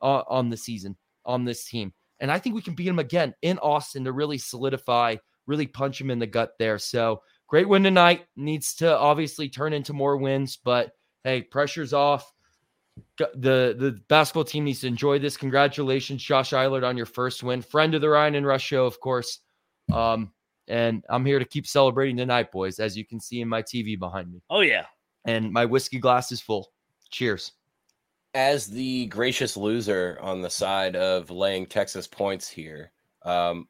uh, 0.03 0.23
on 0.29 0.51
the 0.51 0.57
season 0.57 0.97
on 1.25 1.45
this 1.45 1.65
team. 1.65 1.93
And 2.21 2.31
I 2.31 2.39
think 2.39 2.55
we 2.55 2.63
can 2.63 2.75
beat 2.75 2.87
them 2.87 2.99
again 2.99 3.35
in 3.43 3.59
Austin 3.59 4.05
to 4.05 4.13
really 4.13 4.39
solidify, 4.39 5.17
really 5.47 5.67
punch 5.67 5.99
them 5.99 6.11
in 6.11 6.19
the 6.19 6.27
gut 6.27 6.53
there. 6.59 6.79
So 6.79 7.23
great 7.49 7.69
win 7.69 7.83
tonight. 7.83 8.27
Needs 8.37 8.75
to 8.77 8.97
obviously 8.97 9.49
turn 9.49 9.73
into 9.73 9.93
more 9.93 10.17
wins, 10.17 10.59
but 10.63 10.93
hey, 11.25 11.43
pressure's 11.43 11.93
off. 11.93 12.31
G- 13.19 13.25
The 13.35 13.75
the 13.79 14.01
basketball 14.09 14.45
team 14.45 14.65
needs 14.65 14.81
to 14.81 14.87
enjoy 14.87 15.19
this. 15.19 15.37
Congratulations, 15.37 16.23
Josh 16.23 16.53
Eilert, 16.53 16.85
on 16.85 16.97
your 16.97 17.07
first 17.07 17.43
win. 17.43 17.63
Friend 17.63 17.95
of 17.95 18.01
the 18.01 18.09
Ryan 18.09 18.35
and 18.37 18.47
Rush 18.47 18.65
show, 18.65 18.87
of 18.87 19.01
course. 19.01 19.41
Um, 19.93 20.33
and 20.69 21.05
I'm 21.11 21.27
here 21.27 21.39
to 21.39 21.45
keep 21.45 21.67
celebrating 21.67 22.17
tonight, 22.17 22.51
boys, 22.51 22.79
as 22.79 22.97
you 22.97 23.05
can 23.05 23.21
see 23.21 23.41
in 23.41 23.49
my 23.49 23.63
TV 23.63 23.99
behind 23.99 24.33
me. 24.33 24.41
Oh 24.51 24.61
yeah. 24.61 24.87
And 25.27 25.53
my 25.53 25.65
whiskey 25.65 25.99
glass 25.99 26.33
is 26.33 26.41
full. 26.41 26.71
Cheers. 27.11 27.53
as 28.35 28.67
the 28.67 29.07
gracious 29.07 29.57
loser 29.57 30.19
on 30.21 30.41
the 30.41 30.51
side 30.51 30.97
of 30.97 31.31
laying 31.31 31.67
Texas 31.67 32.07
points 32.09 32.49
here, 32.49 32.91
um, 33.25 33.69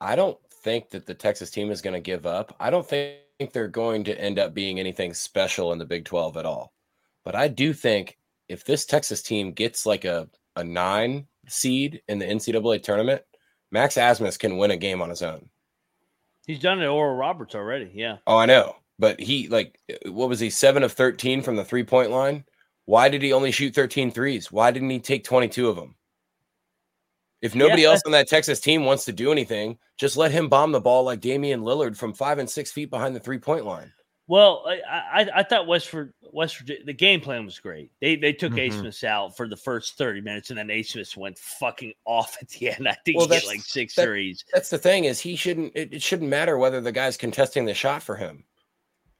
I 0.00 0.14
don't 0.16 0.36
think 0.62 0.90
that 0.90 1.06
the 1.06 1.14
Texas 1.14 1.50
team 1.50 1.70
is 1.70 1.80
going 1.80 1.94
to 1.94 2.00
give 2.00 2.26
up. 2.26 2.54
I 2.60 2.68
don't 2.70 2.86
think 2.86 3.18
they're 3.52 3.68
going 3.68 4.04
to 4.04 4.20
end 4.20 4.38
up 4.38 4.52
being 4.52 4.78
anything 4.78 5.14
special 5.14 5.72
in 5.72 5.78
the 5.78 5.86
Big 5.86 6.04
12 6.04 6.36
at 6.36 6.44
all. 6.44 6.72
But 7.26 7.34
I 7.34 7.48
do 7.48 7.72
think 7.72 8.16
if 8.48 8.64
this 8.64 8.86
Texas 8.86 9.20
team 9.20 9.50
gets 9.50 9.84
like 9.84 10.04
a, 10.04 10.28
a 10.54 10.62
nine 10.62 11.26
seed 11.48 12.00
in 12.06 12.20
the 12.20 12.24
NCAA 12.24 12.84
tournament, 12.84 13.20
Max 13.72 13.96
Abmas 13.96 14.38
can 14.38 14.58
win 14.58 14.70
a 14.70 14.76
game 14.76 15.02
on 15.02 15.10
his 15.10 15.22
own. 15.22 15.50
He's 16.46 16.60
done 16.60 16.78
it 16.78 16.84
to 16.84 16.88
Oral 16.88 17.16
Roberts 17.16 17.56
already. 17.56 17.90
Yeah. 17.92 18.18
Oh, 18.28 18.36
I 18.36 18.46
know. 18.46 18.76
But 19.00 19.18
he, 19.18 19.48
like, 19.48 19.76
what 20.04 20.28
was 20.28 20.38
he, 20.38 20.50
seven 20.50 20.84
of 20.84 20.92
13 20.92 21.42
from 21.42 21.56
the 21.56 21.64
three 21.64 21.82
point 21.82 22.12
line? 22.12 22.44
Why 22.84 23.08
did 23.08 23.22
he 23.22 23.32
only 23.32 23.50
shoot 23.50 23.74
13 23.74 24.12
threes? 24.12 24.52
Why 24.52 24.70
didn't 24.70 24.90
he 24.90 25.00
take 25.00 25.24
22 25.24 25.68
of 25.68 25.74
them? 25.74 25.96
If 27.42 27.56
nobody 27.56 27.82
Yeah. 27.82 27.88
else 27.88 28.02
on 28.06 28.12
that 28.12 28.28
Texas 28.28 28.60
team 28.60 28.84
wants 28.84 29.04
to 29.06 29.12
do 29.12 29.32
anything, 29.32 29.78
just 29.98 30.16
let 30.16 30.30
him 30.30 30.48
bomb 30.48 30.70
the 30.70 30.80
ball 30.80 31.02
like 31.02 31.20
Damian 31.20 31.62
Lillard 31.62 31.96
from 31.96 32.14
five 32.14 32.38
and 32.38 32.48
six 32.48 32.70
feet 32.70 32.88
behind 32.88 33.16
the 33.16 33.20
three 33.20 33.38
point 33.38 33.66
line. 33.66 33.92
Well, 34.28 34.64
I, 34.66 34.80
I 35.22 35.28
I 35.36 35.42
thought 35.44 35.66
West 35.68 35.88
for 35.88 36.12
West 36.32 36.58
Virginia 36.58 36.84
the 36.84 36.92
game 36.92 37.20
plan 37.20 37.44
was 37.44 37.60
great. 37.60 37.90
They 38.00 38.16
they 38.16 38.32
took 38.32 38.52
Mhm. 38.54 38.72
Abmas 38.72 39.04
out 39.04 39.36
for 39.36 39.46
the 39.48 39.56
first 39.56 39.96
thirty 39.96 40.20
minutes, 40.20 40.50
and 40.50 40.58
then 40.58 40.66
Abmas 40.68 41.16
went 41.16 41.38
fucking 41.38 41.92
off 42.04 42.36
at 42.40 42.48
the 42.48 42.70
end. 42.70 42.88
I 42.88 42.96
think 43.04 43.18
Well, 43.18 43.28
he 43.28 43.34
hit 43.36 43.46
like 43.46 43.60
six 43.60 43.94
that- 43.94 44.04
threes. 44.06 44.44
That's 44.52 44.70
the 44.70 44.78
thing 44.78 45.04
is 45.04 45.20
he 45.20 45.36
shouldn't. 45.36 45.72
It, 45.76 45.94
it 45.94 46.02
shouldn't 46.02 46.28
matter 46.30 46.58
whether 46.58 46.80
the 46.80 46.90
guy's 46.92 47.16
contesting 47.16 47.64
the 47.66 47.74
shot 47.74 48.02
for 48.02 48.16
him. 48.16 48.44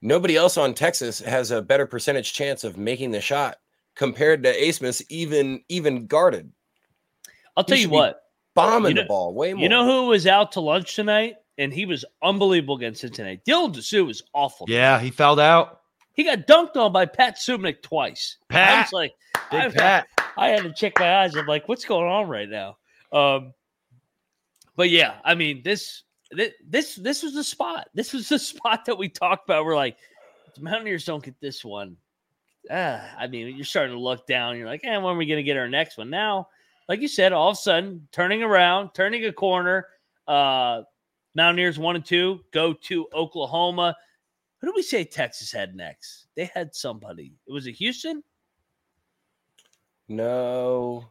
Nobody 0.02 0.36
else 0.36 0.56
on 0.56 0.74
Texas 0.74 1.20
has 1.20 1.50
a 1.52 1.62
better 1.62 1.86
percentage 1.86 2.32
chance 2.32 2.64
of 2.64 2.76
making 2.76 3.12
the 3.12 3.20
shot 3.20 3.56
compared 3.94 4.42
to 4.42 4.52
Abmas, 4.54 5.02
even 5.08 5.62
even 5.68 6.06
guarded, 6.06 6.50
I'll 7.56 7.64
tell 7.64 7.78
you 7.78 7.88
what. 7.90 8.22
bombing 8.54 8.96
You 8.96 9.02
the 9.02 9.08
ball 9.08 9.32
way 9.34 9.54
more. 9.54 9.62
You 9.62 9.68
know 9.68 9.84
who 9.86 10.08
was 10.08 10.26
out 10.26 10.52
to 10.52 10.60
lunch 10.60 10.96
tonight, 10.96 11.36
and 11.58 11.72
he 11.72 11.86
was 11.86 12.04
unbelievable 12.22 12.76
against 12.76 13.00
Cincinnati. 13.00 13.40
Dylan 13.46 13.74
Disu 13.74 14.06
was 14.06 14.22
awful. 14.32 14.66
Yeah, 14.68 14.98
he 15.00 15.10
fouled 15.10 15.40
out. 15.40 15.80
he 16.12 16.24
got 16.24 16.46
dunked 16.46 16.76
on 16.76 16.92
by 16.92 17.06
Pat 17.06 17.36
Suemnick 17.36 17.82
twice. 17.82 18.36
I 18.50 18.54
Pat. 18.54 18.86
was 18.86 18.92
like, 18.92 19.12
Big 19.50 19.60
I, 19.60 19.68
Pat. 19.70 20.06
I 20.36 20.48
had 20.48 20.62
to 20.64 20.72
check 20.72 20.98
my 20.98 21.22
eyes. 21.22 21.34
I'm 21.34 21.46
like, 21.46 21.68
what's 21.68 21.84
going 21.84 22.06
on 22.06 22.28
right 22.28 22.48
now? 22.48 22.76
Um, 23.12 23.54
but 24.76 24.90
yeah, 24.90 25.14
I 25.24 25.34
mean, 25.34 25.62
this 25.62 26.02
this 26.66 26.96
this 26.96 27.22
was 27.22 27.34
the 27.34 27.44
spot. 27.44 27.88
This 27.94 28.12
was 28.12 28.28
the 28.28 28.38
spot 28.52 28.84
that 28.86 28.98
we 28.98 29.08
talked 29.08 29.48
about. 29.48 29.64
We're 29.64 29.76
like, 29.76 29.96
the 30.54 30.62
Mountaineers 30.62 31.04
don't 31.04 31.24
get 31.24 31.40
this 31.40 31.64
one. 31.64 31.96
Ah, 32.70 33.00
I 33.18 33.28
mean, 33.28 33.54
you're 33.54 33.64
starting 33.64 33.94
to 33.94 34.00
look 34.00 34.26
down. 34.26 34.56
You're 34.56 34.66
like, 34.66 34.80
eh, 34.84 34.96
when 34.96 35.14
are 35.14 35.16
we 35.16 35.26
going 35.26 35.38
to 35.38 35.44
get 35.44 35.56
our 35.56 35.68
next 35.68 35.96
one? 35.96 36.10
Now, 36.10 36.48
like 36.88 37.00
you 37.00 37.08
said, 37.08 37.32
all 37.32 37.50
of 37.50 37.54
a 37.54 37.60
sudden, 37.60 38.08
turning 38.12 38.42
around, 38.42 38.90
turning 38.92 39.24
a 39.24 39.32
corner. 39.32 39.86
Uh, 40.26 40.82
Mountaineers 41.36 41.78
one 41.78 41.96
and 41.96 42.04
two 42.04 42.40
go 42.50 42.72
to 42.72 43.06
Oklahoma. 43.14 43.94
Who 44.60 44.68
do 44.68 44.72
we 44.74 44.82
say 44.82 45.04
Texas 45.04 45.52
had 45.52 45.76
next? 45.76 46.26
They 46.34 46.46
had 46.46 46.74
somebody. 46.74 47.34
It 47.46 47.52
was 47.52 47.66
it 47.66 47.72
Houston. 47.72 48.24
No. 50.08 51.04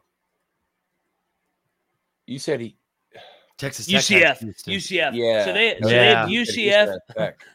You 2.25 2.39
said 2.39 2.59
he. 2.59 2.75
Texas 3.57 3.85
Tech 3.85 4.01
UCF. 4.01 4.65
UCF. 4.65 5.11
Yeah. 5.13 5.45
So 5.45 5.53
they, 5.53 5.77
so 5.81 5.89
Yeah. 5.89 5.97
they 5.97 6.07
have 6.07 6.29
UCF. 6.29 6.97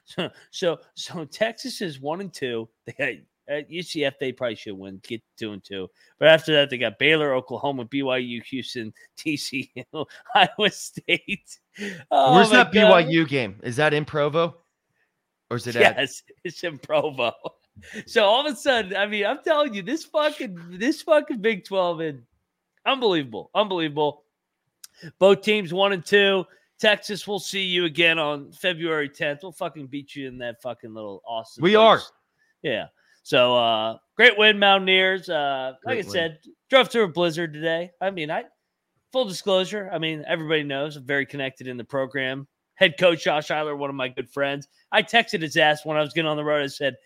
So, 0.04 0.30
so, 0.50 0.78
so 0.94 1.24
Texas 1.24 1.83
is 1.83 2.00
one 2.00 2.20
and 2.20 2.33
two. 2.33 2.68
They 2.87 2.92
got 2.92 3.09
Uh, 3.51 3.55
at 3.55 3.71
UCF. 3.71 4.13
They 4.19 4.33
probably 4.33 4.57
should 4.57 4.79
win, 4.79 5.01
get 5.07 5.23
two 5.37 5.53
and 5.53 5.63
two. 5.63 5.89
But 6.19 6.29
after 6.29 6.53
that, 6.55 6.71
they 6.71 6.79
got 6.79 6.99
Baylor, 6.99 7.35
Oklahoma, 7.35 7.85
BYU, 7.85 8.43
Houston, 8.45 8.93
TCU, 9.19 9.69
Iowa 10.35 10.71
State. 10.71 11.59
Oh 12.11 12.35
Where's 12.35 12.51
that 12.51 12.73
God. 12.73 13.07
BYU 13.07 13.27
game? 13.27 13.57
Is 13.63 13.77
that 13.77 13.95
in 13.95 14.05
Provo? 14.05 14.57
Or 15.51 15.57
is 15.57 15.67
it 15.67 15.77
at 15.77 15.97
Yes, 15.97 16.23
it's 16.45 16.63
in 16.63 16.79
Provo. 16.79 17.33
So 18.07 18.25
all 18.25 18.47
of 18.47 18.53
a 18.53 18.57
sudden, 18.57 18.95
I 18.97 19.07
mean, 19.07 19.25
I'm 19.25 19.39
telling 19.43 19.73
you, 19.73 19.81
this 19.81 20.05
fucking 20.05 20.59
this 20.73 21.01
fucking 21.01 21.39
Big 21.39 21.65
12 21.65 22.01
in 22.03 22.23
unbelievable, 22.85 23.51
unbelievable. 23.55 24.25
Both 25.19 25.43
teams 25.43 25.73
one 25.73 25.93
and 25.93 26.05
two. 26.05 26.45
Texas, 26.81 27.27
we'll 27.27 27.39
see 27.39 27.63
you 27.63 27.85
again 27.85 28.19
on 28.19 28.53
February 28.53 29.09
10th. 29.09 29.43
We'll 29.43 29.53
fucking 29.53 29.87
beat 29.87 30.17
you 30.17 30.27
in 30.29 30.39
that 30.39 30.63
fucking 30.63 30.93
little 30.93 31.23
Austin. 31.27 31.63
We 31.63 31.73
place. 31.73 31.79
are. 31.79 32.01
Yeah. 32.63 32.87
So 33.31 33.55
uh 33.55 33.97
great 34.16 34.37
win, 34.37 34.59
Mountaineers. 34.59 35.29
Uh 35.29 35.75
like 35.85 35.95
Great 35.95 36.05
I 36.05 36.09
win. 36.09 36.12
said, 36.12 36.38
drove 36.69 36.88
through 36.88 37.05
a 37.05 37.09
blizzard 37.09 37.53
today. 37.53 37.93
I 38.01 38.11
mean, 38.11 38.29
I 38.29 38.43
full 39.12 39.25
disclosure, 39.25 39.88
I 39.93 39.99
mean, 39.99 40.25
everybody 40.27 40.64
knows 40.64 40.97
I'm 40.97 41.07
very 41.07 41.27
connected 41.27 41.69
in 41.69 41.77
the 41.77 41.85
program. 41.85 42.49
Head 42.75 42.97
coach 42.99 43.23
Josh 43.23 43.53
Eilert, 43.53 43.77
one 43.77 43.88
of 43.88 43.95
my 43.95 44.09
good 44.09 44.29
friends. 44.29 44.66
I 44.90 45.05
texted 45.05 45.43
his 45.43 45.57
ass 45.57 45.85
when 45.85 45.97
I 45.97 46.01
was 46.01 46.12
getting 46.12 46.29
on 46.29 46.37
the 46.37 46.43
road. 46.43 46.64
I 46.64 46.66
said, 46.66 46.97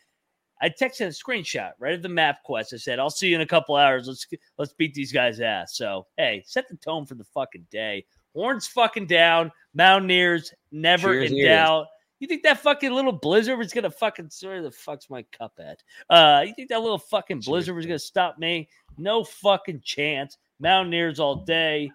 I 0.62 0.70
texted 0.70 1.08
a 1.08 1.08
screenshot 1.08 1.72
right 1.78 1.92
of 1.92 2.00
the 2.00 2.08
map 2.08 2.38
quest. 2.42 2.72
I 2.72 2.78
said, 2.78 2.98
I'll 2.98 3.10
see 3.10 3.28
you 3.28 3.34
in 3.34 3.42
a 3.42 3.46
couple 3.46 3.76
hours. 3.76 4.08
Let's 4.08 4.26
let's 4.56 4.72
beat 4.72 4.94
these 4.94 5.12
guys' 5.12 5.40
ass. 5.40 5.76
So 5.76 6.06
hey, 6.16 6.42
set 6.46 6.70
the 6.70 6.76
tone 6.76 7.04
for 7.04 7.16
the 7.16 7.24
fucking 7.34 7.66
day. 7.70 8.06
Horns 8.34 8.66
fucking 8.66 9.08
down. 9.08 9.52
Mountaineers 9.74 10.54
never 10.72 11.12
Cheers, 11.12 11.32
in 11.32 11.44
doubt. 11.44 11.86
You 12.24 12.28
think 12.28 12.44
that 12.44 12.60
fucking 12.60 12.90
little 12.90 13.12
blizzard 13.12 13.58
was 13.58 13.74
gonna 13.74 13.90
fucking 13.90 14.30
where 14.44 14.62
the 14.62 14.70
fuck's 14.70 15.10
my 15.10 15.24
cup 15.24 15.52
at? 15.58 15.82
Uh, 16.08 16.42
you 16.46 16.54
think 16.54 16.70
that 16.70 16.80
little 16.80 16.96
fucking 16.96 17.40
blizzard 17.40 17.76
was 17.76 17.84
gonna 17.84 17.98
stop 17.98 18.38
me? 18.38 18.66
No 18.96 19.24
fucking 19.24 19.82
chance. 19.84 20.38
Mountaineers 20.58 21.20
all 21.20 21.36
day. 21.44 21.90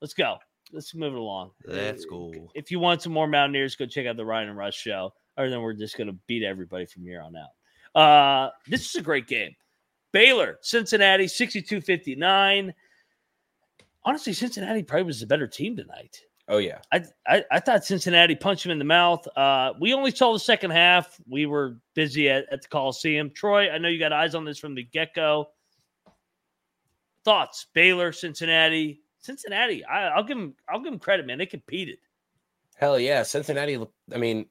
Let's 0.00 0.14
go. 0.14 0.36
Let's 0.70 0.94
move 0.94 1.14
it 1.14 1.18
along. 1.18 1.50
Let's 1.64 2.04
Uh, 2.04 2.10
go. 2.10 2.50
If 2.54 2.70
you 2.70 2.78
want 2.78 3.02
some 3.02 3.12
more 3.12 3.26
Mountaineers, 3.26 3.74
go 3.74 3.86
check 3.86 4.06
out 4.06 4.16
the 4.16 4.24
Ryan 4.24 4.50
and 4.50 4.56
Rush 4.56 4.76
show. 4.76 5.12
Other 5.36 5.50
than 5.50 5.60
we're 5.60 5.72
just 5.72 5.98
gonna 5.98 6.12
beat 6.28 6.44
everybody 6.44 6.86
from 6.86 7.02
here 7.02 7.20
on 7.20 7.34
out. 7.34 8.00
Uh, 8.00 8.52
this 8.68 8.88
is 8.88 8.94
a 8.94 9.02
great 9.02 9.26
game. 9.26 9.56
Baylor, 10.12 10.60
Cincinnati, 10.62 11.26
62-59. 11.26 12.72
Honestly, 14.04 14.32
Cincinnati 14.32 14.84
probably 14.84 15.02
was 15.06 15.18
the 15.18 15.26
better 15.26 15.48
team 15.48 15.74
tonight. 15.74 16.22
Oh 16.48 16.58
yeah. 16.58 16.78
I, 16.92 17.04
I 17.26 17.44
I 17.50 17.60
thought 17.60 17.84
Cincinnati 17.84 18.36
punched 18.36 18.64
him 18.64 18.72
in 18.72 18.78
the 18.78 18.84
mouth. 18.84 19.26
Uh, 19.36 19.72
we 19.80 19.92
only 19.94 20.12
saw 20.12 20.32
the 20.32 20.38
second 20.38 20.70
half. 20.70 21.20
We 21.28 21.46
were 21.46 21.78
busy 21.94 22.30
at, 22.30 22.46
at 22.52 22.62
the 22.62 22.68
Coliseum. 22.68 23.30
Troy, 23.30 23.68
I 23.70 23.78
know 23.78 23.88
you 23.88 23.98
got 23.98 24.12
eyes 24.12 24.34
on 24.34 24.44
this 24.44 24.58
from 24.58 24.74
the 24.74 24.84
get 24.84 25.14
go. 25.14 25.48
Thoughts? 27.24 27.66
Baylor, 27.74 28.12
Cincinnati, 28.12 29.00
Cincinnati. 29.18 29.84
I, 29.84 30.08
I'll 30.08 30.22
give 30.22 30.36
them. 30.38 30.54
I'll 30.68 30.78
give 30.80 30.92
them 30.92 31.00
credit, 31.00 31.26
man. 31.26 31.38
They 31.38 31.46
competed. 31.46 31.98
Hell 32.76 32.98
yeah, 33.00 33.24
Cincinnati. 33.24 33.84
I 34.14 34.16
mean, 34.18 34.46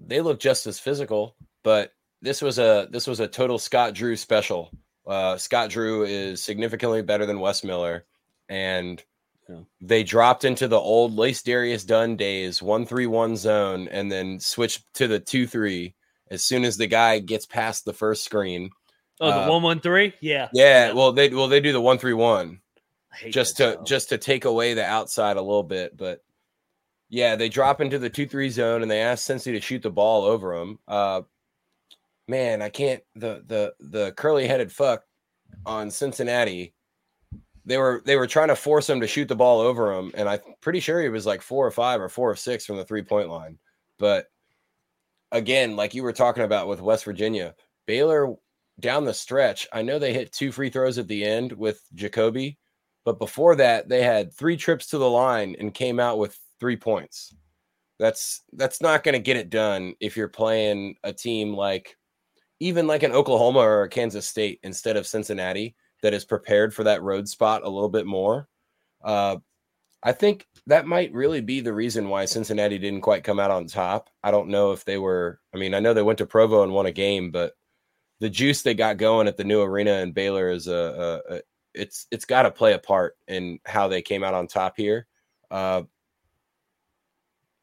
they 0.00 0.22
look 0.22 0.40
just 0.40 0.66
as 0.66 0.78
physical, 0.78 1.36
but 1.62 1.92
this 2.22 2.40
was 2.40 2.58
a 2.58 2.88
this 2.90 3.06
was 3.06 3.20
a 3.20 3.28
total 3.28 3.58
Scott 3.58 3.92
Drew 3.92 4.16
special 4.16 4.70
Uh, 5.06 5.36
Scott 5.36 5.70
Drew 5.70 6.04
is 6.04 6.42
significantly 6.42 7.02
better 7.02 7.26
than 7.26 7.40
Wes 7.40 7.64
Miller, 7.64 8.06
and 8.48 9.02
Yeah. 9.52 9.60
they 9.80 10.02
dropped 10.02 10.44
into 10.44 10.68
the 10.68 10.78
old 10.78 11.16
LaceDarius 11.16 11.86
Dunn 11.86 12.16
days, 12.16 12.62
one 12.62 12.86
three 12.86 13.06
one 13.06 13.36
zone, 13.36 13.88
and 13.88 14.10
then 14.10 14.40
switched 14.40 14.84
to 14.94 15.06
the 15.08 15.20
two 15.20 15.46
three 15.46 15.94
as 16.30 16.44
soon 16.44 16.64
as 16.64 16.76
the 16.76 16.86
guy 16.86 17.18
gets 17.18 17.44
past 17.46 17.84
the 17.84 17.92
first 17.92 18.24
screen. 18.24 18.70
Oh, 19.20 19.30
the 19.30 19.44
Uh, 19.44 19.48
one 19.50 19.62
one 19.62 19.80
three. 19.80 20.14
Yeah. 20.20 20.48
Yeah, 20.52 20.92
well 20.92 21.12
they 21.12 21.28
well 21.28 21.48
they 21.48 21.60
do 21.60 21.72
the 21.72 21.80
one 21.80 21.98
three 21.98 22.14
one 22.14 22.60
just 23.30 23.58
to 23.58 23.78
just 23.84 24.08
to 24.08 24.18
take 24.18 24.44
away 24.46 24.74
the 24.74 24.84
outside 24.84 25.36
a 25.36 25.42
little 25.42 25.62
bit, 25.62 25.96
but 25.96 26.22
yeah, 27.10 27.36
they 27.36 27.48
drop 27.50 27.80
into 27.82 27.98
the 27.98 28.08
two 28.08 28.26
three 28.26 28.48
zone 28.48 28.80
and 28.82 28.90
they 28.90 29.00
ask 29.00 29.28
Cincy 29.28 29.52
to 29.52 29.60
shoot 29.60 29.82
the 29.82 29.90
ball 29.90 30.24
over 30.24 30.58
them. 30.58 30.78
Uh, 30.88 31.22
man, 32.26 32.62
I 32.62 32.70
can't 32.70 33.02
the 33.14 33.42
the 33.46 33.74
the 33.80 34.12
curly 34.12 34.46
headed 34.46 34.72
fuck 34.72 35.04
on 35.66 35.90
Cincinnati. 35.90 36.72
They 37.64 37.78
were 37.78 38.02
they 38.04 38.16
were 38.16 38.26
trying 38.26 38.48
to 38.48 38.56
force 38.56 38.90
him 38.90 39.00
to 39.00 39.06
shoot 39.06 39.28
the 39.28 39.36
ball 39.36 39.60
over 39.60 39.92
him, 39.92 40.10
and 40.14 40.28
I'm 40.28 40.40
pretty 40.60 40.80
sure 40.80 41.00
he 41.00 41.08
was 41.08 41.26
like 41.26 41.42
four 41.42 41.66
or 41.66 41.70
five 41.70 42.00
or 42.00 42.08
four 42.08 42.30
or 42.30 42.36
six 42.36 42.66
from 42.66 42.76
the 42.76 42.84
three 42.84 43.02
point 43.02 43.28
line. 43.28 43.58
But 43.98 44.26
again, 45.30 45.76
like 45.76 45.94
you 45.94 46.02
were 46.02 46.12
talking 46.12 46.44
about 46.44 46.68
with 46.68 46.80
West 46.80 47.04
Virginia, 47.04 47.54
Baylor 47.86 48.34
down 48.80 49.04
the 49.04 49.14
stretch, 49.14 49.68
I 49.72 49.82
know 49.82 49.98
they 49.98 50.12
hit 50.12 50.32
two 50.32 50.50
free 50.50 50.70
throws 50.70 50.98
at 50.98 51.06
the 51.06 51.24
end 51.24 51.52
with 51.52 51.82
Ja'Kobe, 51.94 52.56
but 53.04 53.18
before 53.18 53.54
that, 53.56 53.88
they 53.88 54.02
had 54.02 54.32
three 54.32 54.56
trips 54.56 54.88
to 54.88 54.98
the 54.98 55.08
line 55.08 55.54
and 55.58 55.74
came 55.74 56.00
out 56.00 56.18
with 56.18 56.38
three 56.58 56.76
points. 56.76 57.34
That's 57.98 58.42
that's 58.54 58.80
not 58.80 59.04
going 59.04 59.12
to 59.12 59.20
get 59.20 59.36
it 59.36 59.50
done 59.50 59.94
if 60.00 60.16
you're 60.16 60.28
playing 60.28 60.96
a 61.04 61.12
team 61.12 61.54
like 61.54 61.96
even 62.58 62.86
like 62.86 63.02
an 63.02 63.12
Oklahoma 63.12 63.60
or 63.60 63.88
Kansas 63.88 64.26
State 64.26 64.60
instead 64.62 64.96
of 64.96 65.06
Cincinnati 65.06 65.76
that 66.02 66.14
is 66.14 66.24
prepared 66.24 66.74
for 66.74 66.84
that 66.84 67.02
road 67.02 67.28
spot 67.28 67.62
a 67.64 67.68
little 67.68 67.88
bit 67.88 68.06
more. 68.06 68.48
Uh, 69.02 69.36
I 70.02 70.12
think 70.12 70.46
that 70.66 70.86
might 70.86 71.12
really 71.12 71.40
be 71.40 71.60
the 71.60 71.72
reason 71.72 72.08
why 72.08 72.24
Cincinnati 72.24 72.78
didn't 72.78 73.02
quite 73.02 73.24
come 73.24 73.38
out 73.38 73.52
on 73.52 73.66
top. 73.66 74.10
I 74.22 74.30
don't 74.30 74.48
know 74.48 74.72
if 74.72 74.84
they 74.84 74.98
were. 74.98 75.40
I 75.54 75.58
mean, 75.58 75.74
I 75.74 75.80
know 75.80 75.94
they 75.94 76.02
went 76.02 76.18
to 76.18 76.26
Provo 76.26 76.64
and 76.64 76.72
won 76.72 76.86
a 76.86 76.92
game, 76.92 77.30
but 77.30 77.54
the 78.18 78.28
juice 78.28 78.62
they 78.62 78.74
got 78.74 78.96
going 78.96 79.28
at 79.28 79.36
the 79.36 79.44
new 79.44 79.62
arena 79.62 79.98
in 80.00 80.12
Baylor 80.12 80.50
is 80.50 80.66
a, 80.66 81.22
a, 81.28 81.36
a 81.36 81.40
it's 81.74 82.06
it's 82.10 82.24
got 82.24 82.42
to 82.42 82.50
play 82.50 82.74
a 82.74 82.78
part 82.78 83.16
in 83.28 83.60
how 83.64 83.88
they 83.88 84.02
came 84.02 84.24
out 84.24 84.34
on 84.34 84.46
top 84.46 84.74
here. 84.76 85.06
Uh, 85.50 85.82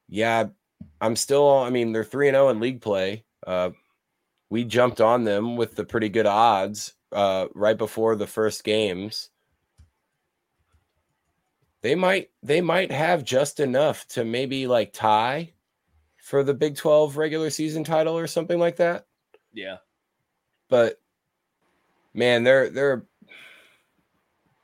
yeah, 0.07 0.47
I'm 1.01 1.15
still. 1.17 1.59
I 1.59 1.69
mean, 1.69 1.91
they're 1.91 2.03
three 2.05 2.29
and 2.29 2.35
zero 2.35 2.49
in 2.49 2.59
league 2.61 2.81
play. 2.81 3.25
Uh, 3.45 3.71
we 4.49 4.63
jumped 4.63 5.01
on 5.01 5.25
them 5.25 5.57
with 5.57 5.75
the 5.75 5.83
pretty 5.83 6.09
good 6.09 6.25
odds 6.25 6.93
uh, 7.11 7.47
right 7.53 7.77
before 7.77 8.15
the 8.15 8.27
first 8.27 8.63
games. 8.63 9.29
They 11.81 11.95
might 11.95 12.29
they 12.43 12.61
might 12.61 12.91
have 12.91 13.23
just 13.23 13.59
enough 13.59 14.05
to 14.09 14.25
maybe 14.25 14.67
like 14.67 14.91
tie 14.91 15.53
for 16.17 16.43
the 16.43 16.53
Big 16.53 16.75
12 16.75 17.17
regular 17.17 17.49
season 17.49 17.83
title 17.83 18.17
or 18.17 18.27
something 18.27 18.59
like 18.59 18.75
that. 18.77 19.05
yeah. 19.53 19.77
But 20.69 20.99
man, 22.13 22.43
they're 22.43 22.69
they're 22.69 23.05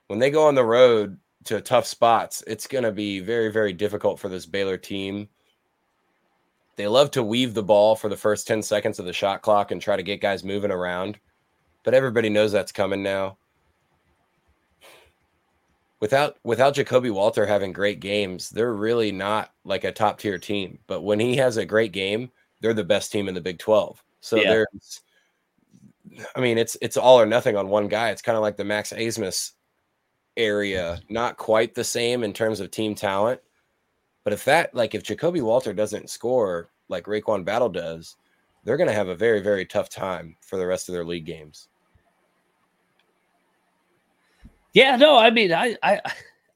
when 0.08 0.20
they 0.20 0.30
go 0.30 0.48
on 0.48 0.56
the 0.56 0.66
road 0.66 1.18
to 1.46 1.62
tough 1.62 1.86
spots, 1.86 2.44
it's 2.46 2.68
going 2.68 2.84
to 2.84 2.92
be 2.92 3.20
very 3.20 3.52
very 3.52 3.74
difficult 3.74 4.20
for 4.20 4.30
this 4.30 4.46
Baylor 4.46 4.78
team. 4.78 5.30
They 6.76 6.88
love 6.88 7.12
to 7.12 7.24
weave 7.24 7.54
the 7.54 7.64
ball 7.64 7.96
for 7.96 8.10
the 8.10 8.18
first 8.18 8.48
10 8.48 8.62
seconds 8.62 9.00
of 9.00 9.06
the 9.06 9.14
shot 9.14 9.42
clock 9.42 9.72
and 9.72 9.82
try 9.82 9.96
to 9.96 10.04
get 10.04 10.20
guys 10.20 10.44
moving 10.44 10.72
around. 10.72 11.18
But 11.86 11.94
everybody 11.94 12.30
knows 12.30 12.52
that's 12.52 12.74
coming 12.74 13.02
now. 13.02 13.38
Without 16.02 16.38
without 16.44 16.76
Ja'Kobe 16.76 17.12
Walter 17.12 17.46
having 17.46 17.72
great 17.72 18.02
games, 18.02 18.50
they're 18.50 18.74
really 18.74 19.12
not 19.12 19.54
like 19.64 19.86
a 19.86 19.92
top 19.92 20.20
tier 20.20 20.38
team. 20.38 20.80
But 20.88 21.02
when 21.02 21.20
he 21.20 21.38
has 21.38 21.56
a 21.56 21.66
great 21.66 21.94
game, 21.94 22.32
they're 22.60 22.74
the 22.74 22.84
best 22.84 23.12
team 23.12 23.30
in 23.30 23.34
the 23.34 23.42
Big 23.42 23.60
12. 23.60 24.04
So 24.20 24.38
Yeah. 24.38 24.50
there's 24.50 25.02
I 26.36 26.40
mean, 26.40 26.58
it's 26.58 26.76
it's 26.82 26.98
all 26.98 27.20
or 27.20 27.26
nothing 27.26 27.56
on 27.56 27.70
one 27.70 27.88
guy. 27.88 28.10
It's 28.10 28.22
kind 28.22 28.36
of 28.36 28.42
like 28.42 28.58
the 28.58 28.64
Max 28.66 28.92
Abmas 28.92 29.54
area, 30.38 31.02
not 31.10 31.38
quite 31.38 31.76
the 31.76 31.84
same 31.84 32.24
in 32.24 32.34
terms 32.34 32.60
of 32.60 32.72
team 32.72 32.96
talent. 32.96 33.42
But 34.24 34.34
if 34.34 34.44
that, 34.46 34.74
like, 34.74 34.96
if 34.96 35.04
Ja'Kobe 35.04 35.42
Walter 35.42 35.74
doesn't 35.74 36.10
score 36.10 36.70
like 36.90 37.06
RaeQuan 37.06 37.46
Battle 37.46 37.70
does, 37.70 38.16
they're 38.64 38.78
going 38.78 38.90
to 38.90 38.94
have 38.96 39.08
a 39.08 39.16
very, 39.16 39.42
very 39.42 39.66
tough 39.66 39.90
time 39.90 40.36
for 40.42 40.58
the 40.58 40.66
rest 40.66 40.90
of 40.90 40.94
their 40.94 41.06
league 41.06 41.26
games. 41.26 41.70
Yeah, 44.76 44.98
no, 44.98 45.18
I 45.18 45.30
mean, 45.30 45.54
I, 45.54 45.78
I, 45.82 46.02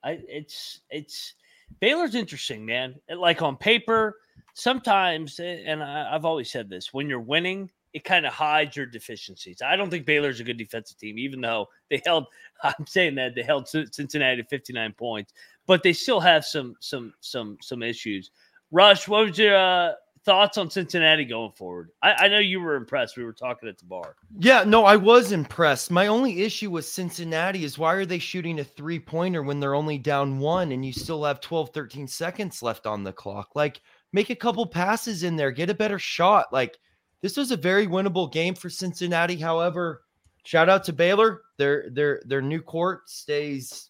I, 0.03 0.19
it's, 0.27 0.81
it's 0.89 1.35
Baylor's 1.79 2.15
interesting, 2.15 2.65
man. 2.65 2.95
Like 3.09 3.41
on 3.41 3.55
paper, 3.55 4.17
sometimes, 4.53 5.39
and 5.39 5.81
I, 5.81 6.13
I've 6.13 6.25
always 6.25 6.51
said 6.51 6.69
this: 6.69 6.93
when 6.93 7.07
you're 7.07 7.21
winning, 7.21 7.71
it 7.93 8.03
kind 8.03 8.25
of 8.25 8.33
hides 8.33 8.75
your 8.75 8.85
deficiencies. 8.87 9.61
I 9.61 9.77
don't 9.77 9.89
think 9.89 10.05
Baylor's 10.05 10.41
a 10.41 10.43
good 10.43 10.57
defensive 10.57 10.97
team, 10.97 11.17
even 11.17 11.39
though 11.39 11.69
they 11.89 12.01
held. 12.05 12.25
I'm 12.63 12.85
saying 12.85 13.15
that 13.15 13.35
they 13.35 13.41
held 13.41 13.69
Cincinnati 13.69 14.41
to 14.41 14.47
59 14.49 14.93
points, 14.97 15.33
but 15.65 15.81
they 15.81 15.93
still 15.93 16.19
have 16.19 16.43
some, 16.43 16.75
some, 16.81 17.13
some, 17.21 17.57
some 17.61 17.81
issues. 17.81 18.31
Rush, 18.69 19.07
what 19.07 19.27
was 19.27 19.37
your 19.37 19.55
uh, 19.55 19.93
thoughts 20.25 20.57
on 20.57 20.69
Cincinnati 20.69 21.25
going 21.25 21.51
forward? 21.51 21.89
I, 22.01 22.13
I 22.13 22.27
know 22.27 22.39
you 22.39 22.59
were 22.59 22.75
impressed. 22.75 23.17
We 23.17 23.23
were 23.23 23.33
talking 23.33 23.67
at 23.69 23.77
the 23.77 23.85
bar. 23.85 24.15
Yeah, 24.37 24.63
no, 24.65 24.85
I 24.85 24.95
was 24.95 25.31
impressed. 25.31 25.91
My 25.91 26.07
only 26.07 26.41
issue 26.43 26.69
with 26.71 26.85
Cincinnati 26.85 27.63
is 27.63 27.77
why 27.77 27.93
are 27.93 28.05
they 28.05 28.19
shooting 28.19 28.59
a 28.59 28.63
three 28.63 28.99
pointer 28.99 29.43
when 29.43 29.59
they're 29.59 29.75
only 29.75 29.97
down 29.97 30.39
one 30.39 30.71
and 30.71 30.85
you 30.85 30.93
still 30.93 31.23
have 31.23 31.41
12, 31.41 31.71
13 31.73 32.07
seconds 32.07 32.61
left 32.61 32.85
on 32.85 33.03
the 33.03 33.13
clock? 33.13 33.49
Like, 33.55 33.81
make 34.13 34.29
a 34.29 34.35
couple 34.35 34.65
passes 34.65 35.23
in 35.23 35.35
there, 35.35 35.51
get 35.51 35.69
a 35.69 35.73
better 35.75 35.99
shot. 35.99 36.51
Like, 36.51 36.77
this 37.21 37.35
was 37.37 37.51
a 37.51 37.57
very 37.57 37.87
winnable 37.87 38.31
game 38.31 38.55
for 38.55 38.69
Cincinnati. 38.69 39.35
However, 39.35 40.03
shout 40.43 40.69
out 40.69 40.83
to 40.85 40.93
Baylor. 40.93 41.41
Their 41.57 41.89
their 41.89 42.21
their 42.25 42.41
new 42.41 42.61
court 42.61 43.09
stays 43.09 43.89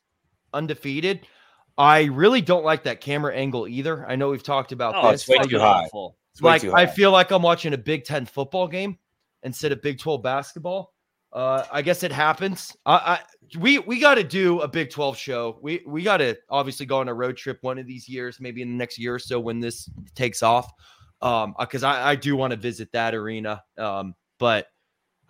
undefeated. 0.54 1.28
I 1.78 2.06
really 2.06 2.42
don't 2.42 2.66
like 2.66 2.84
that 2.84 3.00
camera 3.00 3.34
angle 3.34 3.66
either. 3.68 4.06
I 4.06 4.18
know 4.18 4.30
we've 4.30 4.44
talked 4.44 4.74
about 4.74 4.96
Oh, 4.98 5.12
this. 5.12 5.22
it's 5.22 5.30
way 5.30 5.38
too 5.48 5.60
high. 5.60 5.86
awful. 5.86 6.18
It's 6.34 6.42
like 6.42 6.64
I 6.64 6.86
feel 6.86 7.12
like 7.12 7.32
I'm 7.32 7.42
watching 7.42 7.74
a 7.74 7.78
Big 7.78 8.06
Ten 8.06 8.26
football 8.26 8.68
game 8.68 8.98
instead 9.44 9.72
of 9.72 9.82
Big 9.82 10.00
12 10.00 10.22
basketball. 10.22 10.94
Uh, 11.32 11.64
I 11.72 11.82
guess 11.82 12.04
it 12.04 12.12
happens. 12.12 12.76
I, 12.86 12.94
I 12.96 13.20
we 13.60 13.80
we 13.80 14.00
got 14.00 14.16
to 14.16 14.24
do 14.24 14.62
a 14.62 14.68
Big 14.68 14.90
12 14.90 15.18
show. 15.18 15.60
We 15.62 15.82
we 15.86 16.02
got 16.02 16.18
to 16.18 16.38
obviously 16.50 16.86
go 16.86 17.00
on 17.00 17.08
a 17.08 17.14
road 17.14 17.38
trip 17.38 17.60
one 17.62 17.78
of 17.78 17.86
these 17.86 18.10
years, 18.10 18.40
maybe 18.40 18.62
in 18.62 18.70
the 18.70 18.78
next 18.78 18.98
year 18.98 19.16
or 19.16 19.20
so 19.20 19.40
when 19.40 19.60
this 19.60 19.90
takes 20.16 20.42
off. 20.42 20.72
Um, 21.22 21.54
because 21.60 21.84
I, 21.84 22.12
I 22.12 22.16
do 22.16 22.36
want 22.36 22.52
to 22.52 22.58
visit 22.58 22.92
that 22.94 23.14
arena. 23.14 23.62
Um, 23.78 24.16
but 24.40 24.68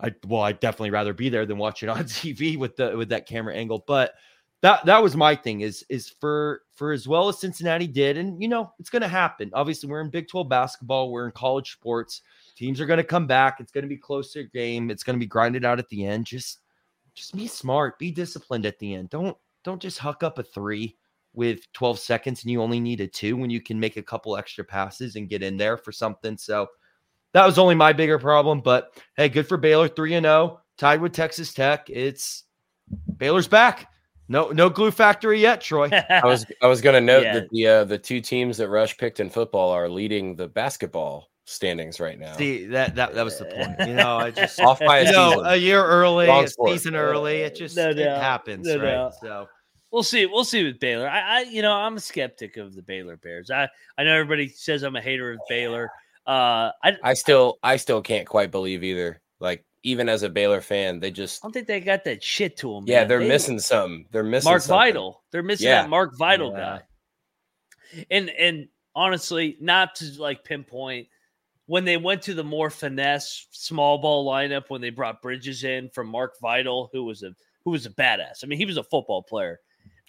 I 0.00 0.14
well, 0.26 0.42
I'd 0.42 0.60
definitely 0.60 0.90
rather 0.90 1.12
be 1.12 1.28
there 1.28 1.44
than 1.44 1.58
watch 1.58 1.82
it 1.82 1.88
on 1.90 2.04
TV 2.04 2.56
with 2.56 2.76
the 2.76 2.96
with 2.96 3.10
that 3.10 3.26
camera 3.26 3.54
angle. 3.54 3.84
But 3.86 4.14
that 4.62 4.84
that 4.84 5.02
was 5.02 5.16
my 5.16 5.34
thing 5.34 5.62
is 5.62 5.84
is 5.88 6.08
for 6.20 6.62
for 6.72 6.92
as 6.92 7.08
well 7.08 7.28
as 7.28 7.38
Cincinnati 7.38 7.86
did, 7.86 8.16
and 8.16 8.40
you 8.42 8.48
know 8.48 8.72
it's 8.78 8.90
going 8.90 9.02
to 9.02 9.08
happen. 9.08 9.50
Obviously, 9.54 9.88
we're 9.88 10.00
in 10.00 10.10
Big 10.10 10.28
Twelve 10.28 10.48
basketball, 10.48 11.10
we're 11.10 11.26
in 11.26 11.32
college 11.32 11.72
sports. 11.72 12.22
Teams 12.56 12.80
are 12.80 12.86
going 12.86 12.98
to 12.98 13.04
come 13.04 13.26
back. 13.26 13.58
It's 13.58 13.72
going 13.72 13.84
to 13.84 13.88
be 13.88 13.96
closer 13.96 14.42
game. 14.42 14.90
It's 14.90 15.02
going 15.02 15.16
to 15.16 15.20
be 15.20 15.26
grinded 15.26 15.64
out 15.64 15.78
at 15.78 15.88
the 15.88 16.04
end. 16.04 16.26
Just 16.26 16.58
just 17.14 17.34
be 17.34 17.46
smart, 17.46 17.98
be 17.98 18.10
disciplined 18.10 18.66
at 18.66 18.78
the 18.78 18.94
end. 18.94 19.10
Don't 19.10 19.36
don't 19.64 19.80
just 19.80 19.98
huck 19.98 20.22
up 20.22 20.38
a 20.38 20.42
three 20.42 20.96
with 21.32 21.72
12 21.74 21.98
seconds 21.98 22.42
and 22.42 22.50
you 22.50 22.60
only 22.60 22.80
need 22.80 23.00
a 23.00 23.06
two 23.06 23.36
when 23.36 23.50
you 23.50 23.60
can 23.60 23.78
make 23.78 23.96
a 23.96 24.02
couple 24.02 24.36
extra 24.36 24.64
passes 24.64 25.14
and 25.14 25.28
get 25.28 25.42
in 25.42 25.56
there 25.56 25.76
for 25.76 25.92
something. 25.92 26.36
So 26.36 26.66
that 27.32 27.46
was 27.46 27.58
only 27.58 27.74
my 27.76 27.92
bigger 27.92 28.18
problem. 28.18 28.60
But 28.60 29.00
hey, 29.16 29.28
good 29.28 29.46
for 29.46 29.56
Baylor, 29.56 29.88
three 29.88 30.14
and 30.14 30.24
zero, 30.24 30.60
tied 30.76 31.00
with 31.00 31.12
Texas 31.12 31.54
Tech. 31.54 31.88
It's 31.88 32.44
Baylor's 33.16 33.48
back. 33.48 33.89
No, 34.30 34.50
no 34.50 34.70
glue 34.70 34.92
factory 34.92 35.40
yet, 35.40 35.60
Troy. 35.60 35.88
I 36.08 36.24
was 36.24 36.46
I 36.62 36.66
was 36.68 36.80
going 36.80 36.94
to 36.94 37.00
note 37.00 37.24
Yeah. 37.24 37.34
that 37.34 37.50
the 37.50 37.66
uh, 37.66 37.84
the 37.84 37.98
two 37.98 38.20
teams 38.20 38.56
that 38.58 38.68
Rush 38.68 38.96
picked 38.96 39.18
in 39.20 39.28
football 39.28 39.70
are 39.70 39.88
leading 39.88 40.36
the 40.36 40.46
basketball 40.48 41.28
standings 41.46 41.98
right 41.98 42.16
now. 42.18 42.36
See 42.36 42.64
that 42.66 42.94
that 42.94 43.14
that 43.14 43.24
was 43.24 43.38
the 43.40 43.46
point. 43.46 43.76
You 43.88 43.94
know, 43.94 44.18
I 44.18 44.30
just 44.42 44.60
Off 44.60 44.78
by 44.78 44.98
a 45.00 45.06
you 45.06 45.12
know 45.12 45.30
season. 45.32 45.46
a 45.46 45.56
year 45.56 45.84
early, 45.84 46.28
Wrong 46.28 46.44
a 46.44 46.48
sport. 46.48 46.70
season 46.70 46.94
early. 46.94 47.38
It 47.40 47.56
just 47.56 47.76
No 47.76 47.90
it 47.90 47.98
happens, 47.98 48.66
No 48.68 48.76
right? 48.76 48.84
doubt. 48.92 49.14
So 49.20 49.48
We'll 49.92 50.04
see. 50.04 50.24
We'll 50.26 50.44
see 50.44 50.62
with 50.64 50.78
Baylor. 50.78 51.08
I, 51.08 51.38
I, 51.38 51.40
you 51.50 51.62
know, 51.62 51.72
I'm 51.72 51.96
a 51.96 52.00
skeptic 52.00 52.56
of 52.56 52.76
the 52.76 52.82
Baylor 52.82 53.16
Bears. 53.16 53.50
I, 53.50 53.68
I 53.98 54.04
know 54.04 54.12
everybody 54.14 54.46
says 54.46 54.84
I'm 54.84 54.94
a 54.94 55.00
hater 55.00 55.32
of 55.32 55.40
Baylor. 55.48 55.90
Uh, 56.24 56.70
I, 56.84 56.90
I 56.90 56.96
I 57.02 57.14
still 57.14 57.58
I 57.64 57.74
still 57.76 58.00
can't 58.00 58.28
quite 58.28 58.52
believe 58.52 58.84
either. 58.84 59.20
Like 59.40 59.64
even 59.82 60.08
as 60.08 60.22
a 60.22 60.28
Baylor 60.28 60.60
fan, 60.60 61.00
they 61.00 61.10
just 61.10 61.42
I 61.42 61.46
don't 61.46 61.52
think 61.52 61.66
they 61.66 61.80
got 61.80 62.04
that 62.04 62.22
shit 62.22 62.56
to 62.58 62.74
them. 62.74 62.84
yeah, 62.86 63.04
they're 63.04 63.20
missing 63.20 63.58
some. 63.58 64.04
They're 64.10 64.22
missing 64.22 64.50
Mark 64.50 64.62
something. 64.62 64.76
Vital. 64.78 65.22
They're 65.30 65.42
missing 65.42 65.68
Yeah. 65.68 65.82
that 65.82 65.88
Mark 65.90 66.16
Vital 66.18 66.52
Yeah. 66.52 66.80
guy. 67.94 68.04
And 68.10 68.30
and 68.30 68.68
honestly, 68.94 69.56
not 69.60 69.94
to 69.96 70.04
like 70.20 70.44
pinpoint 70.44 71.08
when 71.66 71.84
they 71.84 71.96
went 71.96 72.22
to 72.22 72.34
the 72.34 72.44
more 72.44 72.70
finesse 72.70 73.46
small 73.52 73.98
ball 73.98 74.26
lineup 74.30 74.64
when 74.68 74.80
they 74.80 74.90
brought 74.90 75.22
Bridges 75.22 75.64
in 75.64 75.88
from 75.90 76.08
Mark 76.08 76.34
Vital, 76.40 76.90
who 76.92 77.04
was 77.04 77.22
a 77.22 77.32
who 77.64 77.70
was 77.70 77.86
a 77.86 77.90
badass. 77.90 78.42
I 78.42 78.46
mean, 78.46 78.58
he 78.58 78.64
was 78.66 78.76
a 78.76 78.84
football 78.84 79.22
player. 79.22 79.60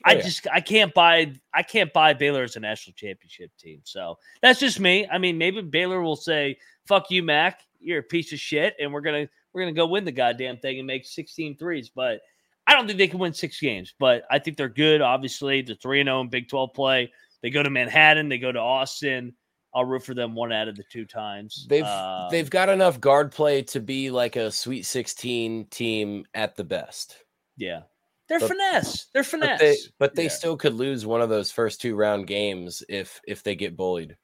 Oh, 0.06 0.10
I 0.10 0.14
Oh, 0.14 0.18
yeah. 0.18 0.24
just 0.24 0.48
I 0.52 0.62
can't 0.62 0.94
buy 0.94 1.34
I 1.54 1.64
can't 1.64 1.92
buy 1.94 2.14
Baylor 2.14 2.44
as 2.44 2.56
a 2.56 2.60
national 2.60 2.94
championship 2.96 3.52
team. 3.58 3.82
So 3.84 4.18
that's 4.42 4.60
just 4.60 4.80
me. 4.80 5.08
I 5.08 5.18
mean, 5.18 5.38
maybe 5.38 5.62
Baylor 5.62 6.02
will 6.02 6.16
say, 6.16 6.58
"Fuck 6.88 7.10
you, 7.12 7.24
Mac. 7.24 7.62
You're 7.80 8.00
a 8.00 8.04
piece 8.04 8.32
of 8.34 8.40
shit," 8.40 8.76
and 8.80 8.92
we're 8.94 9.02
gonna 9.02 9.28
we're 9.54 9.62
gonna 9.62 9.74
go 9.74 9.88
win 9.88 10.06
the 10.06 10.12
goddamn 10.12 10.58
thing 10.58 10.78
and 10.80 10.88
make 10.88 11.06
16 11.06 11.58
threes. 11.58 11.90
But 11.90 12.22
I 12.68 12.74
don't 12.74 12.86
think 12.88 12.98
they 13.00 13.08
can 13.08 13.20
win 13.20 13.34
six 13.34 13.60
games. 13.60 13.94
But 14.00 14.24
I 14.30 14.40
think 14.40 14.58
they're 14.58 14.70
good. 14.70 15.02
Obviously, 15.02 15.62
three 15.64 16.00
and 16.02 16.08
zero 16.08 16.22
in 16.22 16.30
Big 16.30 16.48
12 16.50 16.74
play. 16.74 17.12
They 17.42 17.50
go 17.50 17.64
to 17.64 17.70
Manhattan. 17.70 18.30
They 18.30 18.38
go 18.38 18.52
to 18.52 18.60
Austin. 18.60 19.34
I'll 19.74 19.86
root 19.86 20.04
for 20.04 20.14
them 20.14 20.36
one 20.36 20.52
out 20.52 20.68
of 20.68 20.76
the 20.76 20.84
two 20.92 21.06
times. 21.06 21.66
They've 21.70 21.84
Um, 21.86 22.28
they've 22.30 22.50
got 22.50 22.70
enough 22.70 23.00
guard 23.00 23.32
play 23.32 23.62
to 23.64 23.80
be 23.80 24.12
like 24.12 24.36
a 24.36 24.52
Sweet 24.52 24.84
16 24.86 25.66
team 25.68 26.26
at 26.34 26.56
the 26.56 26.64
best. 26.64 27.18
yeah. 27.58 27.84
They're 28.28 28.40
but- 28.40 28.50
finesse. 28.50 29.06
They're 29.14 29.24
But 29.24 29.30
finesse. 29.30 29.60
they 29.60 29.76
but 30.00 30.16
they 30.16 30.24
Yeah. 30.24 30.30
still 30.30 30.56
could 30.56 30.74
lose 30.74 31.06
one 31.06 31.22
of 31.22 31.28
those 31.30 31.52
first 31.52 31.82
two 31.82 31.96
round 31.96 32.28
games 32.28 32.82
if 32.88 33.20
if 33.28 33.44
they 33.44 33.56
get 33.56 33.76
bullied. 33.76 34.16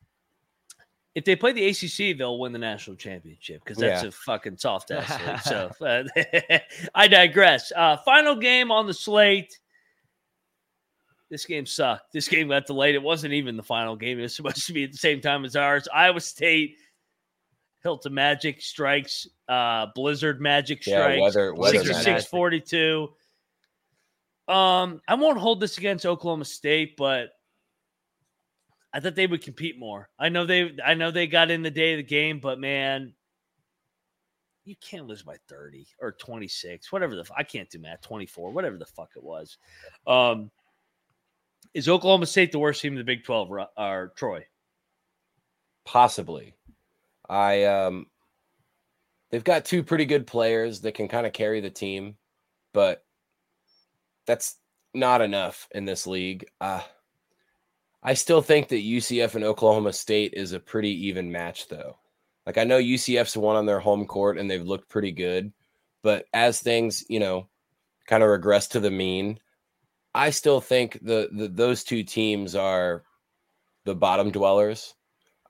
If 1.18 1.26
they 1.26 1.36
play 1.36 1.52
the 1.52 1.66
ACC, 1.68 2.16
they'll 2.16 2.38
win 2.38 2.52
the 2.52 2.60
national 2.60 2.96
championship 2.96 3.64
because 3.64 3.80
that's 3.80 4.04
Yeah. 4.04 4.10
a 4.10 4.12
fucking 4.12 4.58
soft 4.58 4.92
ass. 4.92 5.44
So 5.46 5.72
uh, 5.84 6.04
I 6.96 7.08
digress. 7.08 7.72
Uh, 7.76 7.98
final 7.98 8.36
game 8.36 8.70
on 8.72 8.86
the 8.86 8.94
slate. 8.94 9.58
This 11.32 11.44
game 11.46 11.66
sucked. 11.66 12.14
This 12.14 12.28
game 12.28 12.50
got 12.50 12.68
delayed. 12.68 12.94
It 12.94 13.02
wasn't 13.02 13.34
even 13.34 13.58
the 13.58 13.64
final 13.64 13.96
game. 13.96 14.20
It 14.20 14.22
was 14.22 14.36
supposed 14.36 14.68
to 14.68 14.74
be 14.74 14.84
at 14.84 14.92
the 14.92 14.98
same 15.00 15.20
time 15.20 15.44
as 15.44 15.56
ours. 15.56 15.88
Iowa 15.92 16.20
State, 16.22 16.76
Hilton 17.82 18.14
Magic 18.14 18.62
strikes, 18.62 19.26
uh, 19.50 19.88
Blizzard 19.96 20.40
Magic 20.40 20.86
Yeah, 20.86 21.02
strikes. 21.02 21.22
weather 21.24 21.56
weather 21.56 21.78
Sixty-six. 21.80 22.06
magic. 22.06 22.22
66 22.22 22.30
42. 22.30 23.14
Um, 24.48 25.02
I 25.08 25.16
won't 25.16 25.40
hold 25.40 25.60
this 25.62 25.80
against 25.80 26.06
Oklahoma 26.06 26.46
State, 26.46 26.96
but 26.96 27.32
I 28.98 29.00
thought 29.00 29.14
they 29.14 29.28
would 29.28 29.44
compete 29.44 29.78
more. 29.78 30.10
I 30.18 30.30
know 30.30 30.48
they 30.48 30.72
I 30.84 30.96
know 30.96 31.12
they 31.12 31.28
got 31.28 31.52
in 31.52 31.62
the 31.62 31.70
day 31.70 31.94
of 31.94 31.98
the 31.98 32.04
game, 32.04 32.40
but 32.40 32.60
man, 32.60 33.14
you 34.66 34.76
can't 34.82 35.06
lose 35.06 35.22
by 35.22 35.36
30 35.48 35.86
or 36.02 36.14
26, 36.14 36.92
whatever 36.92 37.16
the 37.16 37.24
I 37.38 37.44
can't 37.44 37.70
do 37.70 37.78
math, 37.78 38.02
24, 38.02 38.52
whatever 38.52 38.76
the 38.76 38.88
fuck 38.88 39.12
it 39.16 39.24
was. 39.24 39.60
Um 40.08 40.50
is 41.76 41.88
Oklahoma 41.88 42.26
State 42.26 42.52
the 42.52 42.58
worst 42.58 42.82
team 42.82 42.94
in 42.94 42.98
the 42.98 43.04
Big 43.04 43.24
12 43.24 43.52
Ru- 43.52 43.66
or 43.78 44.14
Troy? 44.16 44.44
Possibly. 45.86 46.56
I 47.30 47.66
um 47.66 48.08
they've 49.30 49.44
got 49.44 49.64
two 49.64 49.84
pretty 49.84 50.06
good 50.06 50.26
players 50.26 50.82
that 50.82 50.96
can 50.96 51.08
kind 51.08 51.28
of 51.28 51.34
carry 51.34 51.62
the 51.62 51.70
team, 51.70 52.18
but 52.74 53.06
that's 54.26 54.56
not 54.96 55.22
enough 55.22 55.68
in 55.76 55.86
this 55.86 56.08
league. 56.08 56.48
Uh 56.60 56.82
I 58.04 58.14
still 58.14 58.42
think 58.42 58.70
that 58.70 58.84
UCF 58.84 59.36
and 59.36 59.44
Oklahoma 59.44 59.94
State 59.94 60.34
is 60.34 60.54
a 60.54 60.60
pretty 60.60 61.08
even 61.08 61.32
match 61.32 61.68
though. 61.68 61.98
Like 62.46 62.58
I 62.58 62.64
know 62.64 62.80
UCF's 62.80 63.36
won 63.36 63.56
on 63.56 63.66
their 63.66 63.80
home 63.80 64.06
court 64.06 64.38
and 64.38 64.50
they've 64.50 64.66
looked 64.66 64.90
pretty 64.90 65.12
good, 65.12 65.52
but 66.04 66.26
as 66.34 66.62
things, 66.62 67.04
you 67.10 67.20
know, 67.20 67.50
kind 68.08 68.24
of 68.24 68.30
regress 68.30 68.68
to 68.70 68.80
the 68.80 68.92
mean, 68.92 69.40
I 70.16 70.30
still 70.30 70.62
think 70.62 71.00
the, 71.02 71.30
the 71.32 71.48
those 71.48 71.84
two 71.84 72.04
teams 72.04 72.56
are 72.56 73.04
the 73.86 73.96
bottom 73.96 74.32
dwellers. 74.32 74.96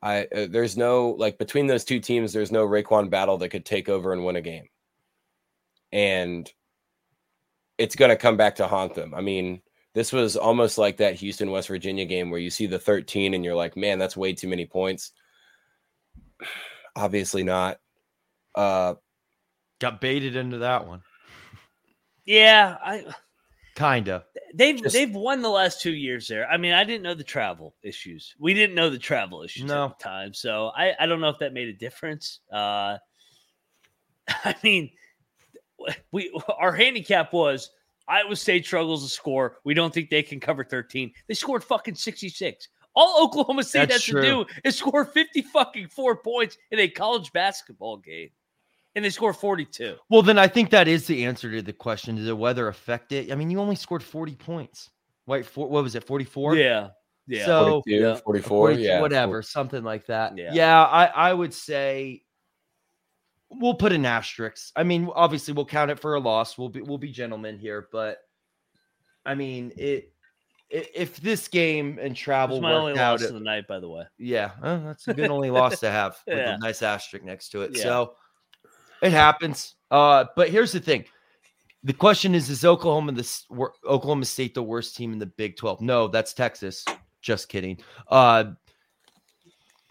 I 0.02 0.24
uh, 0.36 0.48
there's 0.50 0.78
no 0.78 1.12
like 1.12 1.38
between 1.38 1.68
those 1.68 1.86
two 1.86 2.00
teams, 2.00 2.34
there's 2.34 2.52
no 2.52 2.68
RaeQuan 2.68 3.10
Battle 3.10 3.38
that 3.38 3.50
could 3.50 3.66
take 3.66 3.90
over 3.90 4.14
and 4.14 4.26
win 4.26 4.36
a 4.36 4.42
game, 4.42 4.68
and 5.92 6.52
it's 7.78 7.96
going 7.96 8.10
to 8.10 8.16
come 8.16 8.38
back 8.38 8.56
to 8.56 8.68
haunt 8.68 8.94
them. 8.96 9.14
I 9.16 9.22
mean, 9.22 9.62
this 9.98 10.14
was 10.14 10.38
almost 10.38 10.78
like 10.78 10.98
that 10.98 11.16
Houston 11.16 11.50
West 11.50 11.70
Virginia 11.70 12.06
game 12.06 12.30
where 12.30 12.40
you 12.40 12.52
see 12.52 12.68
the 12.68 12.78
13 12.78 13.34
and 13.34 13.44
you're 13.44 13.56
like, 13.56 13.76
man, 13.76 13.98
that's 13.98 14.16
way 14.16 14.32
too 14.32 14.48
many 14.48 14.64
points. 14.64 15.12
Obviously 16.96 17.44
not. 17.44 17.80
Uh, 18.54 18.94
Got 19.80 20.00
baited 20.00 20.36
into 20.36 20.60
that 20.60 20.86
one. 20.86 21.02
Yeah, 22.26 22.78
I 22.80 23.06
Kinda. 23.76 24.26
They've 24.54 24.80
Just- 24.80 24.94
they've 24.94 25.14
won 25.14 25.42
the 25.42 25.50
last 25.50 25.82
two 25.82 25.94
years 25.94 26.28
there. 26.28 26.48
I 26.48 26.58
mean, 26.58 26.74
I 26.74 26.84
didn't 26.84 27.02
know 27.02 27.16
the 27.16 27.24
travel 27.24 27.74
issues. 27.82 28.36
We 28.38 28.54
didn't 28.54 28.76
know 28.76 28.92
the 28.92 29.00
travel 29.00 29.42
issues 29.42 29.64
No. 29.66 29.86
at 29.86 29.98
the 29.98 30.04
time, 30.04 30.34
so 30.36 30.68
I 30.76 30.94
I 31.00 31.08
don't 31.08 31.22
know 31.22 31.30
if 31.30 31.40
that 31.40 31.54
made 31.54 31.70
a 31.70 31.74
difference. 31.74 32.42
Uh, 32.54 32.98
I 34.30 34.56
mean, 34.64 34.92
we 36.12 36.40
our 36.60 36.74
handicap 36.74 37.34
was 37.34 37.72
Iowa 38.08 38.36
State 38.36 38.66
struggles 38.66 39.04
to 39.04 39.10
score. 39.10 39.58
We 39.64 39.74
don't 39.74 39.94
think 39.94 40.10
they 40.10 40.24
can 40.24 40.40
cover 40.40 40.64
thirteen. 40.64 41.12
They 41.28 41.34
scored 41.34 41.64
fucking 41.64 41.96
sixty 41.96 42.30
six. 42.30 42.70
All 42.96 43.24
Oklahoma 43.24 43.64
State 43.64 43.90
That's 43.90 43.94
has 43.94 44.04
true. 44.04 44.22
to 44.22 44.28
do 44.28 44.46
is 44.64 44.76
score 44.76 45.06
fifty 45.06 45.42
fucking 45.42 45.90
four 45.90 46.18
points 46.18 46.58
in 46.72 46.80
a 46.80 46.88
college 46.88 47.32
basketball 47.32 47.98
game, 47.98 48.30
and 48.96 49.06
they 49.06 49.10
score 49.10 49.34
forty 49.34 49.66
two. 49.66 49.98
Well, 50.10 50.22
then 50.24 50.38
I 50.40 50.48
think 50.48 50.70
that 50.72 50.88
is 50.88 51.06
the 51.06 51.26
answer 51.26 51.52
to 51.52 51.62
the 51.62 51.74
question. 51.74 52.16
Does 52.16 52.26
the 52.26 52.36
weather 52.36 52.68
affect 52.68 53.12
it? 53.12 53.32
I 53.32 53.36
mean, 53.36 53.52
you 53.52 53.60
only 53.60 53.76
scored 53.76 54.04
40 54.04 54.36
points. 54.36 54.90
Wait, 55.28 55.46
four, 55.46 55.70
what 55.70 55.84
was 55.84 55.94
it? 55.96 56.06
44? 56.06 56.56
Yeah, 56.56 56.90
yeah. 57.28 57.46
So 57.46 57.82
42, 57.86 57.92
yeah. 57.92 58.16
44, 58.16 58.50
42, 58.50 58.82
yeah. 58.82 59.02
whatever, 59.02 59.42
something 59.42 59.84
like 59.84 60.06
that. 60.08 60.38
Yeah. 60.38 60.52
Yeah, 60.54 60.84
I, 60.84 61.06
I 61.06 61.34
would 61.34 61.54
say 61.54 62.24
we'll 63.50 63.74
put 63.76 63.92
an 63.92 64.06
asterisk. 64.06 64.72
I 64.76 64.84
mean, 64.84 65.10
obviously 65.16 65.54
we'll 65.54 65.66
count 65.66 65.92
it 65.92 66.00
for 66.00 66.16
a 66.16 66.20
loss. 66.20 66.58
We'll 66.58 66.70
be 66.70 66.82
we'll 66.82 66.98
be 66.98 67.12
gentlemen 67.12 67.58
here, 67.60 67.88
but 67.92 68.20
I 69.26 69.36
mean 69.36 69.72
it. 69.78 70.14
If 70.70 71.16
this 71.22 71.48
game 71.48 71.98
and 72.02 72.12
It 72.12 72.16
travel 72.18 72.60
my 72.60 72.74
only 72.74 73.00
out, 73.00 73.22
loss 73.22 73.30
of 73.30 73.34
the 73.36 73.40
night, 73.40 73.68
by 73.70 73.80
the 73.80 73.88
way. 73.88 74.04
yeah, 74.18 74.52
uh, 74.62 74.80
that's 74.80 75.08
a 75.08 75.14
good 75.14 75.32
only 75.32 75.50
loss 75.50 75.80
to 75.80 75.90
have 75.90 76.18
with 76.28 76.38
Yeah. 76.38 76.56
a 76.56 76.58
nice 76.58 76.82
asterisk 76.82 77.24
next 77.24 77.50
to 77.52 77.62
it. 77.62 77.72
Yeah. 77.74 77.84
So 77.84 78.16
it 79.02 79.14
happens. 79.14 79.76
Uh, 79.90 80.26
but 80.36 80.50
here's 80.50 80.74
the 80.74 80.82
thing: 80.82 81.06
the 81.86 81.94
question 81.94 82.36
is, 82.36 82.50
is 82.50 82.66
Oklahoma 82.66 83.14
the 83.14 83.44
Oklahoma 83.86 84.26
State 84.26 84.56
the 84.56 84.62
worst 84.64 84.98
team 84.98 85.14
in 85.14 85.20
the 85.20 85.26
Big 85.26 85.56
Twelve? 85.56 85.80
No, 85.80 86.10
that's 86.10 86.34
Texas. 86.34 86.84
Just 87.22 87.48
kidding. 87.48 87.80
Uh, 88.10 88.52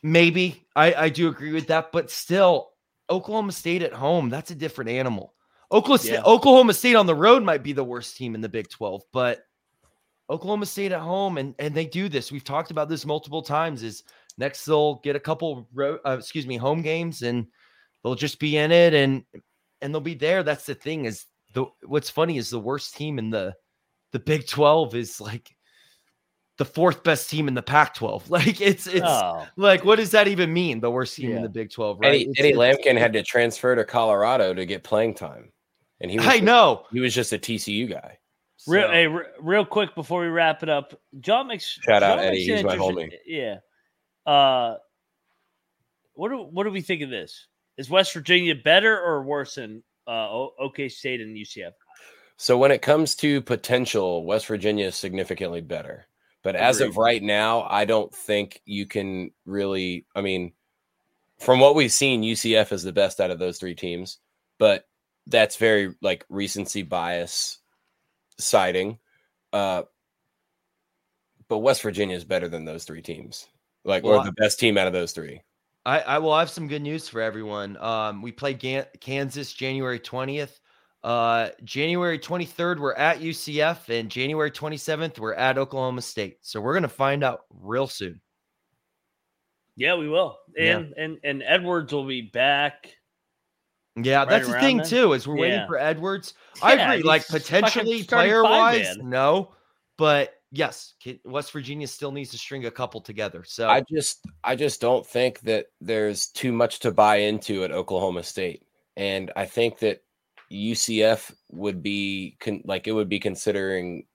maybe 0.02 0.66
I 0.76 0.92
I 0.94 1.08
do 1.08 1.28
agree 1.28 1.52
with 1.52 1.68
that, 1.68 1.90
but 1.90 2.10
still, 2.10 2.72
Oklahoma 3.10 3.52
State 3.52 3.82
at 3.82 3.92
home 3.92 4.28
that's 4.28 4.50
a 4.50 4.54
different 4.54 4.90
animal. 4.90 5.34
Oklahoma 5.72 5.98
State, 5.98 6.12
Yeah. 6.12 6.22
Oklahoma 6.24 6.74
State 6.74 6.94
on 6.94 7.06
the 7.06 7.14
road 7.14 7.42
might 7.42 7.62
be 7.62 7.72
the 7.72 7.84
worst 7.84 8.16
team 8.16 8.34
in 8.34 8.40
the 8.40 8.48
Big 8.48 8.68
Twelve, 8.68 9.02
but 9.12 9.40
Oklahoma 10.30 10.66
State 10.66 10.92
at 10.92 11.00
home, 11.00 11.38
and 11.38 11.54
and 11.58 11.74
they 11.74 11.86
do 11.86 12.08
this. 12.08 12.32
We've 12.32 12.44
talked 12.44 12.70
about 12.70 12.88
this 12.88 13.06
multiple 13.06 13.42
times. 13.42 13.82
Is 13.82 14.02
next 14.38 14.64
they'll 14.64 14.96
get 14.96 15.16
a 15.16 15.20
couple 15.20 15.68
road, 15.72 16.00
uh, 16.06 16.16
excuse 16.18 16.46
me, 16.46 16.56
home 16.56 16.82
games, 16.82 17.22
and 17.22 17.46
they'll 18.02 18.14
just 18.14 18.38
be 18.38 18.56
in 18.56 18.72
it, 18.72 18.94
and 18.94 19.24
and 19.80 19.94
they'll 19.94 20.00
be 20.00 20.14
there. 20.14 20.42
That's 20.42 20.66
the 20.66 20.74
thing. 20.74 21.04
Is 21.04 21.26
the 21.54 21.66
what's 21.84 22.10
funny 22.10 22.38
is 22.38 22.50
the 22.50 22.60
worst 22.60 22.96
team 22.96 23.18
in 23.18 23.30
the 23.30 23.54
the 24.12 24.18
Big 24.18 24.46
Twelve 24.46 24.94
is 24.94 25.20
like 25.20 25.55
the 26.58 26.64
fourth 26.64 27.02
best 27.02 27.28
team 27.28 27.48
in 27.48 27.54
the 27.54 27.62
Pac 27.62 27.94
twelve. 27.94 28.28
Like 28.36 28.60
it's 28.60 28.86
it's 28.86 29.04
oh, 29.04 29.46
like 29.56 29.84
what 29.84 29.96
does 29.96 30.10
that 30.10 30.28
even 30.28 30.52
mean? 30.52 30.80
The 30.80 30.90
worst 30.90 31.16
team 31.16 31.32
in 31.32 31.42
the 31.42 31.48
Big 31.48 31.70
Twelve, 31.70 32.00
right? 32.00 32.08
Eddie, 32.08 32.32
Eddie 32.38 32.52
Lampkin 32.52 32.98
had 32.98 33.12
to 33.14 33.22
transfer 33.22 33.74
to 33.74 33.84
Colorado 33.84 34.54
to 34.54 34.66
get 34.66 34.82
playing 34.82 35.14
time, 35.14 35.52
and 36.00 36.10
he 36.10 36.18
was 36.18 36.26
I 36.26 36.40
know. 36.40 36.84
he 36.92 37.00
was 37.00 37.14
just 37.14 37.32
a 37.32 37.38
TCU 37.38 37.90
guy. 37.90 38.18
real, 38.66 38.90
hey, 38.90 39.06
re- 39.06 39.24
real 39.40 39.64
quick 39.64 39.94
before 39.94 40.20
we 40.20 40.28
wrap 40.28 40.62
it 40.62 40.68
up, 40.68 40.98
John 41.20 41.46
makes 41.46 41.64
Shout 41.64 42.02
out 42.02 42.18
Eddie, 42.18 42.44
he's 42.44 42.64
my 42.64 42.76
homie. 42.76 43.10
Yeah. 43.26 43.58
Uh, 44.24 44.76
what 46.14 46.30
do 46.30 46.38
what 46.38 46.64
do 46.64 46.70
we 46.70 46.80
think 46.80 47.02
of 47.02 47.10
this? 47.10 47.46
Is 47.76 47.90
West 47.90 48.12
Virginia 48.12 48.54
better 48.54 48.98
or 48.98 49.22
worse 49.22 49.56
than 49.56 49.82
uh, 50.06 50.30
OK 50.58 50.88
State 50.88 51.20
and 51.20 51.36
UCF? 51.36 51.72
So 52.38 52.58
when 52.58 52.70
it 52.70 52.82
comes 52.82 53.14
to 53.16 53.40
potential, 53.40 54.24
West 54.24 54.46
Virginia 54.46 54.86
is 54.86 54.96
significantly 54.96 55.60
better. 55.60 56.06
But 56.46 56.54
as 56.54 56.80
of 56.80 56.96
right 56.96 57.20
now, 57.20 57.66
I 57.68 57.86
don't 57.86 58.14
think 58.14 58.62
you 58.64 58.86
can 58.86 59.32
really. 59.46 60.06
I 60.14 60.20
mean, 60.20 60.52
from 61.40 61.58
what 61.58 61.74
we've 61.74 61.90
seen, 61.90 62.22
UCF 62.22 62.70
is 62.70 62.84
the 62.84 62.92
best 62.92 63.20
out 63.20 63.32
of 63.32 63.40
those 63.40 63.58
three 63.58 63.74
teams. 63.74 64.18
But 64.56 64.86
that's 65.26 65.56
very 65.56 65.96
like 66.00 66.24
recency 66.28 66.84
bias 66.84 67.58
siding. 68.38 69.00
Uh, 69.52 69.82
but 71.48 71.58
West 71.58 71.82
Virginia 71.82 72.14
is 72.14 72.24
better 72.24 72.48
than 72.48 72.64
those 72.64 72.84
three 72.84 73.02
teams. 73.02 73.48
Like, 73.84 74.04
Well, 74.04 74.20
or 74.20 74.24
the 74.24 74.30
best 74.30 74.60
team 74.60 74.78
out 74.78 74.86
of 74.86 74.92
those 74.92 75.10
three. 75.10 75.42
I, 75.84 75.98
I 75.98 76.18
will 76.18 76.38
have 76.38 76.48
some 76.48 76.68
good 76.68 76.82
news 76.82 77.08
for 77.08 77.20
everyone. 77.20 77.76
Um, 77.78 78.22
we 78.22 78.30
play 78.30 78.54
Gan- 78.54 78.86
Kansas 79.00 79.52
January 79.52 79.98
20th. 79.98 80.60
Uh, 81.06 81.50
January 81.62 82.18
23rd, 82.18 82.80
we're 82.80 82.92
at 82.94 83.20
UCF, 83.20 83.88
and 83.96 84.10
January 84.10 84.50
27th, 84.50 85.20
we're 85.20 85.34
at 85.34 85.56
Oklahoma 85.56 86.02
State. 86.02 86.38
So 86.40 86.60
we're 86.60 86.72
going 86.72 86.82
to 86.82 86.88
find 86.88 87.22
out 87.22 87.42
real 87.48 87.86
soon. 87.86 88.20
Yeah, 89.76 89.94
we 89.94 90.08
will. 90.08 90.36
Yeah. 90.56 90.78
And 90.78 90.94
and 90.96 91.18
and 91.22 91.42
Edwards 91.46 91.92
will 91.92 92.06
be 92.06 92.22
back. 92.22 92.96
Yeah, 93.94 94.18
Right 94.18 94.28
that's 94.28 94.48
the 94.48 94.58
thing 94.58 94.78
then? 94.78 94.86
too. 94.86 95.12
Is 95.12 95.28
we're 95.28 95.36
waiting 95.36 95.64
for 95.68 95.78
Edwards. 95.78 96.34
I 96.60 96.72
agree. 96.72 97.04
Like 97.04 97.24
potentially 97.28 98.02
player 98.02 98.42
wise, 98.42 98.96
no. 98.96 99.54
But 99.98 100.34
yes, 100.50 100.94
West 101.24 101.52
Virginia 101.52 101.86
still 101.86 102.10
needs 102.10 102.30
to 102.30 102.38
string 102.38 102.66
a 102.66 102.70
couple 102.70 103.00
together. 103.00 103.44
So 103.44 103.68
I 103.68 103.84
just 103.88 104.26
I 104.42 104.56
just 104.56 104.80
don't 104.80 105.06
think 105.06 105.38
that 105.42 105.66
there's 105.80 106.26
too 106.30 106.52
much 106.52 106.80
to 106.80 106.90
buy 106.90 107.16
into 107.18 107.62
at 107.62 107.70
Oklahoma 107.70 108.24
State. 108.24 108.64
And 108.96 109.30
I 109.36 109.44
think 109.44 109.78
that 109.80 110.02
UCF 110.52 111.32
would 111.50 111.82
be 111.82 112.36
con- 112.40 112.62
like 112.64 112.86
it 112.86 112.92
would 112.92 113.08
be 113.08 113.18
considering 113.18 114.06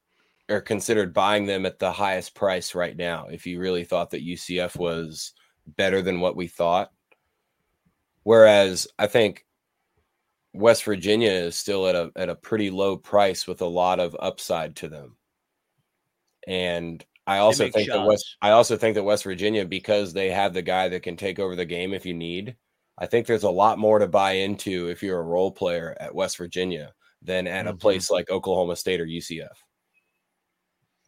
or 0.50 0.62
considered 0.62 1.14
buying 1.14 1.46
them 1.46 1.66
at 1.66 1.80
the 1.80 1.92
highest 1.92 2.36
price 2.36 2.76
right 2.76 2.96
now 2.96 3.28
if 3.32 3.46
you 3.46 3.60
really 3.60 3.84
thought 3.84 4.10
that 4.12 4.26
UCF 4.26 4.78
was 4.78 5.34
better 5.66 6.02
than 6.02 6.20
what 6.20 6.36
we 6.36 6.48
thought. 6.48 6.92
Whereas 8.24 8.88
I 9.00 9.08
think 9.08 9.46
West 10.54 10.84
Virginia 10.84 11.32
is 11.32 11.58
still 11.58 11.88
at 11.88 11.96
a 11.96 12.12
at 12.16 12.30
a 12.30 12.36
pretty 12.36 12.70
low 12.70 12.98
price 12.98 13.48
with 13.48 13.62
a 13.62 13.66
lot 13.66 14.00
of 14.00 14.16
upside 14.20 14.76
to 14.78 14.90
them. 14.90 15.16
And 16.48 17.04
I 17.28 17.38
also 17.38 17.70
think 17.70 17.90
that 17.90 18.06
West. 18.06 18.38
I 18.42 18.52
also 18.52 18.78
think 18.78 18.96
that 18.96 19.04
West 19.04 19.24
Virginia 19.24 19.66
because 19.66 20.12
they 20.12 20.30
have 20.32 20.54
the 20.54 20.62
guy 20.62 20.90
that 20.90 21.04
can 21.04 21.16
take 21.16 21.40
over 21.40 21.56
the 21.56 21.66
game 21.66 21.94
if 21.94 22.06
you 22.06 22.14
need. 22.14 22.56
I 23.02 23.08
think 23.08 23.26
there's 23.26 23.44
a 23.44 23.50
lot 23.50 23.80
more 23.80 23.98
to 24.00 24.08
buy 24.08 24.34
into 24.34 24.88
if 24.90 25.02
you're 25.02 25.20
a 25.20 25.24
role 25.24 25.52
player 25.52 25.98
at 26.00 26.14
West 26.14 26.38
Virginia 26.38 26.94
than 27.24 27.48
at 27.48 27.66
a 27.68 27.74
Mhm. 27.74 27.80
place 27.80 28.12
like 28.12 28.30
Oklahoma 28.30 28.76
State 28.76 29.02
or 29.02 29.06
UCF. 29.06 29.58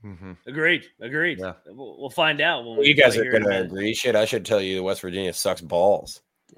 Mhm. 0.04 0.36
Agreed. 0.48 0.86
Agreed. 1.00 1.40
Yeah. 1.40 1.54
We'll, 1.68 1.98
we'll 2.00 2.10
find 2.10 2.42
out 2.42 2.60
when 2.64 2.72
Well, 2.72 2.80
we 2.80 2.88
you 2.90 2.96
guys 2.96 3.16
are 3.16 3.24
going 3.30 3.44
to 3.44 3.62
agree. 3.62 3.94
Shit, 3.94 4.16
I 4.16 4.26
should 4.26 4.46
tell 4.46 4.60
you 4.60 4.84
West 4.84 5.02
Virginia 5.02 5.32
sucks 5.32 5.62
balls. 5.62 6.22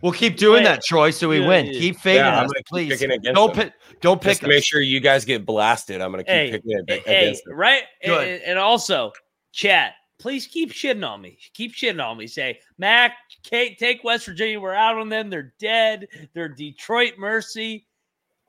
we'll 0.00 0.12
keep 0.12 0.36
doing 0.36 0.64
that, 0.64 0.82
Troy, 0.84 1.10
so 1.10 1.28
we 1.28 1.40
Yeah, 1.40 1.48
win. 1.48 1.66
yeah. 1.66 1.72
Keep 1.72 1.96
fading 1.98 2.20
Yeah, 2.24 2.38
I'm 2.40 2.44
us, 2.46 2.52
gonna 2.52 2.86
keep 2.86 2.98
please. 2.98 3.00
Don't 3.34 3.54
them. 3.54 3.64
pick. 3.66 3.72
Don't 4.00 4.20
pick 4.20 4.30
Just 4.30 4.40
to 4.42 4.48
make 4.48 4.64
sure 4.64 4.80
you 4.80 5.00
guys 5.00 5.24
get 5.24 5.44
blasted, 5.44 6.00
I'm 6.00 6.12
going 6.12 6.24
to 6.24 6.30
keep 6.30 6.34
hey, 6.34 6.50
picking 6.52 6.70
it 6.86 7.02
hey, 7.06 7.22
against 7.24 7.44
them. 7.44 7.54
right? 7.56 7.82
And, 8.02 8.12
and 8.42 8.58
also, 8.58 9.12
chat, 9.52 9.94
please 10.18 10.46
keep 10.46 10.72
shitting 10.72 11.06
on 11.06 11.20
me. 11.20 11.38
Keep 11.52 11.74
shitting 11.74 12.02
on 12.04 12.16
me. 12.16 12.26
Say, 12.26 12.60
Mac, 12.78 13.12
Take 13.50 14.04
West 14.04 14.26
Virginia. 14.26 14.60
We're 14.60 14.74
out 14.74 14.98
on 14.98 15.08
them. 15.08 15.30
They're 15.30 15.54
dead. 15.58 16.08
They're 16.34 16.48
Detroit 16.48 17.14
Mercy. 17.18 17.86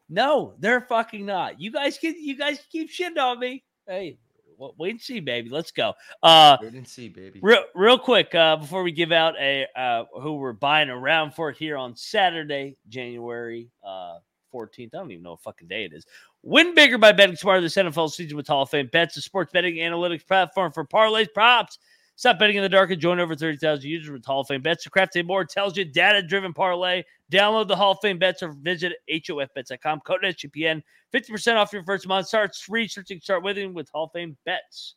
No, 0.09 0.55
they're 0.59 0.81
fucking 0.81 1.25
not. 1.25 1.59
You 1.61 1.71
guys 1.71 1.97
can 1.97 2.15
you 2.19 2.35
guys 2.35 2.59
keep 2.71 2.89
shitting 2.89 3.19
on 3.19 3.39
me. 3.39 3.63
Hey, 3.87 4.17
wait 4.57 4.91
and 4.91 5.01
see, 5.01 5.19
baby. 5.19 5.49
Let's 5.49 5.71
go. 5.71 5.93
Uh 6.23 6.57
Wait 6.61 6.73
and 6.73 6.87
see, 6.87 7.09
baby. 7.09 7.39
Real, 7.43 7.63
real 7.75 7.99
quick, 7.99 8.33
uh, 8.33 8.55
before 8.55 8.81
we 8.83 8.91
give 8.91 9.11
out 9.11 9.35
a 9.39 9.67
uh, 9.75 10.05
who 10.19 10.33
we're 10.35 10.53
buying 10.53 10.89
around 10.89 11.35
for 11.35 11.51
here 11.51 11.77
on 11.77 11.95
Saturday, 11.95 12.75
January 12.89 13.69
uh, 13.83 14.17
14th. 14.53 14.87
I 14.95 14.97
don't 14.97 15.11
even 15.11 15.23
know 15.23 15.31
what 15.31 15.41
fucking 15.41 15.67
day 15.67 15.85
it 15.85 15.93
is. 15.93 16.05
Win 16.41 16.73
bigger 16.73 16.97
by 16.97 17.11
betting 17.11 17.35
smarter 17.35 17.61
this 17.61 17.75
NFL 17.75 18.11
season 18.11 18.37
with 18.37 18.47
Hall 18.47 18.63
of 18.63 18.69
Fame 18.69 18.89
Bets, 18.91 19.17
a 19.17 19.21
sports 19.21 19.51
betting 19.51 19.75
analytics 19.75 20.25
platform 20.25 20.71
for 20.71 20.85
parlays, 20.85 21.31
props. 21.33 21.77
Stop 22.19 22.37
betting 22.37 22.57
in 22.57 22.63
the 22.63 22.67
dark 22.67 22.91
and 22.91 22.99
join 22.99 23.17
over 23.21 23.33
30,000 23.33 23.89
users 23.89 24.11
with 24.11 24.25
Hall 24.25 24.41
of 24.41 24.47
Fame 24.47 24.61
Bets. 24.61 24.83
The 24.83 24.89
craft 24.89 25.15
a 25.15 25.23
more 25.23 25.39
intelligent, 25.39 25.93
data 25.93 26.21
driven 26.21 26.51
parlay. 26.51 27.01
Download 27.31 27.65
the 27.65 27.77
Hall 27.77 27.93
of 27.93 27.99
Fame 28.01 28.19
Bets 28.19 28.43
or 28.43 28.51
visit 28.51 28.91
HOFBets.com. 29.09 30.01
Code 30.01 30.23
SGPN. 30.23 30.83
50% 31.13 31.55
off 31.55 31.71
your 31.71 31.81
first 31.85 32.09
month. 32.09 32.27
Start 32.27 32.51
researching, 32.67 33.21
start 33.21 33.41
winning 33.41 33.73
with 33.73 33.87
Hall 33.91 34.03
of 34.03 34.11
Fame 34.11 34.35
Bets. 34.43 34.95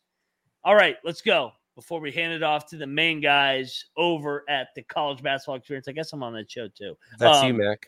All 0.64 0.74
right, 0.74 0.96
let's 1.04 1.22
go. 1.22 1.52
Before 1.76 2.00
we 2.00 2.10
hand 2.10 2.32
it 2.32 2.42
off 2.42 2.66
to 2.70 2.76
the 2.76 2.88
main 2.88 3.20
guys 3.20 3.84
over 3.96 4.42
at 4.48 4.70
the 4.74 4.82
college 4.82 5.22
basketball 5.22 5.54
experience, 5.54 5.86
I 5.86 5.92
guess 5.92 6.12
I'm 6.12 6.24
on 6.24 6.32
that 6.32 6.50
show 6.50 6.66
too. 6.66 6.98
That's 7.20 7.38
um, 7.38 7.46
you, 7.46 7.54
Mac. 7.54 7.86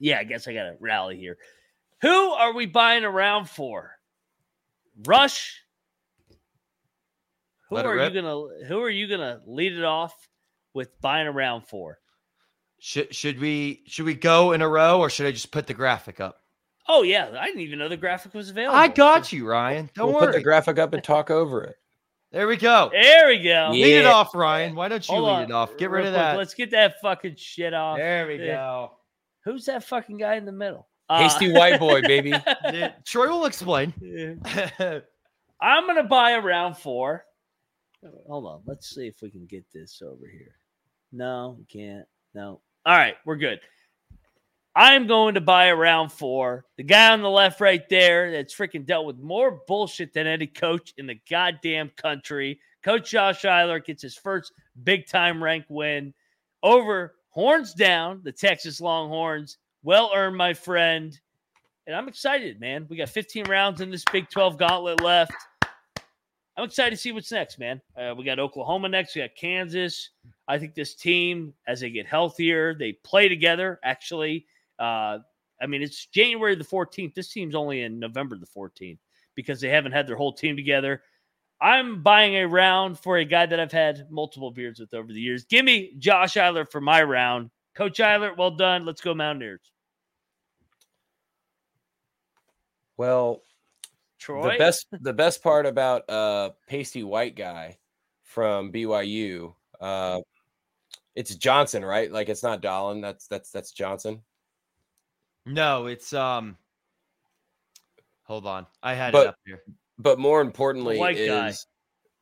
Yeah, 0.00 0.18
I 0.18 0.24
guess 0.24 0.48
I 0.48 0.54
got 0.54 0.64
to 0.64 0.74
rally 0.80 1.16
here. 1.16 1.38
Who 2.00 2.30
are 2.32 2.52
we 2.52 2.66
buying 2.66 3.04
around 3.04 3.48
for? 3.48 3.92
Rush. 5.06 5.62
Who 7.68 7.76
Let 7.76 7.86
are 7.86 7.96
you 7.96 8.10
gonna? 8.10 8.66
Who 8.66 8.80
are 8.80 8.90
you 8.90 9.06
gonna 9.08 9.40
lead 9.46 9.72
it 9.74 9.84
off 9.84 10.14
with 10.74 10.88
buying 11.00 11.26
around 11.26 11.66
for? 11.68 11.98
Should 12.80 13.14
should 13.14 13.40
we 13.40 13.82
should 13.86 14.04
we 14.06 14.14
go 14.14 14.52
in 14.52 14.62
a 14.62 14.68
row 14.68 15.00
or 15.00 15.10
should 15.10 15.26
I 15.26 15.32
just 15.32 15.50
put 15.50 15.66
the 15.66 15.74
graphic 15.74 16.20
up? 16.20 16.40
Oh 16.88 17.02
yeah, 17.02 17.28
I 17.38 17.46
didn't 17.46 17.60
even 17.62 17.78
know 17.78 17.88
the 17.88 17.96
graphic 17.96 18.32
was 18.34 18.50
available. 18.50 18.78
I 18.78 18.88
got 18.88 19.32
you, 19.32 19.46
Ryan. 19.46 19.90
Don't 19.94 20.10
We'll 20.12 20.20
put 20.20 20.32
the 20.32 20.40
graphic 20.40 20.78
up 20.78 20.94
and 20.94 21.02
talk 21.04 21.30
over 21.30 21.64
it. 21.64 21.76
there 22.32 22.46
we 22.46 22.56
go. 22.56 22.88
There 22.92 23.28
we 23.28 23.38
go. 23.38 23.42
Yeah. 23.44 23.68
Lead 23.70 23.96
it 23.98 24.06
off, 24.06 24.34
Ryan. 24.34 24.74
Why 24.74 24.88
don't 24.88 25.06
you 25.06 25.14
Hold 25.16 25.26
lead 25.26 25.32
on. 25.34 25.42
it 25.42 25.50
off? 25.52 25.76
Get 25.76 25.90
Real 25.90 26.04
rid 26.04 26.06
of 26.06 26.12
quick, 26.14 26.22
that. 26.22 26.36
Let's 26.38 26.54
get 26.54 26.70
that 26.70 26.94
fucking 27.02 27.34
shit 27.36 27.74
off. 27.74 27.98
There 27.98 28.26
we 28.26 28.36
Yeah. 28.38 28.54
go. 28.56 28.92
Who's 29.44 29.66
that 29.66 29.84
fucking 29.84 30.16
guy 30.18 30.36
in 30.36 30.44
the 30.46 30.52
middle? 30.52 30.88
Uh, 31.10 31.18
Hasty 31.18 31.52
white 31.52 31.78
boy, 31.80 32.00
baby. 32.02 32.30
Yeah, 32.72 32.92
Troy 33.04 33.28
will 33.28 33.44
explain. 33.46 33.92
Yeah. 34.00 35.00
I'm 35.60 35.86
gonna 35.86 36.04
buy 36.04 36.30
a 36.32 36.40
round 36.40 36.76
four. 36.78 37.24
Hold 38.28 38.46
on, 38.46 38.62
let's 38.66 38.94
see 38.94 39.06
if 39.06 39.22
we 39.22 39.30
can 39.30 39.46
get 39.46 39.64
this 39.72 40.02
over 40.02 40.26
here. 40.26 40.54
No, 41.12 41.56
we 41.58 41.64
can't. 41.64 42.06
No. 42.34 42.60
All 42.86 42.96
right, 42.96 43.16
we're 43.24 43.36
good. 43.36 43.60
I'm 44.76 45.08
going 45.08 45.34
to 45.34 45.40
buy 45.40 45.66
a 45.66 45.76
round 45.76 46.12
four. 46.12 46.64
The 46.76 46.84
guy 46.84 47.10
on 47.10 47.20
the 47.20 47.28
left, 47.28 47.60
right 47.60 47.82
there, 47.88 48.30
that's 48.30 48.54
freaking 48.54 48.86
dealt 48.86 49.06
with 49.06 49.18
more 49.18 49.62
bullshit 49.66 50.12
than 50.12 50.28
any 50.28 50.46
coach 50.46 50.94
in 50.96 51.06
the 51.06 51.18
goddamn 51.28 51.90
country. 51.96 52.60
Coach 52.84 53.10
Josh 53.10 53.44
Eilert 53.44 53.86
gets 53.86 54.02
his 54.02 54.14
first 54.14 54.52
big 54.84 55.08
time 55.08 55.42
rank 55.42 55.64
win 55.68 56.14
over 56.62 57.16
horns 57.30 57.74
down 57.74 58.20
the 58.22 58.30
Texas 58.30 58.80
Longhorns. 58.80 59.58
Well 59.82 60.12
earned, 60.14 60.36
my 60.36 60.54
friend. 60.54 61.18
And 61.88 61.96
I'm 61.96 62.06
excited, 62.06 62.60
man. 62.60 62.86
We 62.88 62.96
got 62.96 63.08
15 63.08 63.46
rounds 63.48 63.80
in 63.80 63.90
this 63.90 64.04
Big 64.12 64.28
12 64.28 64.58
gauntlet 64.58 65.02
left. 65.02 65.32
I'm 66.58 66.64
excited 66.64 66.90
to 66.90 66.96
see 66.96 67.12
what's 67.12 67.30
next, 67.30 67.60
man. 67.60 67.80
Uh, 67.96 68.14
we 68.18 68.24
got 68.24 68.40
Oklahoma 68.40 68.88
next. 68.88 69.14
We 69.14 69.22
got 69.22 69.36
Kansas. 69.36 70.10
I 70.48 70.58
think 70.58 70.74
this 70.74 70.96
team, 70.96 71.54
as 71.68 71.78
they 71.78 71.90
get 71.90 72.04
healthier, 72.04 72.74
they 72.74 72.94
play 73.04 73.28
together. 73.28 73.78
Actually, 73.84 74.44
uh, 74.80 75.18
I 75.62 75.66
mean, 75.68 75.82
it's 75.82 76.06
January 76.06 76.56
the 76.56 76.64
14th. 76.64 77.14
This 77.14 77.32
team's 77.32 77.54
only 77.54 77.82
in 77.82 78.00
November 78.00 78.36
the 78.36 78.46
14th 78.46 78.98
because 79.36 79.60
they 79.60 79.68
haven't 79.68 79.92
had 79.92 80.08
their 80.08 80.16
whole 80.16 80.32
team 80.32 80.56
together. 80.56 81.00
I'm 81.60 82.02
buying 82.02 82.34
a 82.34 82.48
round 82.48 82.98
for 82.98 83.18
a 83.18 83.24
guy 83.24 83.46
that 83.46 83.60
I've 83.60 83.70
had 83.70 84.10
multiple 84.10 84.50
beers 84.50 84.80
with 84.80 84.94
over 84.94 85.12
the 85.12 85.20
years. 85.20 85.44
Give 85.44 85.64
me 85.64 85.92
Josh 85.98 86.36
Eilert 86.36 86.72
for 86.72 86.80
my 86.80 87.04
round. 87.04 87.50
Coach 87.76 88.00
Eilert, 88.00 88.36
well 88.36 88.50
done. 88.50 88.84
Let's 88.84 89.00
go 89.00 89.14
Mountaineers. 89.14 89.60
Well, 92.96 93.42
Troy, 94.18 94.52
the 94.52 94.58
best 94.58 94.86
the 94.92 95.12
best 95.12 95.42
part 95.42 95.64
about 95.66 96.08
uh 96.10 96.50
pasty 96.66 97.02
white 97.02 97.36
guy 97.36 97.78
from 98.24 98.72
BYU, 98.72 99.54
uh 99.80 100.20
it's 101.14 101.34
Johnson, 101.34 101.84
right? 101.84 102.10
Like 102.12 102.28
it's 102.28 102.42
not 102.42 102.60
Dolan. 102.60 103.00
That's 103.00 103.26
that's 103.26 103.50
that's 103.50 103.72
Johnson. 103.72 104.22
no, 105.46 105.86
it's 105.86 106.12
um. 106.12 106.56
Hold 108.24 108.46
on, 108.46 108.66
I 108.82 108.94
had 108.94 109.12
But- 109.12 109.26
it 109.26 109.28
up 109.28 109.38
here. 109.46 109.62
But 110.00 110.18
more 110.20 110.40
importantly 110.40 110.96
white 110.96 111.16
is 111.16 111.28
guy. 111.28 111.52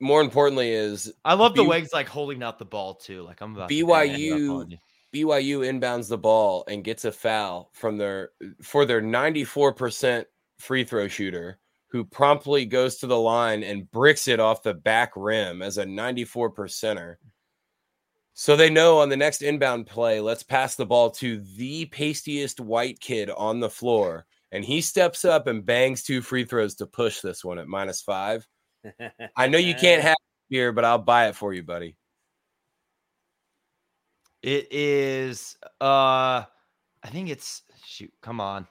more 0.00 0.22
importantly 0.22 0.70
is 0.70 1.12
I 1.26 1.34
love 1.34 1.54
the 1.54 1.62
B- 1.62 1.68
way 1.68 1.80
he's 1.80 1.92
like 1.92 2.08
holding 2.08 2.42
out 2.42 2.58
the 2.58 2.64
ball 2.64 2.94
too. 2.94 3.22
Like 3.22 3.42
I'm 3.42 3.54
about 3.54 3.68
to 3.68 3.74
BYU 3.74 4.16
you. 4.18 4.78
BYU 5.14 5.58
inbounds 5.60 6.08
the 6.08 6.16
ball 6.16 6.64
and 6.68 6.82
gets 6.82 7.04
a 7.04 7.12
foul 7.12 7.68
from 7.74 7.98
their 7.98 8.30
for 8.62 8.86
their 8.86 9.02
94% 9.02 10.24
free 10.58 10.84
throw 10.84 11.06
shooter 11.06 11.58
who 11.88 12.04
promptly 12.04 12.64
goes 12.64 12.96
to 12.96 13.06
the 13.06 13.18
line 13.18 13.62
and 13.62 13.90
bricks 13.90 14.28
it 14.28 14.40
off 14.40 14.62
the 14.62 14.74
back 14.74 15.12
rim 15.16 15.62
as 15.62 15.78
a 15.78 15.86
94 15.86 16.52
percenter. 16.52 17.16
So 18.34 18.54
they 18.54 18.68
know 18.68 18.98
on 18.98 19.08
the 19.08 19.16
next 19.16 19.40
inbound 19.42 19.86
play, 19.86 20.20
let's 20.20 20.42
pass 20.42 20.76
the 20.76 20.84
ball 20.84 21.10
to 21.12 21.40
the 21.56 21.86
pastiest 21.86 22.60
white 22.60 23.00
kid 23.00 23.30
on 23.30 23.60
the 23.60 23.70
floor. 23.70 24.26
And 24.52 24.64
he 24.64 24.80
steps 24.80 25.24
up 25.24 25.46
and 25.46 25.64
bangs 25.64 26.02
two 26.02 26.20
free 26.20 26.44
throws 26.44 26.74
to 26.76 26.86
push 26.86 27.20
this 27.20 27.44
one 27.44 27.58
at 27.58 27.66
minus 27.66 28.02
five. 28.02 28.46
I 29.36 29.48
know 29.48 29.58
you 29.58 29.74
can't 29.74 30.02
have 30.02 30.16
beer, 30.50 30.72
but 30.72 30.84
I'll 30.84 30.98
buy 30.98 31.28
it 31.28 31.36
for 31.36 31.52
you, 31.52 31.62
buddy. 31.62 31.96
It 34.42 34.68
is 34.70 35.56
uh 35.80 36.44
I 37.02 37.08
think 37.10 37.30
it's 37.30 37.62
shoot, 37.84 38.12
come 38.20 38.40
on. 38.40 38.66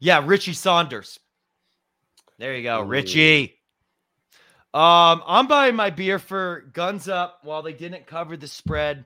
Yeah, 0.00 0.22
Richie 0.24 0.52
Saunders. 0.52 1.18
There 2.38 2.56
you 2.56 2.62
go, 2.62 2.80
Ooh. 2.80 2.84
Richie. 2.84 3.58
Um, 4.74 5.22
I'm 5.26 5.48
buying 5.48 5.76
my 5.76 5.90
beer 5.90 6.18
for 6.18 6.70
guns 6.72 7.08
up 7.08 7.40
while 7.42 7.62
they 7.62 7.74
didn't 7.74 8.06
cover 8.06 8.36
the 8.36 8.48
spread. 8.48 9.04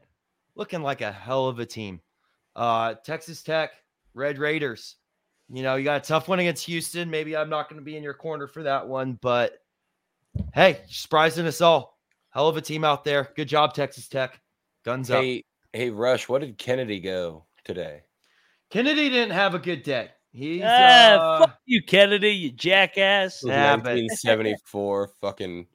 Looking 0.55 0.83
like 0.83 1.01
a 1.01 1.13
hell 1.13 1.49
of 1.49 1.59
a 1.59 1.67
team. 1.67 2.01
Uh 2.55 2.95
Texas 2.95 3.43
Tech, 3.43 3.73
Red 4.15 4.39
Raiders. 4.39 4.97
You 5.49 5.63
know, 5.63 5.77
you 5.77 5.85
got 5.85 6.03
a 6.03 6.09
tough 6.09 6.29
one 6.29 6.41
against 6.41 6.65
Houston. 6.67 7.11
Maybe 7.11 7.37
I'm 7.37 7.51
not 7.51 7.69
going 7.69 7.79
to 7.79 7.85
be 7.85 7.97
in 7.97 8.03
your 8.03 8.15
corner 8.15 8.47
for 8.49 8.65
that 8.65 8.89
one, 8.89 9.19
but 9.21 9.59
hey, 10.55 10.81
surprising 10.89 11.47
us 11.47 11.61
all. 11.61 11.99
hell 12.31 12.49
of 12.49 12.57
a 12.57 12.61
team 12.61 12.83
out 12.83 13.05
there. 13.05 13.31
Good 13.37 13.49
job, 13.49 13.75
Texas 13.75 14.09
Tech. 14.09 14.41
Guns 14.85 15.11
up. 15.11 15.23
Hey, 15.23 15.45
hey, 15.73 15.91
Rush, 15.91 16.29
what 16.29 16.41
did 16.41 16.59
Kennedy 16.59 17.01
go 17.01 17.45
today? 17.65 18.03
Kennedy 18.71 19.09
didn't 19.09 19.35
have 19.35 19.55
a 19.55 19.59
good 19.59 19.83
day. 19.83 20.11
He's 20.37 20.63
Ah, 20.63 20.67
uh, 20.69 21.39
fuck 21.39 21.59
you, 21.65 21.83
Kennedy, 21.83 22.29
you 22.31 22.51
jackass. 22.51 23.43
It 23.43 23.47
was 23.47 23.53
Yeah, 23.55 23.77
but- 23.77 23.95
1974, 23.95 25.09
fucking 25.23 25.67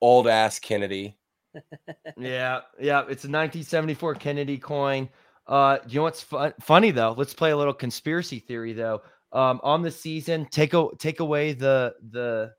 old 0.00 0.28
ass 0.28 0.60
Kennedy. 0.60 1.16
yeah, 2.16 2.60
yeah. 2.78 3.00
It's 3.00 3.24
a 3.24 3.32
1974 3.32 4.14
Kennedy 4.14 4.58
coin. 4.58 5.08
Uh, 5.48 5.78
you 5.88 5.96
know 5.96 6.02
what's 6.04 6.22
fun, 6.22 6.52
funny 6.60 6.92
though? 6.92 7.14
Let's 7.18 7.34
play 7.34 7.50
a 7.50 7.56
little 7.56 7.74
conspiracy 7.74 8.38
theory 8.38 8.72
though. 8.72 9.02
Um, 9.32 9.60
on 9.64 9.82
the 9.82 9.90
season, 9.90 10.46
take 10.50 10.74
a 10.74 10.86
take 10.98 11.18
away 11.20 11.52
the 11.52 11.94
the 12.10 12.52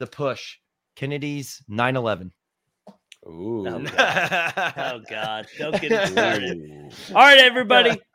the 0.00 0.06
push. 0.08 0.56
Kennedy's 0.96 1.62
9/11. 1.70 2.32
Ooh. 3.28 3.68
Oh, 3.68 3.84
Oh 4.76 5.00
God, 5.08 5.46
don't 5.58 5.80
get 5.80 5.92
it 5.92 6.08
started. 6.08 6.92
All 7.10 7.14
right, 7.22 7.38
everybody. 7.38 8.00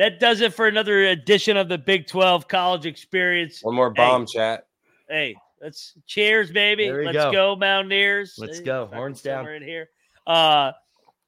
That 0.00 0.18
does 0.18 0.40
it 0.40 0.54
for 0.54 0.66
another 0.66 1.04
edition 1.04 1.58
of 1.58 1.68
the 1.68 1.76
Big 1.76 2.06
12 2.06 2.48
College 2.48 2.86
Experience. 2.86 3.62
One 3.62 3.74
more 3.74 3.90
bomb 3.90 4.24
chat. 4.26 4.66
Hey, 5.10 5.36
let's 5.60 5.92
cheers, 6.06 6.50
baby. 6.50 6.90
Let's 6.90 7.12
go. 7.12 7.30
go, 7.30 7.56
Mountaineers. 7.56 8.34
Let's 8.38 8.60
Hey, 8.60 8.64
go. 8.64 8.86
fucking 8.86 8.96
Horns 8.96 9.20
down. 9.20 9.46
in 9.48 9.62
here. 9.62 9.90
Uh, 10.26 10.72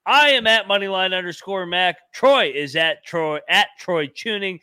I 0.07 0.31
am 0.31 0.47
at 0.47 0.69
moneyline 0.69 1.15
underscore 1.15 1.67
Mac. 1.67 1.99
Troy 2.15 2.51
is 2.55 2.75
at 2.75 3.05
Troy 3.05 3.41
at 3.47 3.69
Troy 3.79 4.07
Chewning. 4.07 4.59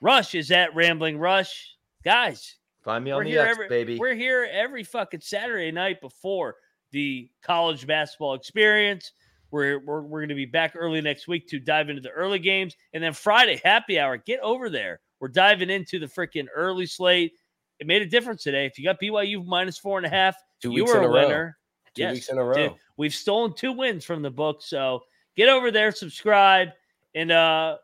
Rush 0.00 0.34
is 0.34 0.50
at 0.50 0.74
Rambling 0.74 1.18
Rush. 1.18 1.76
Guys, 2.02 2.56
Find 2.82 3.04
me 3.04 3.10
on 3.10 3.24
the 3.24 3.28
here 3.28 3.42
X, 3.42 3.50
every 3.50 3.68
baby. 3.68 3.98
we're 3.98 4.14
here 4.14 4.48
every 4.50 4.84
fucking 4.84 5.20
Saturday 5.20 5.70
night 5.70 6.00
before 6.00 6.56
the 6.92 7.28
college 7.42 7.86
basketball 7.86 8.32
experience. 8.32 9.12
We're 9.50 9.78
we're, 9.84 10.02
we're 10.02 10.20
going 10.20 10.28
to 10.30 10.34
be 10.34 10.46
back 10.46 10.74
early 10.76 11.00
next 11.00 11.26
week 11.28 11.48
to 11.48 11.58
dive 11.58 11.88
into 11.88 12.02
the 12.02 12.10
early 12.10 12.38
games, 12.38 12.76
and 12.92 13.02
then 13.02 13.12
Friday 13.12 13.60
happy 13.64 13.98
hour. 13.98 14.16
Get 14.16 14.40
over 14.40 14.70
there. 14.70 15.00
We're 15.20 15.28
diving 15.28 15.70
into 15.70 15.98
the 15.98 16.06
freaking 16.06 16.46
early 16.54 16.86
slate. 16.86 17.32
It 17.78 17.86
made 17.86 18.02
a 18.02 18.06
difference 18.06 18.42
today. 18.42 18.66
If 18.66 18.78
you 18.78 18.84
got 18.84 19.00
BYU 19.00 19.44
minus 19.44 19.78
four 19.78 19.96
and 19.98 20.06
a 20.06 20.10
half, 20.10 20.36
Two 20.62 20.72
you 20.72 20.84
were 20.84 21.00
a 21.00 21.06
a 21.06 21.10
winner. 21.10 21.56
Two 21.94 22.02
Yes, 22.02 22.14
weeks 22.14 22.28
in 22.28 22.38
a 22.38 22.44
row. 22.44 22.54
dude, 22.54 22.72
we've 22.96 23.14
stolen 23.14 23.54
two 23.54 23.72
wins 23.72 24.04
from 24.04 24.22
the 24.22 24.30
book. 24.30 24.62
So 24.62 25.00
get 25.36 25.48
over 25.48 25.70
there, 25.70 25.90
subscribe, 25.92 26.68
and 27.14 27.32
uh 27.32 27.76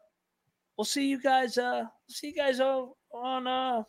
we'll 0.79 0.85
see 0.85 1.09
you 1.09 1.21
guys. 1.21 1.59
Uh 1.59 1.85
see 2.09 2.29
you 2.29 2.35
guys 2.35 2.61
on, 2.61 2.91
on 3.13 3.47
uh 3.47 3.83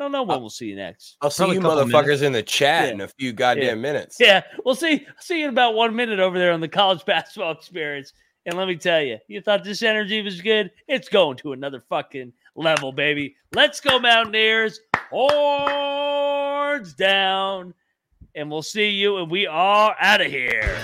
don't 0.00 0.12
know 0.12 0.22
when 0.22 0.40
we'll 0.40 0.50
see 0.50 0.66
you 0.66 0.76
next. 0.76 1.16
I'll 1.20 1.30
see 1.30 1.44
Probably 1.44 1.56
you 1.56 1.62
motherfuckers 1.62 2.04
minutes. 2.06 2.22
in 2.22 2.32
the 2.32 2.42
chat 2.42 2.86
Yeah. 2.88 2.92
in 2.94 3.00
a 3.02 3.08
few 3.08 3.32
goddamn 3.32 3.64
Yeah. 3.66 3.74
minutes. 3.74 4.16
Yeah, 4.18 4.42
we'll 4.64 4.74
see. 4.74 5.06
See 5.20 5.38
you 5.40 5.44
in 5.44 5.50
about 5.50 5.74
one 5.74 5.94
minute 5.94 6.18
over 6.20 6.38
there 6.38 6.52
on 6.52 6.60
the 6.60 6.68
college 6.68 7.04
basketball 7.06 7.52
experience. 7.52 8.12
And 8.46 8.56
let 8.56 8.66
me 8.68 8.76
tell 8.76 9.02
you, 9.02 9.18
you 9.28 9.42
thought 9.42 9.62
this 9.64 9.82
energy 9.82 10.22
was 10.22 10.40
good? 10.40 10.70
It's 10.88 11.08
going 11.10 11.36
to 11.38 11.52
another 11.52 11.80
fucking 11.90 12.32
level, 12.56 12.90
baby. 12.92 13.36
Let's 13.54 13.80
go, 13.80 13.98
Mountaineers. 13.98 14.80
Horns 15.10 16.94
down. 16.94 17.74
And 18.34 18.50
we'll 18.50 18.62
see 18.62 18.88
you. 18.90 19.18
And 19.18 19.30
we 19.30 19.46
are 19.46 19.94
out 20.00 20.20
of 20.22 20.28
here. 20.28 20.78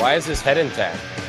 Why 0.00 0.14
is 0.14 0.24
his 0.24 0.40
head 0.40 0.56
intact? 0.56 1.19